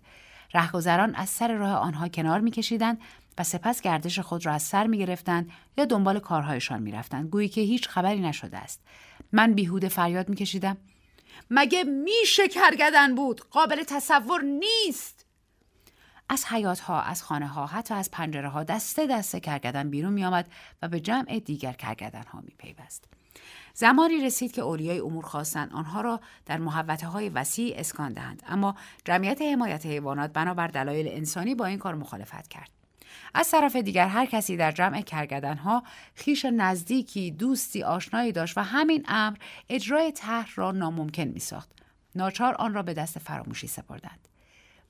رهگذران 0.54 1.16
از 1.16 1.30
سر 1.30 1.54
راه 1.54 1.78
آنها 1.78 2.08
کنار 2.08 2.40
میکشیدند 2.40 3.02
و 3.38 3.44
سپس 3.44 3.82
گردش 3.82 4.20
خود 4.20 4.46
را 4.46 4.54
از 4.54 4.64
سر 4.64 4.88
می‌گرفتند 4.88 5.52
یا 5.78 5.86
دنبال 5.86 6.20
کارهایشان 6.20 6.82
می‌رفتند. 6.82 7.30
گویی 7.30 7.50
که 7.50 7.62
هیچ 7.62 7.88
خبری 7.88 8.20
نشده 8.20 8.58
است. 8.58 8.82
من 9.32 9.54
بیهوده 9.54 9.88
فریاد 9.88 10.30
میکشیدم. 10.30 10.78
مگه 11.50 11.84
میشه 11.84 12.48
کرگدن 12.48 13.16
بود؟ 13.16 13.42
قابل 13.52 13.84
تصور 13.84 14.42
نیست! 14.42 15.26
از 16.30 16.46
حیات 16.46 16.80
ها 16.80 17.02
از 17.02 17.24
خانه 17.24 17.48
ها 17.48 17.66
حتی 17.66 17.94
از 17.94 18.12
پنجره 18.12 18.50
ها 18.50 18.64
دسته 18.64 19.08
دسته 19.08 19.40
کرگدن 19.40 19.90
بیرون 19.90 20.14
می 20.14 20.26
آمد 20.26 20.52
و 20.82 20.88
به 20.88 21.00
جمع 21.00 21.40
دیگر 21.40 21.74
کرگدن 21.74 22.24
ها 22.24 22.42
می 22.42 22.54
پیوست. 22.58 23.08
زمانی 23.74 24.18
رسید 24.18 24.52
که 24.52 24.62
اولیای 24.62 25.00
امور 25.00 25.26
خواستند 25.26 25.74
آنها 25.74 26.02
را 26.02 26.20
در 26.46 26.58
محوطه 26.58 27.08
های 27.08 27.30
وسیع 27.30 27.76
اسکان 27.78 28.14
دهند. 28.14 28.44
اما 28.48 28.76
جمعیت 29.06 29.42
حمایت 29.42 29.86
حیوانات 29.86 30.34
بنابر 30.34 30.68
دلایل 30.68 31.08
انسانی 31.08 31.56
با 31.56 31.66
این 31.66 31.80
کار 31.80 31.96
مخالفت 31.96 32.48
کرد. 32.48 32.70
از 33.34 33.52
طرف 33.52 33.76
دیگر 33.76 34.08
هر 34.08 34.26
کسی 34.26 34.58
در 34.58 34.72
جمع 34.72 35.02
کرگدنها 35.02 35.84
خیش 36.16 36.46
نزدیکی 36.46 37.32
دوستی 37.32 37.84
آشنایی 37.84 38.32
داشت 38.32 38.58
و 38.58 38.62
همین 38.62 39.06
امر 39.08 39.38
اجرای 39.70 40.12
طرح 40.12 40.50
را 40.56 40.72
ناممکن 40.72 41.24
می 41.24 41.40
ساخت. 41.40 41.72
ناچار 42.16 42.56
آن 42.56 42.74
را 42.74 42.84
به 42.84 42.94
دست 42.94 43.20
فراموشی 43.20 43.68
سپردند. 43.68 44.28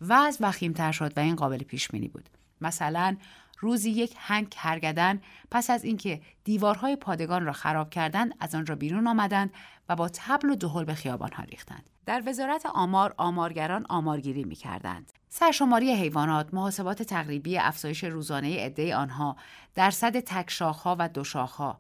وضع 0.02 0.48
وخیمتر 0.48 0.92
شد 0.92 1.18
و 1.18 1.20
این 1.20 1.36
قابل 1.36 1.58
پیش 1.58 1.88
بینی 1.88 2.08
بود. 2.08 2.30
مثلا 2.62 3.18
روزی 3.64 3.90
یک 3.90 4.14
هنگ 4.18 4.50
کرگدن 4.50 5.22
پس 5.52 5.70
از 5.70 5.84
اینکه 5.84 6.22
دیوارهای 6.44 6.96
پادگان 6.96 7.46
را 7.46 7.52
خراب 7.52 7.90
کردند 7.90 8.36
از 8.40 8.56
آنجا 8.56 8.76
بیرون 8.76 9.08
آمدند 9.08 9.54
و 9.90 9.96
با 9.96 10.10
تبل 10.14 10.50
و 10.50 10.56
دهل 10.56 10.84
به 10.84 10.98
ها 11.06 11.44
ریختند 11.50 11.90
در 12.06 12.24
وزارت 12.26 12.66
آمار 12.66 13.14
آمارگران 13.18 13.86
آمارگیری 13.90 14.44
می 14.44 14.56
کردند. 14.56 15.14
سرشماری 15.30 15.94
حیوانات، 15.94 16.54
محاسبات 16.54 17.04
تقریبی 17.04 17.58
افزایش 17.58 18.04
روزانه 18.04 18.66
عده 18.66 18.96
آنها، 18.96 19.36
درصد 19.76 20.20
تکشاخها 20.20 20.96
و 21.00 21.10
دوشاخها. 21.10 21.80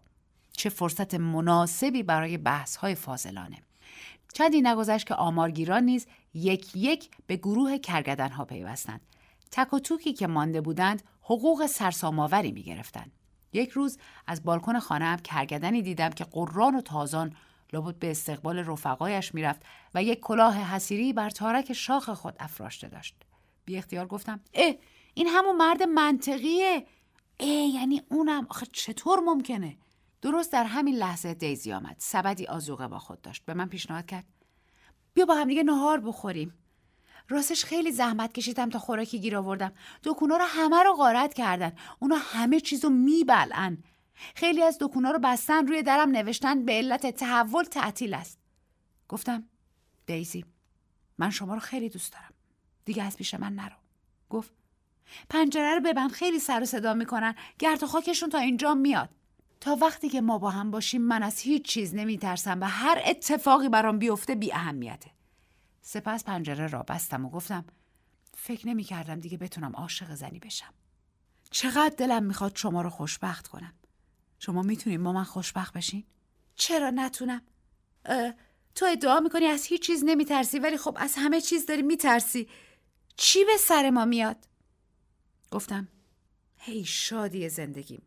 چه 0.52 0.70
فرصت 0.70 1.16
مناسبی 1.16 2.04
برای 2.04 2.38
بحث 2.38 2.76
های 2.76 2.96
فاضلانه. 2.96 3.58
چندی 4.34 4.62
نگذشت 4.62 5.08
که 5.08 5.16
آمارگیران 5.16 5.84
نیز 5.84 6.08
یک 6.34 6.76
یک 6.76 7.10
به 7.28 7.36
گروه 7.36 7.78
کرگدن 7.78 8.30
ها 8.30 8.46
پیوستند. 8.46 9.02
تک 9.52 9.74
و 9.74 9.80
توکی 9.80 10.14
که 10.14 10.28
مانده 10.28 10.62
بودند 10.62 11.04
حقوق 11.24 11.65
سرسام‌آوری 11.65 12.51
می‌گرفتند. 12.51 13.11
یک 13.53 13.69
روز 13.69 13.97
از 14.28 14.43
بالکن 14.43 14.80
خانه‌ام 14.80 15.17
کرگدنی 15.17 15.82
دیدم 15.82 16.09
که 16.09 16.24
قران 16.24 16.76
و 16.76 16.82
تازان 16.82 17.36
لابد 17.74 17.95
به 17.95 18.11
استقبال 18.11 18.59
رفقایش 18.59 19.34
می‌رفت 19.34 19.61
و 19.93 20.03
یک 20.03 20.19
کلاه 20.19 20.57
حسیری 20.57 21.13
بر 21.13 21.30
تارک 21.30 21.74
شاخ 21.74 22.09
خود 22.09 22.36
افراشته 22.39 22.88
داشت. 22.88 23.15
بی 23.65 23.78
اختیار 23.78 24.07
گفتم 24.07 24.39
اه 24.53 24.76
این 25.13 25.28
همون 25.28 25.55
مرد 25.55 25.84
منطقیه. 25.84 26.86
اه 27.39 27.47
یعنی 27.49 28.01
اونم. 28.09 28.47
آخه 28.49 28.65
چطور 28.71 29.19
ممکنه؟ 29.19 29.78
درست 30.21 30.51
در 30.51 30.63
همین 30.63 30.95
لحظه 30.95 31.34
دیزی 31.34 31.74
آمد. 31.74 31.95
سبدی 31.99 32.45
آزوقه 32.47 32.88
با 32.88 32.99
خود 32.99 33.21
داشت. 33.21 33.45
به 33.45 33.53
من 33.53 33.69
پیشنهاد 33.69 34.05
کرد 34.05 34.26
بیا 35.13 35.26
با 35.26 35.36
هم 35.36 35.47
دیگه 35.47 35.63
نهار 35.63 35.99
بخوریم. 35.99 36.53
راستش 37.30 37.65
خیلی 37.65 37.91
زحمت 37.91 38.34
کشیدم 38.34 38.69
تا 38.69 38.80
خوراکی 38.80 39.19
گیر 39.19 39.38
آوردم. 39.38 39.74
دکونا 40.03 40.38
رو 40.38 40.45
همه 40.47 40.84
رو 40.84 40.93
غارت 40.93 41.34
کردن. 41.34 41.74
اونا 41.99 42.15
همه 42.15 42.59
چیزو 42.59 42.89
میبلن 42.89 43.78
خیلی 44.36 44.63
از 44.63 44.78
دکونا 44.82 45.11
رو 45.11 45.19
بستن 45.19 45.67
روی 45.67 45.84
درم 45.84 46.09
نوشتن 46.09 46.65
به 46.65 46.71
علت 46.71 47.07
تحول 47.07 47.63
تعطیل 47.63 48.13
است. 48.13 48.39
گفتم 49.09 49.43
دیزی 50.05 50.45
من 51.17 51.30
شما 51.30 51.53
رو 51.53 51.59
خیلی 51.59 51.89
دوست 51.89 52.13
دارم. 52.13 52.34
دیگه 52.86 53.03
از 53.03 53.17
پیش 53.17 53.34
من 53.34 53.53
نرو. 53.53 53.76
گفت 54.30 54.53
پنجره 55.30 55.76
رو 55.76 55.82
ببند 55.82 56.11
خیلی 56.11 56.39
سر 56.39 56.61
و 56.61 56.65
صدا 56.65 56.93
می‌کنن. 56.93 57.36
گرد 57.59 57.84
و 57.84 57.88
خاکشون 57.88 58.30
تا 58.30 58.38
اینجا 58.38 58.74
میاد. 58.74 59.09
تا 59.59 59.76
وقتی 59.76 60.09
که 60.09 60.21
ما 60.21 60.38
با 60.38 60.49
هم 60.49 60.71
باشیم 60.71 61.01
من 61.01 61.24
از 61.24 61.39
هیچ 61.39 61.65
چیز 61.65 61.95
نمیترسم 61.95 62.61
و 62.61 62.65
هر 62.65 63.01
اتفاقی 63.05 63.69
برام 63.69 63.99
بیفته 63.99 64.36
بی 64.36 64.53
اهمیته. 64.53 65.11
سپس 65.86 66.24
پنجره 66.24 66.68
را 66.68 66.84
بستم 66.84 67.26
و 67.26 67.30
گفتم 67.30 67.66
فکر 68.34 68.68
نمی 68.68 68.84
کردم 68.84 69.20
دیگه 69.20 69.38
بتونم 69.38 69.72
عاشق 69.76 70.16
زنی 70.16 70.40
بشم. 70.40 70.74
چقدر 71.52 71.96
دلم 71.98 72.24
می‌خواد 72.24 72.56
شما 72.56 72.82
رو 72.82 72.90
خوشبخت 72.90 73.48
کنم. 73.48 73.74
شما 74.40 74.62
می‌تونید 74.62 75.04
با 75.04 75.12
من 75.12 75.24
خوشبخت 75.24 75.74
بشین؟ 75.74 76.04
چرا 76.56 76.90
نتونم؟ 76.90 77.42
تو 78.76 78.86
ادعا 78.86 79.20
می‌کنی 79.20 79.46
از 79.46 79.66
هیچ 79.66 79.82
چیز 79.82 80.04
نمیترسی 80.06 80.60
ولی 80.60 80.78
خب 80.78 80.98
از 81.00 81.16
همه 81.18 81.42
چیز 81.42 81.66
داری 81.66 81.82
میترسی. 81.82 82.50
چی 83.16 83.46
به 83.46 83.58
سر 83.60 83.90
ما 83.90 84.06
میاد؟ 84.06 84.48
گفتم 85.52 85.88
هی 86.58 86.86
شادی 86.86 87.50
زندگیم. 87.50 88.02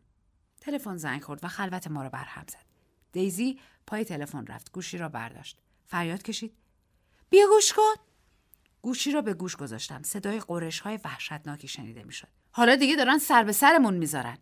تلفن 0.61 0.97
زنگ 0.97 1.23
خورد 1.23 1.43
و 1.43 1.47
خلوت 1.47 1.87
ما 1.87 2.03
رو 2.03 2.09
برهم 2.09 2.45
زد. 2.49 2.65
دیزی 3.11 3.59
پای 3.87 4.05
تلفن 4.05 4.45
رفت. 4.45 4.71
گوشی 4.71 4.97
را 4.97 5.09
برداشت. 5.09 5.59
فریاد 5.85 6.23
کشید. 6.23 6.53
بیا 7.29 7.47
گوش 7.47 7.73
کن. 7.73 8.03
گوشی 8.81 9.11
را 9.11 9.21
به 9.21 9.33
گوش 9.33 9.55
گذاشتم. 9.55 10.03
صدای 10.03 10.39
قرش 10.39 10.79
های 10.79 10.99
وحشتناکی 11.05 11.67
شنیده 11.67 12.03
می‌شد. 12.03 12.27
حالا 12.51 12.75
دیگه 12.75 12.95
دارن 12.95 13.17
سر 13.17 13.43
به 13.43 13.51
سرمون 13.51 13.93
می‌ذارن. 13.93 14.37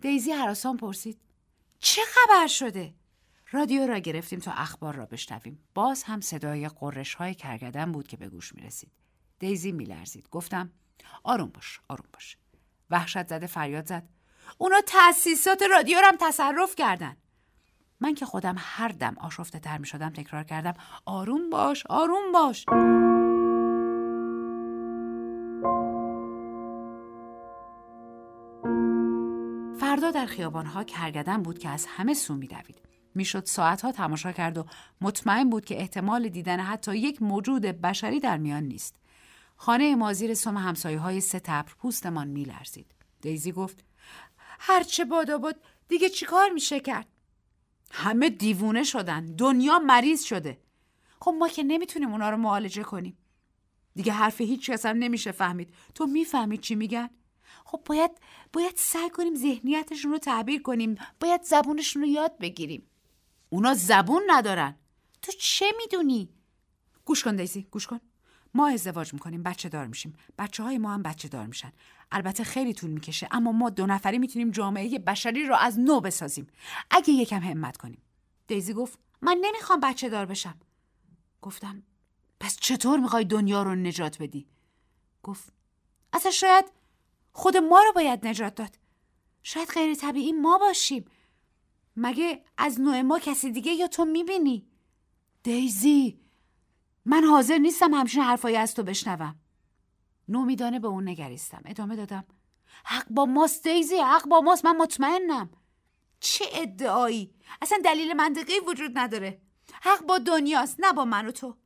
دیزی 0.00 0.32
حراسان 0.32 0.76
پرسید. 0.76 1.20
چه 1.80 2.02
خبر 2.06 2.46
شده؟ 2.46 2.94
رادیو 3.52 3.86
را 3.86 3.98
گرفتیم 3.98 4.38
تا 4.38 4.52
اخبار 4.52 4.94
را 4.94 5.06
بشنویم. 5.06 5.64
باز 5.74 6.02
هم 6.02 6.20
صدای 6.20 6.68
قرش 6.68 7.14
های 7.14 7.34
کرگدن 7.34 7.92
بود 7.92 8.08
که 8.08 8.16
به 8.16 8.28
گوش 8.28 8.54
می 8.54 8.62
رسید 8.62 8.90
دیزی 9.38 9.72
میلرزید. 9.72 10.28
گفتم 10.30 10.70
آروم 11.22 11.48
باش 11.48 11.80
آروم 11.88 12.08
باش. 12.12 12.36
وحشت 12.90 13.28
زده 13.28 13.46
فریاد 13.46 13.86
زد. 13.86 14.08
اونا 14.58 14.80
تأسیسات 14.86 15.62
رادیو 15.62 15.98
رو 15.98 16.06
هم 16.06 16.16
تصرف 16.20 16.74
کردن. 16.76 17.16
من 18.00 18.14
که 18.14 18.26
خودم 18.26 18.54
هر 18.58 18.88
دم 18.88 19.16
آشفته 19.20 19.58
تر 19.58 19.78
می 19.78 19.86
شدم 19.86 20.10
تکرار 20.10 20.44
کردم 20.44 20.74
آروم 21.04 21.50
باش 21.50 21.86
آروم 21.86 22.32
باش 22.32 22.66
فردا 29.80 30.10
در 30.10 30.26
خیابانها 30.26 30.84
کرگدن 30.84 31.42
بود 31.42 31.58
که 31.58 31.68
از 31.68 31.86
همه 31.86 32.14
سو 32.14 32.34
می 32.34 32.46
دوید. 32.46 32.80
می‌شد 33.14 33.44
ساعتها 33.44 33.92
تماشا 33.92 34.32
کرد 34.32 34.58
و 34.58 34.66
مطمئن 35.00 35.50
بود 35.50 35.64
که 35.64 35.80
احتمال 35.80 36.28
دیدن 36.28 36.60
حتی 36.60 36.96
یک 36.96 37.22
موجود 37.22 37.62
بشری 37.62 38.20
در 38.20 38.36
میان 38.36 38.62
نیست. 38.62 38.96
خانه 39.56 39.94
ما 39.96 40.12
زیر 40.12 40.34
سم 40.34 40.56
همسایه 40.56 40.98
های 40.98 41.20
سه 41.20 41.40
تبر 41.40 41.72
پوستمان 41.78 42.28
میلرزید. 42.28 42.94
دیزی 43.20 43.52
گفت 43.52 43.84
هرچه 44.60 45.04
بادا 45.04 45.38
بود 45.38 45.56
دیگه 45.88 46.08
چیکار 46.08 46.48
میشه 46.48 46.80
کرد؟ 46.80 47.06
همه 47.90 48.30
دیوونه 48.30 48.82
شدن. 48.82 49.26
دنیا 49.26 49.78
مریض 49.78 50.22
شده. 50.22 50.60
خب 51.20 51.34
ما 51.38 51.48
که 51.48 51.62
نمی‌تونیم 51.62 52.10
اونا 52.10 52.30
رو 52.30 52.36
معالجه 52.36 52.82
کنیم. 52.82 53.18
دیگه 53.94 54.12
حرف 54.12 54.40
هیچ 54.40 54.70
کس 54.70 54.86
هم 54.86 54.96
نمیشه 54.96 55.32
فهمید. 55.32 55.74
تو 55.94 56.06
می‌فهمی 56.06 56.58
چی 56.58 56.74
میگن؟ 56.74 57.10
خب 57.64 57.80
باید 57.86 58.10
باید 58.52 58.74
سعی 58.76 59.10
کنیم 59.10 59.34
ذهنیتشون 59.34 60.12
رو 60.12 60.18
تعبیر 60.18 60.62
کنیم. 60.62 60.96
باید 61.20 61.42
زبونشون 61.42 62.02
رو 62.02 62.08
یاد 62.08 62.38
بگیریم. 62.38 62.86
اونا 63.48 63.74
زبون 63.74 64.22
ندارن. 64.26 64.76
تو 65.22 65.32
چه 65.32 65.66
می‌دونی؟ 65.78 66.28
گوش 67.04 67.24
کن 67.24 67.36
دیزی 67.36 67.66
گوش 67.70 67.86
کن. 67.86 68.00
ما 68.54 68.68
ازدواج 68.68 69.12
می‌کنیم 69.12 69.42
بچه 69.42 69.68
دار 69.68 69.86
میشیم. 69.86 70.14
بچه 70.38 70.62
های 70.62 70.78
ما 70.78 70.94
هم 70.94 71.02
بچه 71.02 71.28
دار 71.28 71.46
میشن. 71.46 71.72
البته 72.12 72.44
خیلی 72.44 72.74
طول 72.74 72.90
می‌کشه 72.90 73.28
اما 73.30 73.52
ما 73.52 73.70
دو 73.70 73.86
نفری 73.86 74.18
می‌تونیم 74.18 74.50
جامعه 74.50 74.98
بشری 74.98 75.46
رو 75.46 75.56
از 75.56 75.78
نو 75.78 76.00
بسازیم. 76.00 76.46
اگه 76.90 77.10
یکم 77.10 77.40
همت 77.42 77.76
کنیم. 77.76 78.02
دیزی 78.46 78.72
گفت 78.72 78.98
من 79.22 79.38
نمی‌خوام 79.40 79.80
بچه 79.80 80.08
دار 80.08 80.26
بشم. 80.26 80.58
گفتم 81.42 81.82
پس 82.40 82.56
چطور 82.60 83.00
می‌خوای 83.00 83.24
دنیا 83.24 83.62
رو 83.62 83.74
نجات 83.74 84.22
بدی؟ 84.22 84.46
گفت 85.22 85.52
اصلا 86.12 86.30
شاید 86.30 86.64
خود 87.32 87.56
ما 87.56 87.82
رو 87.82 87.92
باید 87.92 88.26
نجات 88.26 88.54
داد. 88.54 88.78
شاید 89.42 89.68
غیر 89.68 89.94
طبیعی 89.94 90.32
ما 90.32 90.58
باشیم. 90.58 91.04
مگه 91.96 92.44
از 92.58 92.80
نوع 92.80 93.02
ما 93.02 93.18
کسی 93.18 93.50
دیگه 93.50 93.72
یا 93.72 93.86
تو 93.86 94.04
می‌بینی؟ 94.04 94.66
دیزی! 95.42 96.20
من 97.04 97.24
حاضر 97.24 97.58
نیستم 97.58 97.94
همچین 97.94 98.22
حرفایی 98.22 98.56
از 98.56 98.74
تو 98.74 98.82
بشنوم. 98.82 99.36
نومیدانه 100.28 100.78
به 100.78 100.88
اون 100.88 101.08
نگریستم. 101.08 101.62
ادامه 101.64 101.96
دادم. 101.96 102.24
حق 102.84 103.06
با 103.10 103.26
ماست 103.26 103.62
دیزی 103.62 103.96
حق 103.96 104.28
با 104.28 104.40
ماست. 104.40 104.64
من 104.64 104.76
مطمئنم. 104.76 105.50
چه 106.20 106.44
ادعایی؟ 106.52 107.34
اصلا 107.62 107.78
دلیل 107.84 108.12
منطقی 108.12 108.52
وجود 108.66 108.98
نداره. 108.98 109.40
حق 109.82 110.06
با 110.06 110.18
دنیاست 110.18 110.76
نه 110.78 110.92
با 110.92 111.04
من 111.04 111.26
و 111.26 111.30
تو. 111.30 111.56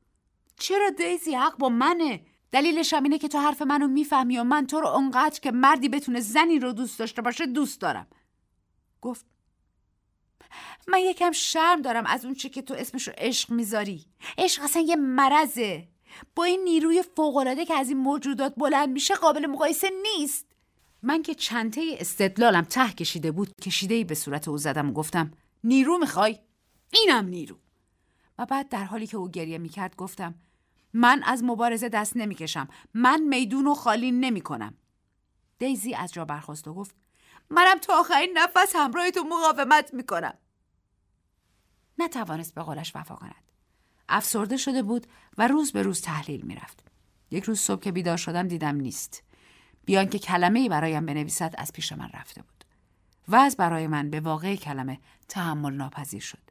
چرا 0.58 0.90
دیزی؟ 0.90 1.34
حق 1.34 1.58
با 1.58 1.68
منه. 1.68 2.26
دلیلش 2.50 2.92
هم 2.92 3.02
اینه 3.02 3.18
که 3.18 3.28
تو 3.28 3.38
حرف 3.38 3.62
منو 3.62 3.88
می‌فهمی 3.88 4.38
و 4.38 4.44
من 4.44 4.66
تو 4.66 4.80
رو 4.80 4.86
اونقدر 4.86 5.40
که 5.40 5.52
مردی 5.52 5.88
بتونه 5.88 6.20
زنی 6.20 6.58
رو 6.58 6.72
دوست 6.72 6.98
داشته 6.98 7.22
باشه 7.22 7.46
دوست 7.46 7.80
دارم. 7.80 8.06
گفت 9.00 9.26
من 10.88 10.98
یکم 10.98 11.32
شرم 11.32 11.82
دارم 11.82 12.06
از 12.06 12.24
اون 12.24 12.34
چی 12.34 12.48
که 12.48 12.62
تو 12.62 12.74
اسمشو 12.74 13.12
عشق 13.18 13.50
می‌ذاری. 13.50 14.04
عشق 14.38 14.62
اصلا 14.62 14.82
یه 14.82 14.96
مرزه 14.96 15.88
با 16.34 16.44
این 16.44 16.64
نیروی 16.64 17.02
فوقالعاده 17.16 17.64
که 17.64 17.74
از 17.74 17.88
این 17.88 17.98
موجودات 17.98 18.54
بلند 18.56 18.88
میشه 18.88 19.14
قابل 19.14 19.46
مقایسه 19.46 19.90
نیست. 20.02 20.46
من 21.02 21.22
که 21.22 21.34
چنته 21.34 21.96
استدلالم 21.98 22.64
ته 22.64 22.92
کشیده 22.92 23.30
بود 23.30 23.54
کشیده 23.62 23.94
ای 23.94 24.04
به 24.04 24.14
صورت 24.14 24.48
او 24.48 24.58
زدم 24.58 24.90
و 24.90 24.92
گفتم 24.92 25.30
نیرو 25.64 25.98
می‌خوای؟ 25.98 26.38
اینم 26.90 27.26
نیرو. 27.26 27.56
و 28.38 28.46
بعد 28.46 28.68
در 28.68 28.84
حالی 28.84 29.06
که 29.06 29.16
او 29.16 29.30
گریه 29.30 29.58
می‌کرد 29.58 29.96
گفتم 29.96 30.34
من 30.92 31.22
از 31.22 31.44
مبارزه 31.44 31.88
دست 31.88 32.16
نمی‌کشم. 32.16 32.68
من 32.94 33.22
میدون 33.22 33.66
و 33.66 33.74
خالی 33.74 34.12
نمی‌کنم. 34.12 34.74
دیزی 35.58 35.94
از 35.94 36.12
جا 36.12 36.24
برخواست 36.24 36.68
و 36.68 36.74
گفت 36.74 36.94
منم 37.50 37.78
تا 37.78 38.00
آخرین 38.00 38.38
نفس 38.38 38.76
همراه 38.76 39.10
تو 39.10 39.24
مقاومت 39.24 39.94
می‌کنم. 39.94 40.34
نتوانست 41.98 42.54
به 42.54 42.62
قولش 42.62 42.96
وفا 42.96 43.14
کند. 43.14 43.44
افسرده 44.08 44.56
شده 44.56 44.82
بود 44.82 45.06
و 45.38 45.48
روز 45.48 45.72
به 45.72 45.82
روز 45.82 46.00
تحلیل 46.00 46.40
می‌رفت. 46.40 46.84
یک 47.30 47.44
روز 47.44 47.60
صبح 47.60 47.82
که 47.82 47.92
بیدار 47.92 48.16
شدم 48.16 48.48
دیدم 48.48 48.76
نیست. 48.76 49.22
بیان 49.84 50.08
که 50.08 50.18
کلمه 50.18 50.60
ای 50.60 50.68
برایم 50.68 51.06
بنویسد 51.06 51.54
از 51.58 51.72
پیش 51.72 51.92
من 51.92 52.08
رفته 52.14 52.42
بود. 52.42 52.64
و 53.28 53.36
از 53.36 53.56
برای 53.56 53.86
من 53.86 54.10
به 54.10 54.20
واقع 54.20 54.56
کلمه 54.56 54.98
تحمل 55.28 55.72
ناپذیر 55.72 56.22
شد. 56.22 56.42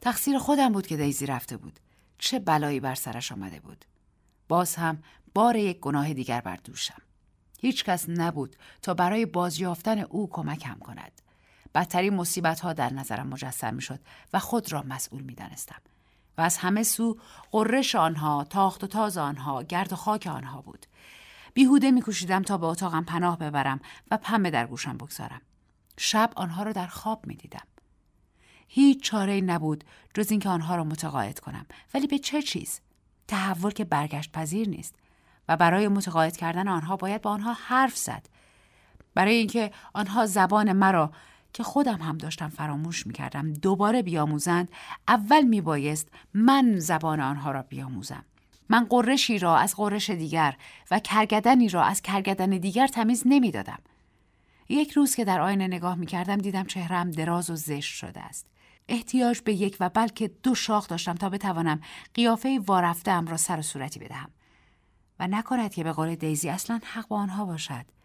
تقصیر 0.00 0.38
خودم 0.38 0.72
بود 0.72 0.86
که 0.86 0.96
دیزی 0.96 1.26
رفته 1.26 1.56
بود. 1.56 1.80
چه 2.18 2.38
بلایی 2.38 2.80
بر 2.80 2.94
سرش 2.94 3.32
آمده 3.32 3.60
بود. 3.60 3.84
باز 4.48 4.74
هم 4.74 5.02
بار 5.34 5.56
یک 5.56 5.80
گناه 5.80 6.14
دیگر 6.14 6.40
بر 6.40 6.56
دوشم. 6.56 7.02
هیچ 7.60 7.84
کس 7.84 8.08
نبود 8.08 8.56
تا 8.82 8.94
برای 8.94 9.26
بازیافتن 9.26 9.98
او 9.98 10.30
کمکم 10.30 10.78
کند. 10.78 11.22
بدترین 11.76 12.14
مصیبت 12.14 12.60
ها 12.60 12.72
در 12.72 12.92
نظرم 12.92 13.26
مجسم 13.26 13.74
می 13.74 13.82
شد 13.82 14.00
و 14.32 14.38
خود 14.38 14.72
را 14.72 14.82
مسئول 14.82 15.22
می 15.22 15.34
دانستم. 15.34 15.80
و 16.38 16.40
از 16.40 16.56
همه 16.56 16.82
سو 16.82 17.18
قررش 17.50 17.94
آنها، 17.94 18.44
تاخت 18.44 18.84
و 18.84 18.86
تاز 18.86 19.18
آنها، 19.18 19.62
گرد 19.62 19.92
و 19.92 19.96
خاک 19.96 20.26
آنها 20.26 20.60
بود. 20.60 20.86
بیهوده 21.54 21.90
میکوشیدم 21.90 22.42
تا 22.42 22.58
به 22.58 22.66
اتاقم 22.66 23.04
پناه 23.04 23.38
ببرم 23.38 23.80
و 24.10 24.16
پمه 24.16 24.50
در 24.50 24.66
گوشم 24.66 24.96
بگذارم. 24.96 25.40
شب 25.98 26.32
آنها 26.36 26.62
را 26.62 26.72
در 26.72 26.86
خواب 26.86 27.26
می 27.26 27.34
دیدم. 27.34 27.66
هیچ 28.68 29.02
چاره 29.02 29.40
نبود 29.40 29.84
جز 30.14 30.30
اینکه 30.30 30.48
آنها 30.48 30.76
را 30.76 30.84
متقاعد 30.84 31.40
کنم 31.40 31.66
ولی 31.94 32.06
به 32.06 32.18
چه 32.18 32.42
چیز 32.42 32.80
تحول 33.28 33.70
که 33.70 33.84
برگشت 33.84 34.32
پذیر 34.32 34.68
نیست 34.68 34.94
و 35.48 35.56
برای 35.56 35.88
متقاعد 35.88 36.36
کردن 36.36 36.68
آنها 36.68 36.96
باید 36.96 37.22
با 37.22 37.30
آنها 37.30 37.52
حرف 37.52 37.96
زد 37.96 38.28
برای 39.14 39.34
اینکه 39.34 39.70
آنها 39.94 40.26
زبان 40.26 40.72
مرا 40.72 41.12
که 41.56 41.62
خودم 41.62 42.02
هم 42.02 42.18
داشتم 42.18 42.48
فراموش 42.48 43.06
می 43.06 43.12
کردم 43.12 43.52
دوباره 43.52 44.02
بیاموزند 44.02 44.68
اول 45.08 45.42
می 45.42 45.60
بایست 45.60 46.08
من 46.34 46.78
زبان 46.78 47.20
آنها 47.20 47.50
را 47.50 47.62
بیاموزم. 47.62 48.24
من 48.68 48.84
قرشی 48.84 49.38
را 49.38 49.56
از 49.56 49.74
قرش 49.76 50.10
دیگر 50.10 50.56
و 50.90 50.98
کرگدنی 50.98 51.68
را 51.68 51.82
از 51.82 52.02
کرگدن 52.02 52.50
دیگر 52.50 52.86
تمیز 52.86 53.22
نمی 53.26 53.50
دادم. 53.50 53.78
یک 54.68 54.90
روز 54.90 55.14
که 55.14 55.24
در 55.24 55.40
آینه 55.40 55.66
نگاه 55.66 55.94
می 55.94 56.06
کردم 56.06 56.36
دیدم 56.36 56.64
چهرم 56.64 57.10
دراز 57.10 57.50
و 57.50 57.56
زشت 57.56 57.94
شده 57.94 58.20
است. 58.20 58.46
احتیاج 58.88 59.40
به 59.40 59.54
یک 59.54 59.76
و 59.80 59.88
بلکه 59.88 60.28
دو 60.42 60.54
شاخ 60.54 60.88
داشتم 60.88 61.14
تا 61.14 61.28
بتوانم 61.28 61.80
قیافه 62.14 62.60
وارفته 62.66 63.20
را 63.20 63.36
سر 63.36 63.58
و 63.58 63.62
صورتی 63.62 64.00
بدهم. 64.00 64.30
و 65.20 65.26
نکند 65.26 65.74
که 65.74 65.84
به 65.84 65.92
قول 65.92 66.14
دیزی 66.14 66.48
اصلا 66.48 66.80
حق 66.84 67.08
با 67.08 67.16
آنها 67.16 67.44
باشد. 67.44 67.95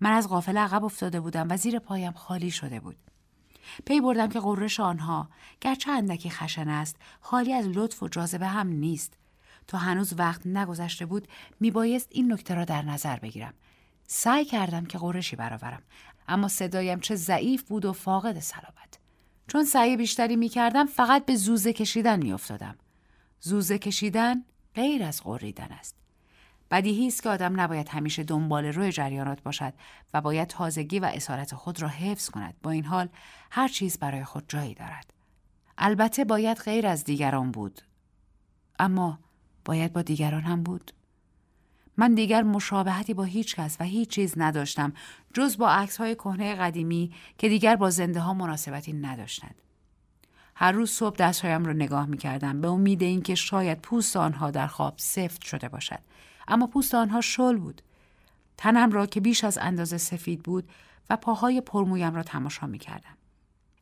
من 0.00 0.10
از 0.10 0.28
غافل 0.28 0.56
عقب 0.56 0.84
افتاده 0.84 1.20
بودم 1.20 1.46
و 1.50 1.56
زیر 1.56 1.78
پایم 1.78 2.12
خالی 2.12 2.50
شده 2.50 2.80
بود. 2.80 2.96
پی 3.84 4.00
بردم 4.00 4.28
که 4.28 4.40
قررش 4.40 4.80
آنها 4.80 5.28
گرچه 5.60 5.90
اندکی 5.90 6.30
خشن 6.30 6.68
است 6.68 6.96
خالی 7.20 7.52
از 7.52 7.66
لطف 7.68 8.02
و 8.02 8.08
جاذبه 8.08 8.46
هم 8.46 8.68
نیست. 8.68 9.14
تا 9.66 9.78
هنوز 9.78 10.14
وقت 10.18 10.46
نگذشته 10.46 11.06
بود 11.06 11.28
میبایست 11.60 12.08
این 12.10 12.32
نکته 12.32 12.54
را 12.54 12.64
در 12.64 12.82
نظر 12.82 13.16
بگیرم. 13.18 13.54
سعی 14.06 14.44
کردم 14.44 14.84
که 14.84 14.98
قرشی 14.98 15.36
برآورم 15.36 15.82
اما 16.28 16.48
صدایم 16.48 17.00
چه 17.00 17.14
ضعیف 17.14 17.62
بود 17.62 17.84
و 17.84 17.92
فاقد 17.92 18.40
صلابت. 18.40 18.98
چون 19.48 19.64
سعی 19.64 19.96
بیشتری 19.96 20.36
می‌کردم 20.36 20.86
فقط 20.86 21.24
به 21.24 21.36
زوزه 21.36 21.72
کشیدن 21.72 22.22
میافتادم. 22.22 22.76
زوزه 23.40 23.78
کشیدن 23.78 24.44
غیر 24.74 25.02
از 25.02 25.22
قریدن 25.22 25.68
است. 25.70 26.05
بدیهی 26.70 27.06
است 27.06 27.22
که 27.22 27.28
آدم 27.28 27.60
نباید 27.60 27.88
همیشه 27.88 28.24
دنبال 28.24 28.64
روی 28.64 28.92
جریانات 28.92 29.42
باشد 29.42 29.72
و 30.14 30.20
باید 30.20 30.48
تازگی 30.48 30.98
و 30.98 31.04
اسارت 31.04 31.54
خود 31.54 31.82
را 31.82 31.88
حفظ 31.88 32.30
کند. 32.30 32.54
با 32.62 32.70
این 32.70 32.84
حال 32.84 33.08
هر 33.50 33.68
چیز 33.68 33.98
برای 33.98 34.24
خود 34.24 34.44
جایی 34.48 34.74
دارد. 34.74 35.12
البته 35.78 36.24
باید 36.24 36.58
غیر 36.58 36.86
از 36.86 37.04
دیگران 37.04 37.50
بود. 37.50 37.80
اما 38.78 39.18
باید 39.64 39.92
با 39.92 40.02
دیگران 40.02 40.42
هم 40.42 40.62
بود. 40.62 40.92
من 41.96 42.14
دیگر 42.14 42.42
مشابهتی 42.42 43.14
با 43.14 43.24
هیچ 43.24 43.56
کس 43.56 43.76
و 43.80 43.84
هیچ 43.84 44.08
چیز 44.08 44.34
نداشتم 44.36 44.92
جز 45.34 45.58
با 45.58 45.70
عکس 45.70 45.96
های 45.96 46.14
کهنه 46.14 46.54
قدیمی 46.54 47.12
که 47.38 47.48
دیگر 47.48 47.76
با 47.76 47.90
زنده 47.90 48.20
ها 48.20 48.34
مناسبتی 48.34 48.92
نداشتند. 48.92 49.54
هر 50.54 50.72
روز 50.72 50.90
صبح 50.90 51.16
دستهایم 51.16 51.64
را 51.64 51.72
نگاه 51.72 52.06
می 52.06 52.16
کردم 52.16 52.60
به 52.60 52.68
امید 52.68 53.02
اینکه 53.02 53.34
شاید 53.34 53.80
پوست 53.80 54.16
آنها 54.16 54.50
در 54.50 54.66
خواب 54.66 54.94
سفت 54.96 55.44
شده 55.44 55.68
باشد. 55.68 55.98
اما 56.48 56.66
پوست 56.66 56.94
آنها 56.94 57.20
شل 57.20 57.56
بود. 57.56 57.82
تنم 58.56 58.90
را 58.90 59.06
که 59.06 59.20
بیش 59.20 59.44
از 59.44 59.58
اندازه 59.58 59.98
سفید 59.98 60.42
بود 60.42 60.68
و 61.10 61.16
پاهای 61.16 61.60
پرمویم 61.60 62.14
را 62.14 62.22
تماشا 62.22 62.66
می 62.66 62.78
کردم. 62.78 63.16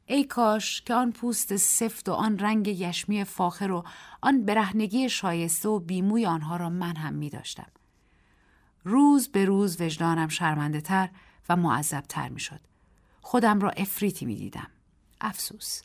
ای 0.07 0.25
کاش 0.25 0.83
که 0.83 0.95
آن 0.95 1.13
پوست 1.13 1.57
سفت 1.57 2.09
و 2.09 2.13
آن 2.13 2.39
رنگ 2.39 2.69
یشمی 2.69 3.25
فاخر 3.25 3.71
و 3.71 3.85
آن 4.21 4.45
برهنگی 4.45 5.09
شایسته 5.09 5.69
و 5.69 5.79
بیموی 5.79 6.27
آنها 6.27 6.57
را 6.57 6.71
من 6.71 6.97
هم 6.97 7.15
می 7.15 7.31
داشتم. 7.31 7.67
روز 8.85 9.29
به 9.29 9.45
روز 9.45 9.81
وجدانم 9.81 10.29
شرمنده 10.29 10.81
تر 10.81 11.09
و 11.49 11.57
معذب 11.57 12.01
تر 12.01 12.29
می 12.29 12.41
شد. 12.41 12.61
خودم 13.21 13.61
را 13.61 13.71
افریتی 13.71 14.27
می 14.27 14.37
دیدم. 14.37 14.69
افسوس. 15.21 15.83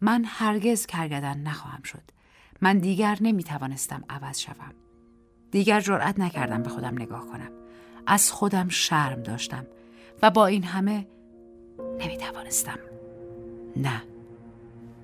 من 0.00 0.24
هرگز 0.26 0.86
کرگدن 0.86 1.38
نخواهم 1.38 1.82
شد. 1.82 2.02
من 2.60 2.78
دیگر 2.78 3.18
نمی 3.20 3.44
توانستم 3.44 4.04
عوض 4.08 4.38
شوم. 4.38 4.74
دیگر 5.50 5.80
جرأت 5.80 6.18
نکردم 6.18 6.62
به 6.62 6.68
خودم 6.68 6.94
نگاه 6.94 7.26
کنم. 7.26 7.50
از 8.06 8.32
خودم 8.32 8.68
شرم 8.68 9.22
داشتم 9.22 9.66
و 10.22 10.30
با 10.30 10.46
این 10.46 10.64
همه 10.64 11.06
نمی 11.98 12.16
توانستم 12.16 12.78
نه 13.76 14.02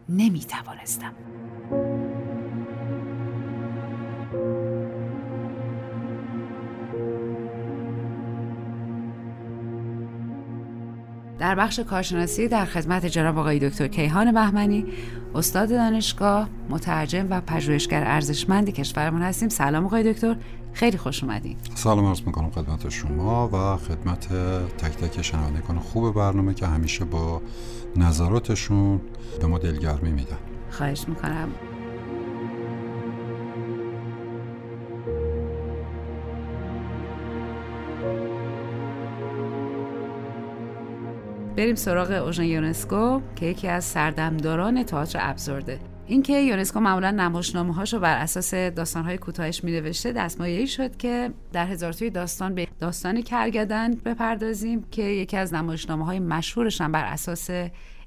نمی 0.09 0.41
در 11.39 11.55
بخش 11.55 11.81
کارشناسی 11.81 12.49
در 12.49 12.65
خدمت 12.65 13.07
جناب 13.07 13.39
آقای 13.39 13.69
دکتر 13.69 13.89
کیهان 13.89 14.33
بهمنی 14.33 14.87
استاد 15.35 15.69
دانشگاه 15.69 16.49
مترجم 16.71 17.27
و 17.31 17.41
پژوهشگر 17.41 18.05
ارزشمند 18.07 18.71
کشورمون 18.71 19.23
هستیم. 19.23 19.49
سلام 19.49 19.85
آقای 19.87 20.13
دکتر. 20.13 20.37
خیلی 20.73 20.99
خوش 20.99 21.25
اومدین. 21.25 21.57
سلام 21.75 22.07
عرض 22.07 22.23
می‌کنم 22.27 22.51
خدمت 22.51 22.89
شما 22.89 23.49
و 23.53 23.77
خدمت 23.77 24.29
تک 24.79 24.97
تک 24.97 25.23
شنوندگان 25.23 25.79
خوب 25.79 26.15
برنامه 26.15 26.55
که 26.55 26.67
همیشه 26.67 27.05
با 27.05 27.43
نظراتشون 27.97 29.01
به 29.41 29.47
ما 29.47 29.59
دلگرمی 29.59 30.13
میدن. 30.13 30.37
خواهش 30.71 31.05
می‌کنم. 31.09 31.49
بریم 41.57 41.75
سراغ 41.75 42.11
اوژن 42.11 42.45
یونسکو 42.45 43.21
که 43.37 43.47
یکی 43.47 43.69
از 43.69 43.85
سردمداران 43.85 44.83
تئاتر 44.83 45.19
ابزورده. 45.23 45.81
اینکه 46.07 46.41
یونسکو 46.41 46.81
معمولا 46.81 47.11
نمایشنامه 47.11 47.75
هاشو 47.75 48.01
بر 48.01 48.19
اساس 48.19 48.55
داستان 48.55 49.05
های 49.05 49.19
کوتاهش 49.19 49.65
می 49.65 49.73
نوشته 49.73 50.13
دستمایه‌ای 50.13 50.67
شد 50.67 50.97
که 50.97 51.33
در 51.53 51.67
هزار 51.67 51.93
توی 51.93 52.11
داستان 52.11 52.55
به 52.55 52.69
داستان 52.81 53.23
کرگدن 53.23 53.95
بپردازیم 53.95 54.85
که 54.91 55.03
یکی 55.03 55.37
از 55.37 55.55
نمایشنامه 55.55 56.05
های 56.05 56.19
مشهورش 56.21 56.81
هم 56.81 56.93
بر 56.93 57.05
اساس 57.05 57.51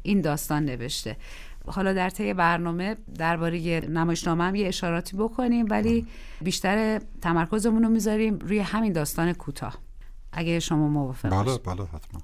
این 0.01 0.21
داستان 0.21 0.65
نوشته. 0.65 1.17
حالا 1.67 1.93
در 1.93 2.09
طی 2.09 2.33
برنامه 2.33 2.95
درباره 3.17 3.79
نمایشنامه 3.89 4.43
هم 4.43 4.55
یه 4.55 4.67
اشاراتی 4.67 5.17
بکنیم 5.17 5.65
ولی 5.69 6.07
بیشتر 6.41 6.99
تمرکزمون 7.21 7.83
رو 7.83 7.89
می‌ذاریم 7.89 8.39
روی 8.39 8.59
همین 8.59 8.93
داستان 8.93 9.33
کوتاه. 9.33 9.77
اگه 10.31 10.59
شما 10.59 10.87
موافق 10.87 11.29
بله 11.29 11.57
بله 11.57 11.85
حتما. 11.85 12.21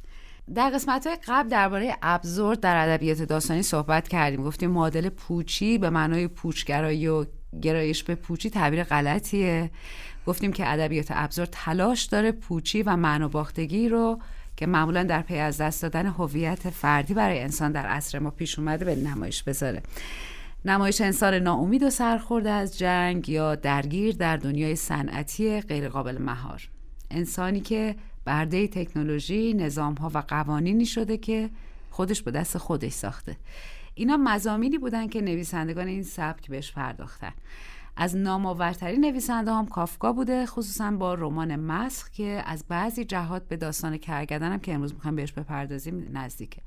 در 0.53 0.69
قسمت 0.69 1.07
های 1.07 1.17
قبل 1.27 1.49
درباره 1.49 1.97
ابزورد 2.01 2.59
در 2.59 2.87
ادبیات 2.89 3.21
داستانی 3.21 3.63
صحبت 3.63 4.07
کردیم. 4.07 4.43
گفتیم 4.43 4.71
معادل 4.71 5.09
پوچی 5.09 5.77
به 5.77 5.89
معنای 5.89 6.27
پوچگرایی 6.27 7.07
و 7.07 7.25
گرایش 7.61 8.03
به 8.03 8.15
پوچی 8.15 8.49
تعبیر 8.49 8.83
غلطیه. 8.83 9.71
گفتیم 10.25 10.53
که 10.53 10.71
ادبیات 10.71 11.07
ابزورد 11.09 11.49
تلاش 11.51 12.03
داره 12.03 12.31
پوچی 12.31 12.83
و 12.83 12.95
معنا 12.95 13.27
باختگی 13.27 13.89
رو 13.89 14.19
که 14.57 14.65
معمولا 14.65 15.03
در 15.03 15.21
پی 15.21 15.37
از 15.37 15.57
دست 15.57 15.81
دادن 15.81 16.05
هویت 16.05 16.69
فردی 16.69 17.13
برای 17.13 17.39
انسان 17.39 17.71
در 17.71 17.85
عصر 17.85 18.19
ما 18.19 18.31
پیش 18.31 18.59
اومده 18.59 18.85
به 18.85 18.95
نمایش 18.95 19.43
بذاره. 19.43 19.83
نمایش 20.65 21.01
انسان 21.01 21.33
ناامید 21.33 21.83
و 21.83 21.89
سرخورده 21.89 22.49
از 22.49 22.77
جنگ 22.77 23.29
یا 23.29 23.55
درگیر 23.55 24.15
در 24.15 24.37
دنیای 24.37 24.75
صنعتی 24.75 25.61
غیرقابل 25.61 26.17
مهار. 26.17 26.69
انسانی 27.11 27.59
که 27.59 27.95
برده 28.25 28.67
تکنولوژی 28.67 29.53
نظام 29.53 29.93
ها 29.93 30.11
و 30.13 30.17
قوانینی 30.27 30.85
شده 30.85 31.17
که 31.17 31.49
خودش 31.91 32.21
به 32.21 32.31
دست 32.31 32.57
خودش 32.57 32.91
ساخته. 32.91 33.37
اینا 33.93 34.17
مزامینی 34.17 34.77
بودن 34.77 35.07
که 35.07 35.21
نویسندگان 35.21 35.87
این 35.87 36.03
سبک 36.03 36.49
بهش 36.49 36.71
پرداختن. 36.71 37.31
از 37.97 38.17
نامآورترین 38.17 39.05
نویسنده 39.05 39.51
هم 39.53 39.65
کافکا 39.65 40.13
بوده 40.13 40.45
خصوصا 40.45 40.91
با 40.91 41.13
رمان 41.13 41.55
مسخ 41.55 42.09
که 42.09 42.43
از 42.45 42.63
بعضی 42.67 43.05
جهات 43.05 43.47
به 43.47 43.57
داستان 43.57 43.97
کرگدن 43.97 44.51
هم 44.51 44.59
که 44.59 44.73
امروز 44.73 44.93
می‌خوایم 44.93 45.15
بهش 45.15 45.31
بپردازیم 45.31 46.09
نزدیکه. 46.13 46.61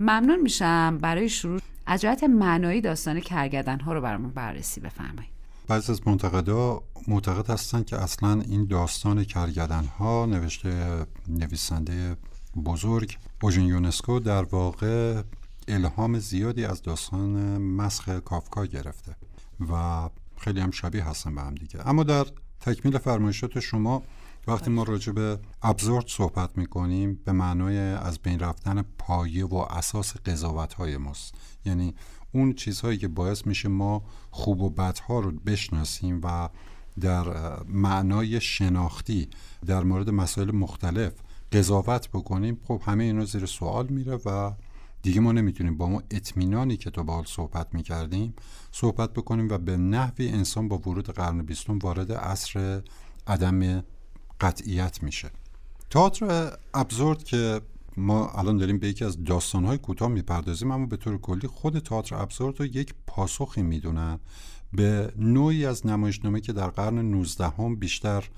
ممنون 0.00 0.40
میشم 0.40 0.98
برای 0.98 1.28
شروع. 1.28 1.60
از 1.86 2.00
جهت 2.00 2.24
معنایی 2.24 2.80
داستان 2.80 3.20
کرگدن 3.20 3.80
ها 3.80 3.92
رو 3.92 4.00
برامون 4.00 4.30
بررسی 4.30 4.80
بفرمایید. 4.80 5.33
بعضی 5.68 5.92
از 5.92 6.00
منتقدا 6.06 6.82
معتقد 7.08 7.50
هستند 7.50 7.86
که 7.86 7.96
اصلا 7.96 8.40
این 8.40 8.64
داستان 8.64 9.24
کرگدن 9.24 9.84
ها 9.84 10.26
نوشته 10.26 11.06
نویسنده 11.28 12.16
بزرگ 12.64 13.18
اوژن 13.42 13.62
یونسکو 13.62 14.20
در 14.20 14.42
واقع 14.42 15.22
الهام 15.68 16.18
زیادی 16.18 16.64
از 16.64 16.82
داستان 16.82 17.58
مسخ 17.58 18.08
کافکا 18.08 18.66
گرفته 18.66 19.16
و 19.70 20.08
خیلی 20.36 20.60
هم 20.60 20.70
شبیه 20.70 21.04
هستن 21.04 21.34
به 21.34 21.40
هم 21.40 21.54
دیگه. 21.54 21.88
اما 21.88 22.02
در 22.02 22.26
تکمیل 22.60 22.98
فرمایشات 22.98 23.60
شما 23.60 24.02
وقتی 24.46 24.70
ما 24.70 24.82
راجع 24.82 25.12
به 25.12 25.38
ابزورد 25.62 26.04
صحبت 26.08 26.58
می‌کنیم 26.58 27.20
به 27.24 27.32
معنای 27.32 27.78
از 27.78 28.18
بین 28.18 28.38
رفتن 28.38 28.82
پایه 28.98 29.46
و 29.46 29.56
اساس 29.56 30.16
قضاوت 30.16 30.74
های 30.74 30.96
ماست. 30.96 31.34
یعنی 31.64 31.94
اون 32.34 32.52
چیزهایی 32.52 32.98
که 32.98 33.08
باعث 33.08 33.46
میشه 33.46 33.68
ما 33.68 34.02
خوب 34.30 34.62
و 34.62 34.70
بدها 34.70 35.20
رو 35.20 35.30
بشناسیم 35.30 36.20
و 36.24 36.48
در 37.00 37.24
معنای 37.64 38.40
شناختی 38.40 39.28
در 39.66 39.82
مورد 39.82 40.10
مسائل 40.10 40.50
مختلف 40.50 41.12
قضاوت 41.52 42.08
بکنیم 42.08 42.60
خب 42.68 42.82
همه 42.84 43.04
اینا 43.04 43.24
زیر 43.24 43.46
سوال 43.46 43.86
میره 43.86 44.18
و 44.26 44.52
دیگه 45.02 45.20
ما 45.20 45.32
نمی‌تونیم 45.32 45.76
با 45.76 45.88
ما 45.88 46.02
اطمینانی 46.10 46.76
که 46.76 46.90
تو 46.90 47.04
با 47.04 47.14
حال 47.14 47.24
صحبت 47.24 47.74
می‌کردیم 47.74 48.34
صحبت 48.72 49.12
بکنیم 49.12 49.48
و 49.48 49.58
به 49.58 49.76
نحوی 49.76 50.28
انسان 50.28 50.68
با 50.68 50.78
ورود 50.78 51.10
قرن 51.10 51.42
بیستم 51.42 51.78
وارد 51.78 52.12
عصر 52.12 52.82
عدم 53.26 53.84
قطعیت 54.40 55.02
میشه. 55.02 55.30
تئاتر 55.90 56.52
ابزورد 56.74 57.24
که 57.24 57.60
ما 57.96 58.28
الان 58.28 58.56
داریم 58.56 58.78
به 58.78 58.88
یکی 58.88 59.04
از 59.04 59.24
داستانهای 59.24 59.78
کوتاه 59.78 60.08
می‌پردازیم 60.08 60.70
اما 60.70 60.86
به 60.86 60.96
طور 60.96 61.18
کلی 61.18 61.48
خود 61.48 61.78
تئاتر 61.78 62.16
ابزورد 62.16 62.60
رو 62.60 62.66
یک 62.66 62.94
پاسخی 63.06 63.62
می‌دونن. 63.62 64.18
به 64.72 65.12
نوعی 65.16 65.66
از 65.66 65.86
نمایشنامه 65.86 66.40
که 66.40 66.52
در 66.52 66.70
قرن 66.70 66.98
19 66.98 67.48
هم 67.48 67.76
بیشتر 67.76 68.28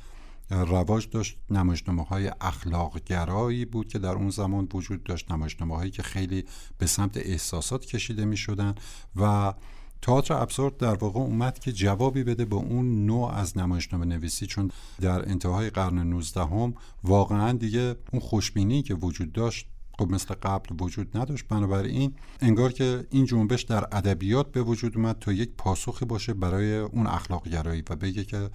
رواج 0.50 1.08
داشت 1.10 1.38
نمایشنامه 1.50 2.04
های 2.04 2.32
اخلاق 2.40 3.00
گرایی 3.04 3.64
بود 3.64 3.88
که 3.88 3.98
در 3.98 4.12
اون 4.12 4.30
زمان 4.30 4.68
وجود 4.74 5.04
داشت 5.04 5.32
نمایشنامه 5.32 5.76
هایی 5.76 5.90
که 5.90 6.02
خیلی 6.02 6.44
به 6.78 6.86
سمت 6.86 7.16
احساسات 7.16 7.86
کشیده 7.86 8.24
می 8.24 8.36
شدن 8.36 8.74
و 9.16 9.54
تئاتر 10.02 10.34
ابسورد 10.34 10.76
در 10.76 10.94
واقع 10.94 11.20
اومد 11.20 11.58
که 11.58 11.72
جوابی 11.72 12.24
بده 12.24 12.44
به 12.44 12.56
اون 12.56 13.06
نوع 13.06 13.34
از 13.34 13.58
نمایشنامه 13.58 14.06
نویسی 14.06 14.46
چون 14.46 14.70
در 15.00 15.28
انتهای 15.28 15.70
قرن 15.70 15.98
19 15.98 16.40
هم 16.40 16.74
واقعا 17.04 17.52
دیگه 17.52 17.96
اون 18.12 18.20
خوشبینی 18.20 18.82
که 18.82 18.94
وجود 18.94 19.32
داشت 19.32 19.66
خب 19.98 20.10
مثل 20.10 20.34
قبل 20.34 20.84
وجود 20.84 21.18
نداشت. 21.18 21.48
بنابراین 21.48 22.14
انگار 22.40 22.72
که 22.72 23.06
این 23.10 23.24
جنبش 23.24 23.62
در 23.62 23.84
ادبیات 23.92 24.52
به 24.52 24.62
وجود 24.62 24.96
اومد 24.96 25.18
تا 25.18 25.32
یک 25.32 25.50
پاسخی 25.58 26.04
باشه 26.04 26.34
برای 26.34 26.78
اون 26.78 27.06
اخلاق 27.06 27.48
گرایی 27.48 27.82
و 27.90 27.96
بگه 27.96 28.24
که 28.24 28.50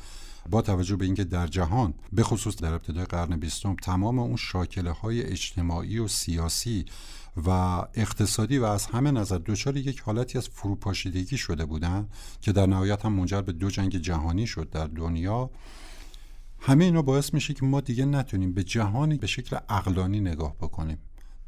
با 0.49 0.61
توجه 0.61 0.95
به 0.95 1.05
اینکه 1.05 1.23
در 1.23 1.47
جهان 1.47 1.93
به 2.13 2.23
خصوص 2.23 2.55
در 2.55 2.73
ابتدای 2.73 3.05
قرن 3.05 3.37
بیستم 3.37 3.75
تمام 3.75 4.19
اون 4.19 4.35
شاکله 4.35 4.91
های 4.91 5.23
اجتماعی 5.23 5.99
و 5.99 6.07
سیاسی 6.07 6.85
و 7.37 7.49
اقتصادی 7.93 8.57
و 8.57 8.65
از 8.65 8.85
همه 8.85 9.11
نظر 9.11 9.37
دچار 9.37 9.77
یک 9.77 9.99
حالتی 9.99 10.37
از 10.37 10.49
فروپاشیدگی 10.49 11.37
شده 11.37 11.65
بودن 11.65 12.09
که 12.41 12.51
در 12.51 12.65
نهایت 12.65 13.05
هم 13.05 13.13
منجر 13.13 13.41
به 13.41 13.51
دو 13.51 13.69
جنگ 13.69 13.97
جهانی 13.97 14.47
شد 14.47 14.69
در 14.69 14.87
دنیا. 14.87 15.49
همه 16.59 16.85
اینا 16.85 17.01
باعث 17.01 17.33
میشه 17.33 17.53
که 17.53 17.65
ما 17.65 17.81
دیگه 17.81 18.05
نتونیم 18.05 18.53
به 18.53 18.63
جهانی 18.63 19.17
به 19.17 19.27
شکل 19.27 19.57
اقلانی 19.69 20.19
نگاه 20.19 20.55
بکنیم. 20.55 20.97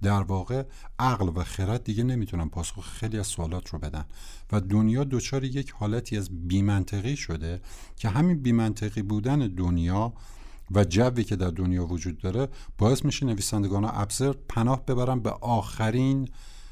در 0.02 0.22
واقع 0.22 0.64
عقل 1.00 1.28
و 1.36 1.44
خرد 1.44 1.84
دیگه 1.84 2.04
نمی‌تونن 2.04 2.50
پاسخ 2.50 2.80
خیلی 2.80 3.20
از 3.20 3.28
سوالات 3.28 3.70
رو 3.70 3.80
بدن 3.80 4.06
و 4.52 4.62
دنیا 4.62 5.04
دچار 5.04 5.44
یک 5.44 5.72
حالتی 5.72 6.18
از 6.18 6.48
بیمنطقی 6.48 7.16
شده 7.16 7.62
که 7.96 8.10
همین 8.10 8.42
بیمنطقی 8.42 9.02
بودن 9.02 9.40
دنیا 9.40 10.14
و 10.74 10.84
جوی 10.84 11.24
که 11.24 11.36
در 11.36 11.50
دنیا 11.50 11.86
وجود 11.86 12.18
داره 12.18 12.48
باعث 12.78 13.06
میشه 13.06 13.26
نویسندگان 13.26 13.86
ابزر 13.86 14.34
پناه 14.50 14.86
ببرن 14.86 15.20
به 15.20 15.30
آخرین 15.30 16.30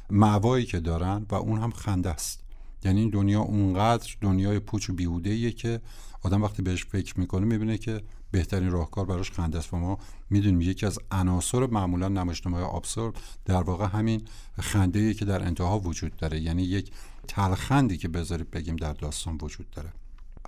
معوایی 0.10 0.66
که 0.66 0.80
دارن 0.80 1.26
و 1.30 1.36
اون 1.36 1.60
هم 1.60 1.72
خنده 1.72 2.10
است. 2.10 2.44
یعنی 2.84 3.00
این 3.00 3.10
دنیا 3.10 3.42
اونقدر 3.42 4.16
دنیای 4.22 4.60
پوچ 4.60 4.90
و 4.90 4.94
بیهوده 4.94 5.52
که 5.52 5.82
آدم 6.22 6.44
وقتی 6.44 6.62
بهش 6.62 6.86
فکر 6.86 7.20
می‌کنه 7.20 7.46
می‌بینه 7.46 7.78
که 7.78 8.02
بهترین 8.32 8.72
راهکار 8.72 9.06
براش 9.06 9.32
خنده 9.32 9.58
است. 9.58 9.74
و 9.74 9.78
ما 9.78 9.98
می‌دونیم 10.30 10.62
یکی 10.62 10.86
از 10.86 11.00
عناصر 11.12 11.68
معمولا 11.68 12.08
نمایشنامه 12.08 12.58
های 12.58 12.66
آبسورد 12.66 13.16
در 13.46 13.64
واقع 13.64 13.86
همین 13.86 14.22
خنده 14.60 15.14
که 15.14 15.26
در 15.26 15.44
انتها 15.44 15.80
وجود 15.80 16.16
داره. 16.16 16.40
یعنی 16.40 16.64
یک 16.64 16.92
تلخندی 17.28 17.98
که 17.98 18.08
بذارید 18.08 18.52
بگیم 18.52 18.76
در 18.76 18.94
داستان 18.94 19.38
وجود 19.42 19.70
داره. 19.70 19.90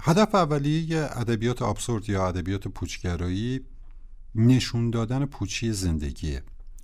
هدف 0.01 0.35
اولیه 0.35 1.09
ادبیات 1.11 1.61
آبسورد 1.61 2.09
یا 2.09 2.27
ادبیات 2.27 2.67
پوچگرایی 2.67 3.61
نشون 4.35 4.89
دادن 4.89 5.25
پوچی 5.25 5.73
زندگیه. 5.73 6.43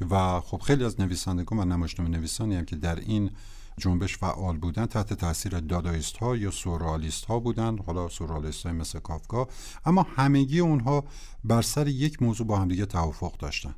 و 0.10 0.40
خب 0.40 0.58
خیلی 0.58 0.84
از 0.84 1.02
نویسندگان 1.02 1.60
و 1.60 1.66
نمایشنامه 1.66 2.10
نویسانی 2.10 2.56
هم 2.56 2.66
که 2.66 2.76
در 2.76 2.96
این 2.96 3.32
جنبش 3.78 4.18
فعال 4.18 4.58
بودن 4.58 4.86
تحت 4.86 5.14
تاثیر 5.14 5.60
دادایست 5.60 6.18
ها 6.18 6.36
یا 6.36 6.52
سورالیست 6.52 7.26
ها 7.26 7.40
بودن 7.40 7.78
حالا 7.78 8.10
سورالیست 8.10 8.66
های 8.66 8.76
مثل 8.76 9.00
کافکا 9.00 9.48
اما 9.86 10.08
همگی 10.16 10.60
اونها 10.60 11.04
بر 11.44 11.62
سر 11.62 11.88
یک 11.88 12.22
موضوع 12.22 12.48
با 12.48 12.58
همدیگه 12.58 12.86
توافق 12.86 13.38
داشتن. 13.38 13.76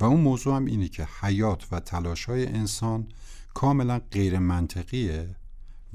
و 0.00 0.04
اون 0.04 0.20
موضوع 0.20 0.56
هم 0.56 0.64
اینه 0.64 0.88
که 0.88 1.08
حیات 1.20 1.66
و 1.72 1.80
تلاش 1.80 2.24
های 2.24 2.46
انسان 2.46 3.08
کاملا 3.54 4.00
غیر 4.12 4.38
منطقیه 4.38 5.36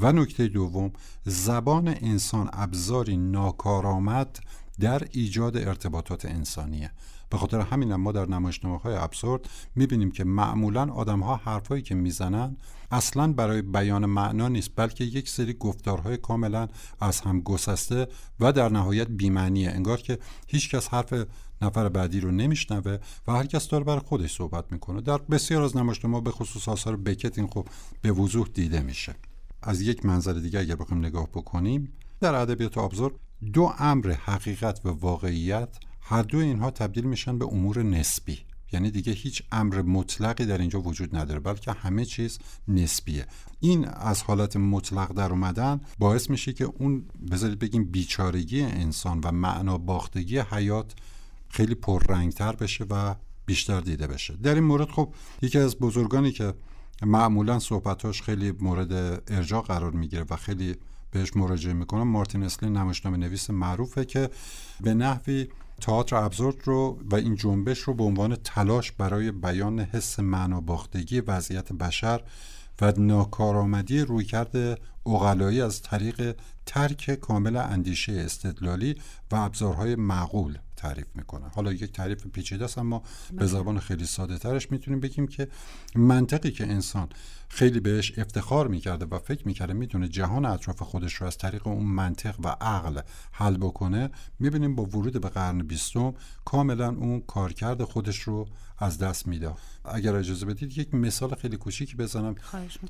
و 0.02 0.12
نکته 0.12 0.48
دوم 0.48 0.92
زبان 1.26 1.88
انسان 1.88 2.50
ابزاری 2.54 3.18
ناکارآمد 3.18 4.40
در 4.80 5.08
ایجاد 5.12 5.58
ارتباطات 5.58 6.26
انسانیه. 6.26 6.92
به 7.30 7.38
خاطر 7.38 7.60
همین 7.60 7.96
ما 7.96 8.12
در 8.12 8.26
نمایشنامه 8.26 8.78
های 8.78 8.96
ابسورد 8.96 9.50
می‌بینیم 9.76 10.12
که 10.12 10.24
معمولا 10.24 10.92
آدم 10.94 11.20
ها 11.20 11.36
حرفایی 11.36 11.82
که 11.82 11.96
می‌زنن 11.96 12.58
اصلا 12.92 13.34
برای 13.34 13.62
بیان 13.62 14.06
معنا 14.06 14.48
نیست 14.48 14.70
بلکه 14.76 15.04
یک 15.04 15.30
سری 15.30 15.54
گفتارهای 15.54 16.18
کاملا 16.18 16.68
از 17.00 17.22
هم 17.22 17.42
گسسته 17.42 18.08
و 18.40 18.52
در 18.52 18.70
نهایت 18.70 19.08
بیمعنیه. 19.08 19.70
انگار 19.70 19.98
که 19.98 20.20
هیچکس 20.48 20.88
حرف 20.88 21.14
نفر 21.62 21.90
بعدی 21.90 22.20
رو 22.20 22.32
نمیشنوه 22.32 22.98
و 23.28 23.32
هر 23.32 23.46
کس 23.46 23.68
داره 23.68 23.84
برای 23.84 24.00
خودش 24.00 24.36
صحبت 24.36 24.72
می‌کنه. 24.72 25.02
در 25.02 25.18
بسیار 25.18 25.64
از 25.64 25.78
نمایشنامه 25.78 26.22
به 26.22 26.32
خصوص 26.32 26.70
آثار 26.70 26.98
بکت 26.98 27.38
این 27.38 27.48
خب 27.48 27.68
به 28.02 28.12
وضوح 28.12 28.48
دیده 28.54 28.82
میشه. 28.82 29.16
از 29.62 29.82
یک 29.82 30.06
منظر 30.06 30.34
دیگه 30.34 30.60
اگر 30.60 30.76
بخوایم 30.76 31.06
نگاه 31.06 31.28
بکنیم 31.28 31.94
در 32.20 32.36
ادبیات 32.36 32.78
ابزورد 32.78 33.14
دو 33.54 33.74
امر 33.80 34.12
حقیقت 34.12 34.86
و 34.86 34.90
واقعیت 34.90 35.78
هر 36.02 36.22
دو 36.22 36.38
اینها 36.38 36.72
تبدیل 36.72 37.04
میشن 37.04 37.38
به 37.38 37.46
امور 37.46 37.84
نسبی. 37.84 38.40
یعنی 38.74 38.92
دیگه 38.92 39.14
هیچ 39.14 39.44
امر 39.52 39.82
مطلقی 39.82 40.46
در 40.46 40.58
اینجا 40.58 40.82
وجود 40.82 41.16
نداره 41.16 41.40
بلکه 41.40 41.72
همه 41.72 42.06
چیز 42.06 42.40
نسبیه. 42.68 43.26
این 43.60 43.88
از 43.88 44.24
حالت 44.24 44.56
مطلق 44.58 45.14
در 45.14 45.32
اومدن 45.32 45.82
باعث 46.00 46.30
میشه 46.30 46.54
که 46.54 46.64
اون 46.64 47.06
بذارید 47.32 47.60
بگیم 47.60 47.84
بیچارگی 47.84 48.62
انسان 48.62 49.22
و 49.24 49.32
معنا 49.32 49.78
باختگی 49.78 50.40
حیات 50.40 50.94
خیلی 51.50 51.76
پررنگتر 51.76 52.56
بشه 52.56 52.86
و 52.90 53.16
بیشتر 53.46 53.82
دیده 53.82 54.08
بشه. 54.08 54.34
در 54.44 54.56
این 54.56 54.64
مورد 54.64 54.90
خب 54.90 55.14
یکی 55.42 55.58
از 55.58 55.76
بزرگانی 55.76 56.32
که 56.32 56.54
معمولا 57.02 57.60
صحبتاش 57.60 58.22
خیلی 58.22 58.52
مورد 58.52 58.94
ارجاع 59.32 59.62
قرار 59.62 59.92
می‌گیره 59.92 60.26
و 60.30 60.36
خیلی 60.36 60.76
بهش 61.12 61.36
مراجعه 61.36 61.74
می‌کنم. 61.74 62.08
مارتین 62.08 62.44
اسلی 62.44 62.70
نمایشنامه 62.70 63.18
نویس 63.18 63.50
معروفه 63.50 64.06
که 64.06 64.30
به 64.82 64.94
نحوی 64.94 65.48
تئاتر 65.82 66.16
ابزورد 66.16 66.56
رو 66.64 67.00
و 67.12 67.16
این 67.16 67.36
جنبش 67.36 67.80
رو 67.80 67.94
به 67.94 68.04
عنوان 68.04 68.36
تلاش 68.36 68.92
برای 68.92 69.32
بیان 69.32 69.80
حس 69.80 70.20
معنا 70.20 70.62
باختگی 70.62 71.20
وضعیت 71.20 71.74
بشر 71.74 72.22
و 72.82 72.94
ناکارآمدی 72.98 74.02
رویکرد 74.02 74.80
اقلایی 75.06 75.62
از 75.62 75.82
طریق 75.82 76.36
ترک 76.66 77.12
کامل 77.12 77.56
اندیشه 77.56 78.14
استدلالی 78.14 78.96
و 79.32 79.36
ابزارهای 79.36 79.96
معقول. 79.96 80.58
تعریف 80.82 81.08
می‌کنه. 81.16 81.48
حالا 81.56 81.74
یک 81.74 81.92
تعریف 81.92 82.28
پیچیده 82.28 82.66
است 82.66 82.78
اما 82.78 83.00
به 83.00 83.36
بله. 83.36 83.48
زبان 83.48 83.80
خیلی 83.80 84.06
ساده 84.06 84.38
ترش 84.38 84.72
می‌تونیم 84.72 85.00
بگیم 85.00 85.28
که 85.28 85.48
منطقی 85.96 86.52
که 86.52 86.64
انسان 86.64 87.10
خیلی 87.50 87.80
بهش 87.80 88.20
افتخار 88.20 88.68
می‌کرده 88.68 89.06
و 89.06 89.20
فکر 89.20 89.48
می‌کرده 89.48 89.74
می‌تونه 89.74 90.08
جهان 90.08 90.46
اطراف 90.46 90.82
خودش 90.82 91.14
رو 91.14 91.28
از 91.28 91.38
طریق 91.38 91.68
اون 91.68 91.86
منطق 91.86 92.36
و 92.40 92.48
عقل 92.48 93.02
حل 93.32 93.58
بکنه 93.58 94.10
می‌بینیم 94.40 94.76
با 94.76 94.84
ورود 94.84 95.22
به 95.22 95.30
قرن 95.30 95.58
بیستم 95.58 96.14
کاملا 96.46 96.90
اون 96.90 97.22
کارکرد 97.22 97.84
خودش 97.84 98.20
رو 98.20 98.48
از 98.78 98.98
دست 98.98 99.28
میده. 99.28 99.54
اگر 99.86 100.16
اجازه 100.16 100.46
بدید 100.46 100.78
یک 100.78 100.94
مثال 100.94 101.36
خیلی 101.36 101.58
کوچیکی 101.58 101.96
بزنم. 101.96 102.36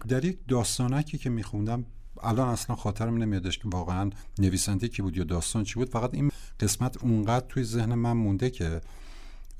در 0.07 0.25
یک 0.25 0.37
داستانکی 0.47 1.17
که 1.17 1.29
میخوندم 1.29 1.85
الان 2.23 2.49
اصلا 2.49 2.75
خاطرم 2.75 3.17
نمیادش 3.17 3.57
که 3.57 3.67
واقعا 3.67 4.09
نویسنده 4.39 4.87
کی 4.87 5.01
بود 5.01 5.17
یا 5.17 5.23
داستان 5.23 5.63
چی 5.63 5.75
بود. 5.75 5.89
فقط 5.89 6.13
این 6.13 6.31
قسمت 6.59 7.03
اونقدر 7.03 7.45
توی 7.49 7.63
ذهن 7.63 7.93
من 7.93 8.11
مونده 8.11 8.49
که 8.49 8.81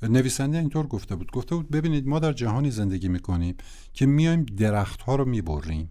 نویسنده 0.02 0.58
اینطور 0.58 0.86
گفته 0.86 1.14
بود. 1.14 1.30
گفته 1.30 1.54
بود 1.54 1.70
ببینید 1.70 2.06
ما 2.06 2.18
در 2.18 2.32
جهانی 2.32 2.70
زندگی 2.70 3.08
می‌کنیم 3.08 3.56
که 3.92 4.06
میایم 4.06 4.42
درخت 4.44 5.00
ها 5.00 5.16
رو 5.16 5.24
می‌بریم. 5.24 5.90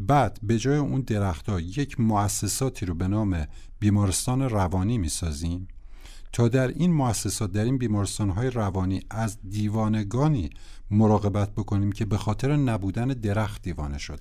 بعد 0.00 0.38
به 0.42 0.58
جای 0.58 0.78
اون 0.78 1.00
درخت 1.00 1.48
ها 1.48 1.60
یک 1.60 2.00
مؤسساتی 2.00 2.86
رو 2.86 2.94
به 2.94 3.08
نام 3.08 3.46
بیمارستان 3.78 4.42
روانی 4.42 4.98
می‌سازیم. 4.98 5.68
تا 6.32 6.48
در 6.48 6.68
این 6.68 6.92
مؤسسات 6.92 7.52
در 7.52 7.64
این 7.64 7.78
بیمارستان 7.78 8.30
های 8.30 8.50
روانی 8.50 9.00
از 9.10 9.38
دیوانگانی 9.50 10.50
مراقبت 10.90 11.52
بکنیم 11.52 11.92
که 11.92 12.04
به 12.04 12.18
خاطر 12.18 12.56
نبودن 12.56 13.08
درخت 13.08 13.62
دیوانه 13.62 13.98
شده 13.98 14.18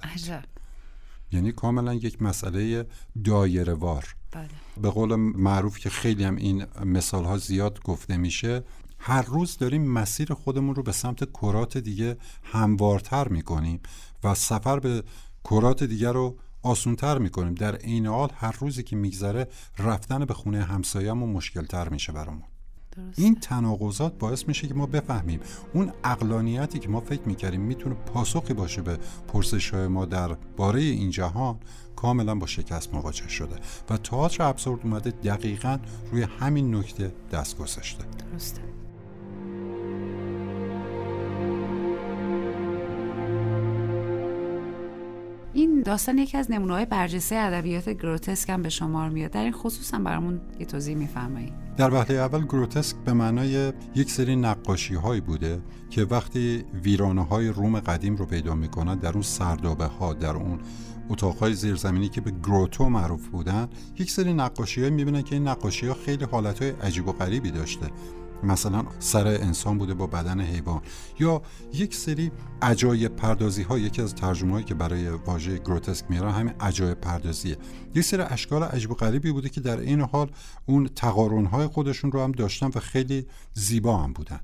یعنی 1.32 1.52
کاملا 1.52 1.94
یک 1.94 2.22
مسئله 2.22 2.88
دایره 3.24 3.74
وار. 3.74 4.16
بله. 4.32 4.50
به 4.82 4.90
قول 4.90 5.16
معروف 5.16 5.80
که 5.80 5.90
خیلی 5.90 6.24
هم 6.24 6.36
این 6.36 6.66
مثال 6.86 7.24
ها 7.24 7.38
زیاد 7.38 7.84
گفته 7.84 8.18
میشه 8.18 8.64
هر 9.00 9.22
روز 9.22 9.58
داریم 9.58 9.92
مسیر 9.92 10.34
خودمون 10.34 10.76
رو 10.76 10.84
به 10.84 10.92
سمت 10.92 11.32
کرات 11.32 11.78
دیگه 11.78 12.18
هموارتر 12.44 13.28
می‌کنیم 13.28 13.80
و 14.24 14.36
سفر 14.36 14.80
به 14.80 15.04
کرات 15.44 15.84
دیگر 15.84 16.12
رو 16.14 16.38
آسونتر 16.62 17.18
می‌کنیم. 17.18 17.54
در 17.54 17.76
عین 17.76 18.06
حال 18.06 18.30
هر 18.36 18.58
روزی 18.60 18.84
که 18.84 18.96
میگذره 18.96 19.48
رفتن 19.78 20.26
به 20.26 20.34
خونه 20.34 20.64
همسایه‌مون 20.64 21.30
مشکلتر 21.30 21.90
میشه 21.90 22.12
برامون. 22.12 22.44
این 23.18 23.36
تناقضات 23.36 24.18
باعث 24.20 24.48
میشه 24.48 24.68
که 24.68 24.74
ما 24.74 24.86
بفهمیم. 24.86 25.40
اون 25.74 25.92
اقلانیتی 26.04 26.80
که 26.80 26.90
ما 26.90 27.00
فکر 27.00 27.22
می‌کردیم 27.26 27.62
می‌تونه 27.62 27.96
پاسخی 27.96 28.54
باشه 28.54 28.82
به 28.82 28.98
پرسش 29.28 29.70
های 29.70 29.88
ما 29.88 30.06
در 30.06 30.38
باره 30.58 30.82
این 30.82 31.10
جهان 31.10 31.60
کاملا 31.96 32.36
با 32.36 32.48
شکست 32.48 32.94
مواجه 32.94 33.28
شده 33.28 33.56
و 33.90 33.98
تئاتر 33.98 34.44
ابسورد 34.44 34.80
اومده 34.84 35.10
دقیقا 35.10 35.80
روی 36.12 36.22
همین 36.40 36.76
نکته 36.76 37.12
دست 37.32 37.58
گذاشته 37.58 38.04
درسته. 38.32 38.75
این 45.56 45.82
داستان 45.82 46.18
یکی 46.18 46.38
از 46.38 46.52
نمونه 46.52 46.86
برجسته 46.86 47.36
ادبیات 47.36 47.90
گروتسک 47.90 48.50
هم 48.50 48.62
به 48.62 48.70
شمار 48.70 49.10
میاد. 49.10 49.32
در 49.32 49.44
این 49.44 49.52
خصوص 49.52 49.94
هم 49.94 50.04
برامون 50.04 50.42
یه 50.60 50.66
توضیح 50.66 50.96
میفرمایید. 50.96 51.54
در 51.78 51.94
وهله 51.94 52.18
اول 52.18 52.44
گروتسک 52.46 52.96
به 53.06 53.14
معنای 53.14 53.74
یک 53.96 54.12
سری 54.12 54.36
نقاشی 54.36 54.96
هایی 54.96 55.22
بوده 55.22 55.62
که 55.90 56.04
وقتی 56.04 56.66
ویرانه 56.84 57.26
های 57.26 57.48
روم 57.48 57.80
قدیم 57.80 58.16
رو 58.16 58.26
پیدا 58.26 58.56
می‌کنن 58.56 58.96
در 58.96 59.14
اون 59.14 59.22
سردابه 59.22 59.86
ها 59.86 60.14
در 60.14 60.36
اون 60.36 60.60
اتاقهای 61.10 61.54
زیرزمینی 61.54 62.10
که 62.10 62.22
به 62.22 62.32
گروتو 62.32 62.90
معروف 62.90 63.28
بودن 63.28 63.68
یک 64.00 64.12
سری 64.12 64.34
نقاشی 64.34 64.82
های 64.82 64.90
می‌بینن 64.90 65.22
که 65.22 65.36
این 65.36 65.48
نقاشی 65.48 65.88
ها 65.88 65.94
خیلی 65.94 66.26
حالت 66.26 66.62
های 66.62 66.72
عجیب 66.72 67.08
و 67.08 67.12
غریبی 67.12 67.52
داشته. 67.52 67.88
مثلا 68.46 68.86
سر 69.00 69.28
انسان 69.28 69.78
بوده 69.78 69.94
با 69.94 70.08
بدن 70.08 70.42
حیوان 70.42 70.82
یا 71.20 71.42
یک 71.74 71.96
سری 71.96 72.32
عجایب 72.62 73.16
پردازی 73.16 73.64
ها 73.64 73.78
یکی 73.78 74.02
از 74.02 74.16
ترجمه 74.16 74.52
هایی 74.52 74.66
که 74.66 74.74
برای 74.74 75.10
واژه 75.10 75.58
گروتسک 75.58 76.06
میارن 76.10 76.32
همین 76.32 76.54
عجایب 76.60 77.02
پردازیه. 77.02 77.58
یک 77.96 78.04
سری 78.04 78.22
اشکال 78.22 78.64
عجیب 78.64 78.92
و 78.92 78.96
غریبی 78.96 79.32
بوده 79.32 79.50
که 79.50 79.62
در 79.62 79.80
این 79.80 80.02
حال 80.02 80.32
اون 80.66 80.90
تقارن 80.96 81.46
های 81.46 81.68
خودشون 81.68 82.12
رو 82.12 82.24
هم 82.24 82.32
داشتن 82.32 82.68
و 82.76 82.80
خیلی 82.80 83.26
زیبا 83.54 83.98
هم 83.98 84.14
بودن. 84.14 84.40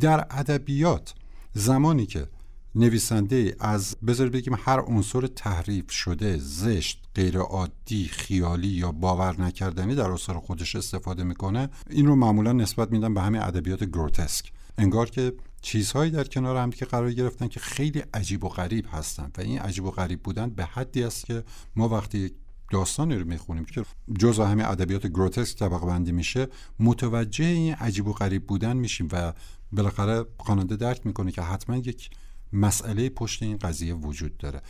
در 0.00 0.26
ادبیات 0.30 1.14
زمانی 1.54 2.06
که 2.06 2.26
نویسنده 2.74 3.56
از 3.60 3.96
بذار 4.06 4.28
بگیم 4.28 4.56
هر 4.58 4.80
عنصر 4.80 5.26
تحریف 5.26 5.90
شده 5.90 6.38
زشت 6.38 7.08
غیر 7.14 7.38
عادی 7.38 8.04
خیالی 8.04 8.68
یا 8.68 8.92
باور 8.92 9.40
نکردنی 9.40 9.94
در 9.94 10.10
آثار 10.10 10.38
خودش 10.38 10.76
استفاده 10.76 11.24
می‌کنه 11.24 11.68
این 11.90 12.06
رو 12.06 12.16
معمولا 12.16 12.52
نسبت 12.52 12.92
میدن 12.92 13.14
به 13.14 13.20
همین 13.20 13.42
ادبیات 13.42 13.84
گروتسک. 13.84 14.52
انگار 14.78 15.10
که 15.10 15.32
چیزهایی 15.62 16.10
در 16.10 16.24
کنار 16.24 16.56
هم 16.56 16.70
که 16.70 16.84
قرار 16.84 17.12
گرفتن 17.12 17.48
که 17.48 17.60
خیلی 17.60 18.02
عجیب 18.14 18.44
و 18.44 18.48
غریب 18.48 18.86
هستن 18.92 19.30
و 19.38 19.40
این 19.40 19.58
عجیب 19.58 19.84
و 19.84 19.90
غریب 19.90 20.22
بودن 20.22 20.50
به 20.50 20.64
حدی 20.64 21.02
است 21.02 21.26
که 21.26 21.44
ما 21.76 21.88
وقتی 21.88 22.30
داستانی 22.70 23.16
رو 23.16 23.24
می‌خونیم 23.24 23.64
که 23.64 23.84
جزء 24.18 24.44
همین 24.44 24.64
ادبیات 24.64 25.06
گروتسک 25.06 25.58
طبقه 25.58 25.86
بندی 25.86 26.12
میشه 26.12 26.48
متوجه 26.78 27.44
این 27.44 27.74
عجیب 27.74 28.06
و 28.06 28.12
غریب 28.12 28.46
بودن 28.46 28.76
میشیم 28.76 29.08
و 29.12 29.32
بالاخره 29.72 30.24
خواننده 30.38 30.76
درک 30.76 31.06
می‌کنه 31.06 31.32
که 31.32 31.42
حتما 31.42 31.76
یک 31.76 32.10
مسئله 32.52 33.08
پشت 33.08 33.42
این 33.42 33.56
قضیه 33.56 33.94
وجود 33.94 34.36
داره 34.36 34.62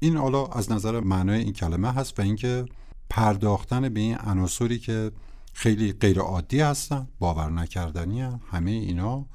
این 0.00 0.16
حالا 0.16 0.46
از 0.46 0.72
نظر 0.72 1.00
معنای 1.00 1.40
این 1.40 1.52
کلمه 1.52 1.92
هست 1.92 2.18
و 2.18 2.22
اینکه 2.22 2.64
پرداختن 3.10 3.88
به 3.88 4.00
این 4.00 4.18
عناصری 4.18 4.78
که 4.78 5.12
خیلی 5.52 5.92
غیر 5.92 6.20
عادی 6.20 6.60
هستن 6.60 7.08
باور 7.18 7.50
نکردنی 7.50 8.20
هم. 8.20 8.40
همه 8.50 8.70
اینا 8.70 9.26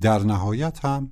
در 0.00 0.18
نهایت 0.18 0.84
هم 0.84 1.10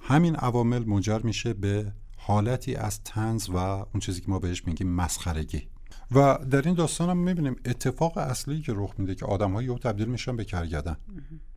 همین 0.00 0.36
عوامل 0.36 0.84
منجر 0.84 1.18
میشه 1.18 1.54
به 1.54 1.92
حالتی 2.16 2.74
از 2.74 3.04
تنز 3.04 3.48
و 3.50 3.56
اون 3.56 4.00
چیزی 4.00 4.20
که 4.20 4.28
ما 4.28 4.38
بهش 4.38 4.66
میگیم 4.66 4.88
مسخرگی 4.88 5.68
و 6.14 6.38
در 6.50 6.62
این 6.62 6.74
داستان 6.74 7.10
هم 7.10 7.18
می‌بینیم 7.18 7.56
اتفاق 7.64 8.18
اصلی 8.18 8.60
که 8.60 8.72
رخ 8.76 8.94
میده 8.98 9.14
که 9.14 9.26
آدم 9.26 9.52
ها 9.52 9.78
تبدیل 9.78 10.08
میشن 10.08 10.36
به 10.36 10.44
کرگدن 10.44 10.96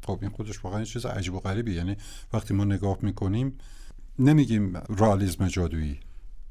خب 0.05 0.19
این 0.21 0.31
خودش 0.31 0.65
واقعا 0.65 0.83
چیز 0.83 1.05
عجیب 1.05 1.33
و 1.33 1.39
غریبی 1.39 1.73
یعنی 1.73 1.97
وقتی 2.33 2.53
ما 2.53 2.65
نگاه 2.65 2.97
می‌کنیم 3.01 3.57
نمیگیم 4.19 4.73
رالیزم 4.89 5.47
جادویی. 5.47 5.99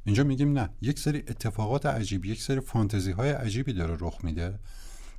اینجا 0.04 0.24
میگیم 0.24 0.58
نه. 0.58 0.68
یک 0.82 0.98
سری 0.98 1.18
اتفاقات 1.18 1.86
عجیب 1.86 2.24
یک 2.24 2.42
سری 2.42 2.60
فانتزی 2.60 3.10
های 3.10 3.30
عجیبی 3.30 3.72
داره 3.72 3.96
رخ 4.00 4.18
میده 4.24 4.58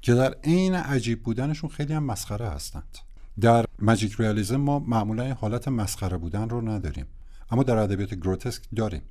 که 0.01 0.13
در 0.13 0.33
عین 0.43 0.73
عجیب 0.73 1.23
بودنشون 1.23 1.69
خیلی 1.69 1.93
هم 1.93 2.03
مسخره 2.03 2.49
هستند. 2.49 2.97
در 3.41 3.65
ماجیک 3.79 4.15
ریالیزم 4.19 4.55
ما 4.55 4.79
معمولا 4.79 5.23
این 5.23 5.33
حالت 5.33 5.67
مسخره 5.67 6.17
بودن 6.17 6.49
رو 6.49 6.69
نداریم. 6.69 7.05
اما 7.51 7.63
در 7.63 7.77
ادبیات 7.77 8.13
گروتسک 8.13 8.63
داریم. 8.75 9.01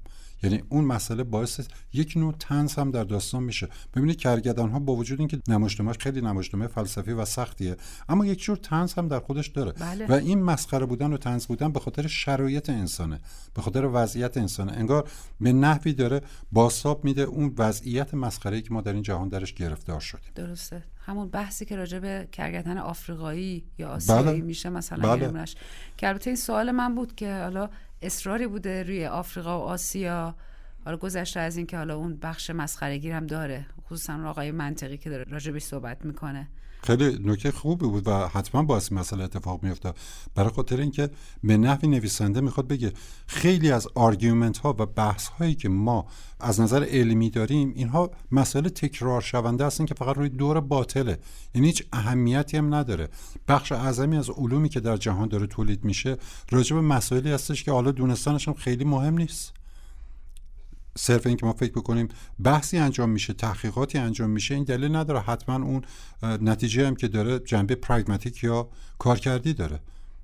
یعنی 0.45 0.63
اون 0.69 0.85
مسئله 0.85 1.25
باعث 1.25 1.61
یک 1.93 2.13
نوع 2.17 2.35
تنز 2.39 2.75
هم 2.75 2.91
در 2.91 3.05
داستان 3.05 3.43
میشه 3.43 3.69
ببینید 3.95 4.17
کرگدان 4.17 4.71
ها 4.71 4.79
با 4.79 4.97
وجود 4.97 5.19
اینکه 5.19 5.41
نمایشنامه 5.49 5.93
خیلی 5.93 6.21
نمایشنامه 6.21 6.67
فلسفی 6.67 7.13
و 7.13 7.25
سختیه 7.25 7.77
اما 8.09 8.27
یک 8.27 8.43
جور 8.43 8.57
تنز 8.57 8.95
هم 8.95 9.09
در 9.09 9.21
خودش 9.21 9.49
داره 9.49 9.73
بله. 9.73 10.07
و 10.07 10.13
این 10.13 10.43
مسخره 10.43 10.87
بودن 10.87 11.13
و 11.13 11.17
تنز 11.17 11.47
بودن 11.47 11.73
به 11.73 11.81
خاطر 11.81 12.07
شرایط 12.07 12.71
انسانه 12.71 13.21
به 13.55 13.63
خاطر 13.63 13.91
وضعیت 13.93 14.37
انسانه 14.37 14.73
انگار 14.73 15.11
به 15.41 15.53
نحوی 15.53 15.93
داره 15.93 16.21
باساب 16.53 17.05
میده 17.05 17.23
اون 17.23 17.55
وضعیت 17.59 18.15
مسخره 18.15 18.61
که 18.61 18.75
ما 18.75 18.81
در 18.81 18.93
این 18.93 19.03
جهان 19.03 19.29
درش 19.29 19.55
گرفتار 19.55 20.01
شدیم 20.01 20.33
درسته 20.35 20.83
همون 21.07 21.29
بحثی 21.29 21.65
که 21.65 21.77
راجع 21.77 21.99
به 21.99 22.29
کرگدن 22.33 22.79
آفریقایی 22.79 23.65
یا 23.79 23.89
آسیایی 23.89 24.25
بله. 24.25 24.41
میشه 24.41 24.69
مثلا. 24.69 25.17
بله. 25.17 25.45
که 25.97 26.09
البته 26.09 26.31
این 26.31 26.37
سوال 26.37 26.71
من 26.71 26.95
بود 26.95 27.15
که 27.15 27.35
حالا 27.35 27.69
اصراری 28.05 28.47
بوده 28.47 28.83
روی 28.83 29.07
آفریقا 29.07 29.61
و 29.61 29.63
آسیا. 29.63 30.35
حالا 30.85 30.97
گذشته 30.97 31.41
از 31.41 31.57
این 31.57 31.67
که 31.67 31.77
حالا 31.77 31.97
اون 31.97 32.17
بخش 32.23 32.51
مسخرگیر 32.51 33.13
هم 33.13 33.27
داره 33.27 33.67
خصوصا 33.87 34.29
آقای 34.29 34.51
منطقی 34.51 34.97
که 34.97 35.11
داره 35.11 35.25
راجع 35.25 35.53
بهش 35.53 35.63
صحبت 35.63 36.05
می‌کنه. 36.05 36.49
خیلی 36.83 37.19
نکته 37.25 37.51
خوبی 37.51 37.87
بود 37.87 38.09
و 38.09 38.29
حتما 38.29 38.63
باعث 38.63 38.93
مسئله 38.93 39.25
اتفاق 39.25 39.63
میفته 39.63 39.93
برای 40.35 40.51
خاطر 40.51 40.81
اینکه 40.81 41.11
به 41.45 41.57
نحوی 41.57 41.89
نویسنده 41.89 42.41
می‌خواد 42.41 42.69
بگه 42.69 42.93
خیلی 43.27 43.71
از 43.71 43.89
آرگومنت 43.95 44.59
ها 44.59 44.77
و 44.79 44.87
بحث 44.87 45.29
هایی 45.29 45.55
که 45.55 45.69
ما 45.69 46.07
از 46.41 46.61
نظر 46.61 46.85
علمی 46.85 47.31
داریم 47.31 47.73
اینها 47.77 48.11
مسئله 48.33 48.71
تکرار 48.71 49.21
شونده 49.21 49.67
هستن 49.67 49.85
که 49.85 49.95
فقط 49.95 50.17
روی 50.17 50.29
دور 50.29 50.61
باطله. 50.61 51.19
یعنی 51.55 51.67
هیچ 51.67 51.85
اهمیتی 51.93 52.57
هم 52.57 52.75
نداره. 52.75 53.09
بخش 53.49 53.73
اعظمی 53.73 54.17
از 54.17 54.31
علومی 54.31 54.69
که 54.69 54.81
در 54.81 54.97
جهان 54.97 55.29
داره 55.29 55.47
تولید 55.47 55.85
میشه 55.85 56.17
راجع 56.51 56.77
به 56.77 56.83
مسائلی 56.83 57.33
هستش 57.33 57.65
که 57.65 57.73
حالا 57.73 57.91
دونستانش 57.91 58.49
هم 58.49 58.55
خیلی 58.55 58.85
مهم 58.85 59.19
نیست. 59.19 59.53
صرف 60.99 61.27
اینکه 61.27 61.47
ما 61.47 61.53
فکر 61.53 61.73
بکنیم 61.73 62.09
بحثی 62.43 62.79
انجام 62.79 63.11
میشه 63.11 63.33
تحقیقاتی 63.33 63.99
انجام 63.99 64.31
میشه 64.31 64.55
این 64.55 64.65
دلیل 64.65 64.97
نداره. 64.97 65.21
حتما 65.21 65.67
اون 65.67 65.83
نتیجه 66.23 66.87
هم 66.87 66.95
که 66.95 67.09
داره 67.09 67.39
جنبه 67.39 67.75
پراگماتیک 67.75 68.45
یا 68.45 68.69
کارکردی 68.99 69.53
داره. 69.53 69.81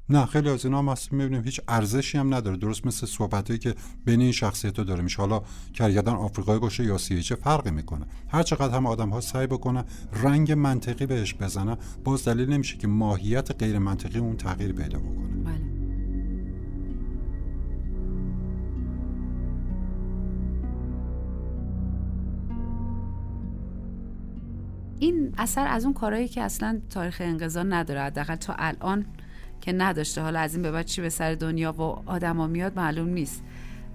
نه 0.09 0.27
خیلی 0.27 0.49
از 0.49 0.64
اینا 0.64 0.79
هم 0.79 0.89
هست 0.89 1.12
می‌بینیم 1.12 1.45
هیچ 1.45 1.61
ارزشی 1.68 2.18
هم 2.18 2.35
نداره. 2.35 2.57
درست 2.57 2.87
مثل 2.87 3.07
صحبتایی 3.07 3.59
که 3.59 3.75
بین 4.05 4.21
این 4.21 4.33
شخصیت 4.33 4.79
ها 4.79 4.85
داره. 4.85 5.03
میشه 5.03 5.16
حالا 5.16 5.43
کرگدن 5.75 6.12
آفریقایی 6.12 6.61
باشه 6.61 6.85
یا 6.85 6.99
سیایی 6.99 7.23
چه 7.23 7.35
فرقی 7.35 7.71
می‌کنه. 7.71 8.07
هر 8.29 8.43
چقدر 8.43 8.77
هم 8.77 8.87
آدم 8.87 9.09
ها 9.11 9.21
سعی 9.21 9.47
بکنن 9.47 9.85
رنگ 10.12 10.53
منطقی 10.53 11.07
بهش 11.07 11.35
بزنن 11.35 11.77
باز 12.05 12.25
دلیل 12.25 12.51
نمیشه 12.53 12.77
که 12.77 12.89
ماهیت 12.89 13.51
غیر 13.59 13.79
منطقی 13.79 14.18
اون 14.18 14.37
تغییر 14.37 14.73
پیدا 14.73 14.99
بکنه. 14.99 15.45
بله. 15.45 15.80
این 25.01 25.34
اثر 25.38 25.66
از 25.66 25.84
اون 25.84 25.94
کارهایی 25.94 26.28
که 26.28 26.42
اصلا 26.42 26.80
تاریخ 26.90 27.16
انقضا 27.24 27.62
نداره. 27.62 28.01
حداقل 28.01 28.36
تا 28.36 28.55
الان 28.59 29.07
که 29.61 29.72
نداشته. 29.72 30.20
حالا 30.20 30.40
از 30.40 30.55
این 30.55 30.62
به 30.62 30.70
بعد 30.70 30.86
چی 30.86 31.03
به 31.03 31.09
سر 31.09 31.34
دنیا 31.34 31.72
و 31.72 31.80
آدما 32.07 32.46
میاد 32.46 32.76
معلوم 32.76 33.09
نیست. 33.09 33.42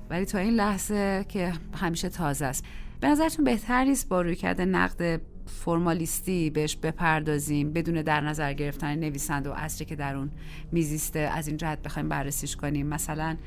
ولی 0.10 0.26
تا 0.26 0.38
این 0.38 0.54
لحظه 0.54 1.26
که 1.30 1.54
همیشه 1.74 2.10
تازه 2.10 2.46
است. 2.46 2.66
به 3.00 3.08
نظرتون 3.08 3.46
بهتر 3.46 3.84
نیست 3.84 4.10
با 4.10 4.22
روی 4.22 4.36
کرده 4.36 4.66
نقد 4.66 5.22
فرمالیستی 5.46 6.50
بهش 6.50 6.76
بپردازیم 6.76 7.74
بدون 7.74 8.02
در 8.02 8.22
نظر 8.22 8.54
گرفتن 8.54 8.96
نویسنده 8.96 9.50
و 9.50 9.54
اصری 9.56 9.86
که 9.86 9.96
در 9.96 10.16
اون 10.16 10.32
میزیسته 10.72 11.20
از 11.20 11.48
این 11.48 11.58
جهت 11.58 11.82
بخوایم 11.82 12.10
بررسیش 12.10 12.56
کنیم؟ 12.56 12.88
مثلا 12.88 13.38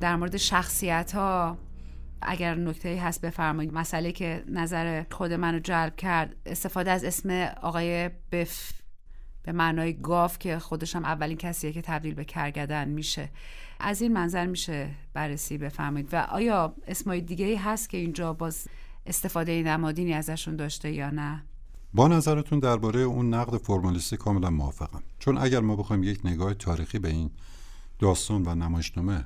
در 0.00 0.16
مورد 0.16 0.36
شخصیت 0.36 1.12
ها 1.12 1.58
اگر 2.26 2.54
نکته 2.54 3.00
هست 3.02 3.20
بفرمایید. 3.20 3.74
مسئله 3.74 4.12
که 4.12 4.44
نظر 4.48 5.04
خود 5.10 5.32
منو 5.32 5.58
جلب 5.58 5.96
کرد 5.96 6.36
استفاده 6.46 6.90
از 6.90 7.04
اسم 7.04 7.30
آقای 7.62 8.10
بف 8.32 8.72
به 9.42 9.52
معنای 9.52 9.92
گاف 9.92 10.38
که 10.38 10.58
خودش 10.58 10.96
هم 10.96 11.04
اولین 11.04 11.36
کسیه 11.36 11.72
که 11.72 11.82
تبدیل 11.82 12.14
به 12.14 12.24
کرگدن 12.24 12.88
میشه. 12.88 13.28
از 13.80 14.02
این 14.02 14.12
منظر 14.12 14.46
میشه 14.46 14.90
بررسی 15.14 15.58
بفرمایید. 15.58 16.08
و 16.12 16.16
آیا 16.16 16.74
اسمای 16.86 17.20
دیگه 17.20 17.58
هست 17.58 17.90
که 17.90 17.98
اینجا 17.98 18.32
باز 18.32 18.68
استفاده 19.06 19.62
نمادینی 19.62 20.12
ازشون 20.12 20.56
داشته 20.56 20.92
یا 20.92 21.10
نه؟ 21.10 21.44
با 21.94 22.08
نظرتون 22.08 22.58
درباره 22.58 23.00
اون 23.00 23.34
نقد 23.34 23.56
فرمالیستی 23.56 24.16
کاملا 24.16 24.50
موافقم. 24.50 25.02
چون 25.18 25.38
اگر 25.38 25.60
ما 25.60 25.76
بخوایم 25.76 26.02
یک 26.02 26.20
نگاه 26.24 26.54
تاریخی 26.54 26.98
به 26.98 27.08
این 27.08 27.30
داستان 27.98 28.42
و 28.46 28.54
نمایشنامه 28.54 29.24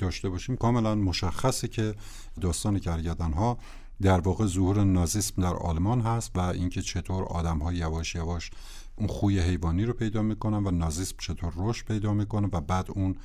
داشته 0.00 0.28
باشیم. 0.28 0.56
کاملا 0.56 0.94
مشخصه 0.94 1.68
که 1.68 1.94
داستان 2.40 2.78
کرگدن 2.78 3.32
ها 3.32 3.58
در 4.02 4.20
واقع 4.20 4.46
ظهور 4.46 4.84
نازیسم 4.84 5.42
در 5.42 5.54
آلمان 5.54 6.00
هست 6.00 6.30
و 6.34 6.40
اینکه 6.40 6.82
چطور 6.82 7.24
آدم 7.24 7.58
ها 7.58 7.72
یواش 7.72 8.14
یواش 8.14 8.50
اون 8.96 9.08
خوی 9.08 9.40
حیوانی 9.40 9.84
رو 9.84 9.92
پیدا 9.92 10.22
می‌کنن 10.22 10.66
و 10.66 10.70
نازیسم 10.70 11.16
چطور 11.18 11.52
رشد 11.56 11.86
پیدا 11.86 12.14
می‌کنه 12.14 12.48
و 12.52 12.60
بعد 12.60 12.86
اون 12.90 13.16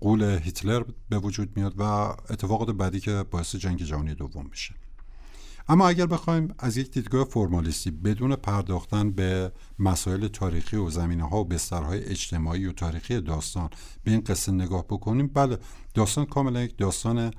قول 0.00 0.22
هیتلر 0.22 0.82
به 1.08 1.18
وجود 1.18 1.56
میاد 1.56 1.74
و 1.78 1.82
اتفاقات 1.82 2.70
بعدی 2.70 3.00
که 3.00 3.24
باعث 3.30 3.56
جنگ 3.56 3.82
جهانی 3.82 4.14
دوم 4.14 4.46
میشه. 4.50 4.74
اما 5.70 5.88
اگر 5.88 6.06
بخوایم 6.06 6.54
از 6.58 6.76
یک 6.76 6.90
دیدگاه 6.90 7.24
فرمالیستی 7.24 7.90
بدون 7.90 8.36
پرداختن 8.36 9.10
به 9.10 9.52
مسائل 9.78 10.28
تاریخی 10.28 10.76
و 10.76 10.90
زمینه 10.90 11.28
ها 11.28 11.40
و 11.40 11.44
بسترهای 11.44 12.04
اجتماعی 12.04 12.66
و 12.66 12.72
تاریخی 12.72 13.20
داستان 13.20 13.70
به 14.04 14.10
این 14.10 14.20
قصه 14.20 14.52
نگاه 14.52 14.84
بکنیم 14.84 15.26
بله 15.26 15.58
داستان 15.94 16.26
کاملا 16.26 16.62
یک 16.62 16.76
داستان 16.78 17.30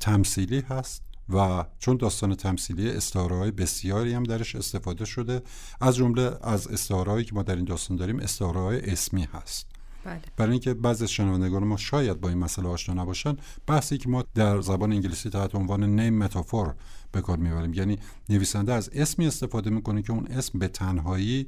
تمثیلی 0.00 0.60
هست 0.60 1.02
و 1.28 1.64
چون 1.78 1.96
داستان 1.96 2.34
تمثیلی 2.34 2.90
استعاره‌های 2.90 3.50
بسیاری 3.50 4.14
هم 4.14 4.22
درش 4.22 4.56
استفاده 4.56 5.04
شده 5.04 5.42
از 5.80 5.96
جمله 5.96 6.38
از 6.42 6.66
استعاره‌هایی 6.68 7.24
که 7.24 7.34
ما 7.34 7.42
در 7.42 7.56
این 7.56 7.64
داستان 7.64 7.96
داریم 7.96 8.20
استعاره‌های 8.20 8.90
اسمی 8.90 9.28
هست 9.32 9.66
بله. 10.04 10.22
برای 10.36 10.50
اینکه 10.52 10.74
بعضی 10.74 11.04
از 11.04 11.10
شنوندگان 11.10 11.64
ما 11.64 11.76
شاید 11.76 12.20
با 12.20 12.28
این 12.28 12.38
مسئله 12.38 12.68
آشنا 12.68 13.02
نباشن 13.02 13.36
بحثی 13.66 13.98
که 13.98 14.08
ما 14.08 14.24
در 14.34 14.60
زبان 14.60 14.92
انگلیسی 14.92 15.30
تحت 15.30 15.54
عنوان 15.54 16.00
name 16.00 16.18
metaphor 16.18 16.74
به 17.12 17.20
کار 17.20 17.36
می‌بریم. 17.36 17.74
یعنی 17.74 17.98
نویسنده 18.28 18.72
از 18.72 18.90
اسمی 18.92 19.26
استفاده 19.26 19.70
می‌کنه 19.70 20.02
که 20.02 20.12
اون 20.12 20.26
اسم 20.26 20.58
به 20.58 20.68
تنهایی 20.68 21.46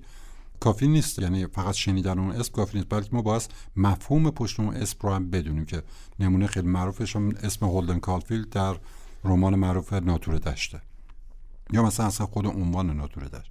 کافی 0.61 0.89
نیست. 0.89 1.19
یعنی 1.19 1.47
فقط 1.47 1.75
شنیدن 1.75 2.19
اون 2.19 2.31
اسم 2.31 2.53
کافی 2.53 2.79
نیست 2.79 2.91
بلکه 2.91 3.09
ما 3.13 3.23
باید 3.23 3.49
مفهوم 3.77 4.31
پشت 4.31 4.61
اون 4.61 4.75
اسم 4.77 4.99
رو 5.01 5.15
هم 5.15 5.31
بدونیم 5.31 5.65
که 5.65 5.83
نمونه 6.19 6.47
خیلی 6.47 6.67
معروفش 6.67 7.17
هم 7.17 7.29
اسم 7.43 7.67
هولدن 7.67 7.99
کالفیلد 7.99 8.49
در 8.49 8.77
رمان 9.25 9.55
معروف 9.55 9.93
ناتور 9.93 10.39
دشته. 10.39 10.83
یا 11.73 11.83
مثلا 11.83 12.07
اصلا 12.07 12.27
خود 12.27 12.47
عنوان 12.47 12.97
ناتور 12.97 13.25
دشت. 13.25 13.51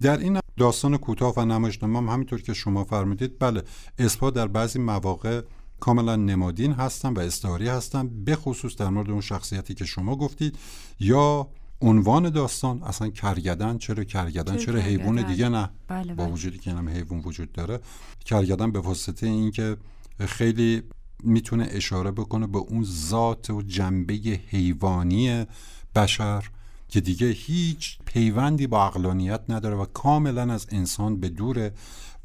در 0.00 0.18
این 0.18 0.40
داستان 0.56 0.96
کوتاه 0.96 1.34
و 1.36 1.44
نمایشنامه 1.44 1.98
هم 1.98 2.08
همینطور 2.08 2.42
که 2.42 2.54
شما 2.54 2.84
فرمودید 2.84 3.38
بله 3.38 3.62
اسمها 3.98 4.30
در 4.30 4.46
بعضی 4.46 4.78
مواقع 4.78 5.42
کاملا 5.80 6.16
نمادین 6.16 6.72
هستن 6.72 7.12
و 7.12 7.18
استعاری 7.18 7.68
هستن 7.68 8.24
به 8.24 8.36
خصوص 8.36 8.76
در 8.76 8.88
مورد 8.88 9.10
اون 9.10 9.20
شخصیتی 9.20 9.74
که 9.74 9.84
شما 9.84 10.16
گفتید 10.16 10.58
یا 11.00 11.48
عنوان 11.80 12.30
داستان 12.30 12.82
اصلا 12.82 13.08
کرگدن 13.08 13.78
چرا 13.78 14.04
کرگدن؟ 14.04 14.56
چرا, 14.56 14.80
حیوان 14.80 15.22
دیگه 15.22 15.48
نه؟ 15.48 15.70
بله 15.88 16.14
با 16.14 16.24
بله. 16.24 16.32
وجودی 16.32 16.58
که 16.58 16.70
هم 16.70 16.88
حیوان 16.88 17.20
وجود 17.24 17.52
داره. 17.52 17.80
کرگدن 18.24 18.72
به 18.72 18.80
واسطه 18.80 19.26
اینکه 19.26 19.76
خیلی 20.20 20.82
می‌تونه 21.22 21.68
اشاره 21.70 22.10
بکنه 22.10 22.46
به 22.46 22.58
اون 22.58 22.84
ذات 22.84 23.50
و 23.50 23.62
جنبه 23.62 24.14
حیوانی 24.48 25.46
بشر 25.94 26.50
که 26.88 27.00
دیگه 27.00 27.26
هیچ 27.26 27.98
پیوندی 28.04 28.66
با 28.66 28.86
اقلانیت 28.86 29.40
نداره 29.48 29.76
و 29.76 29.84
کاملا 29.84 30.52
از 30.52 30.66
انسان 30.70 31.20
به 31.20 31.28
دوره 31.28 31.72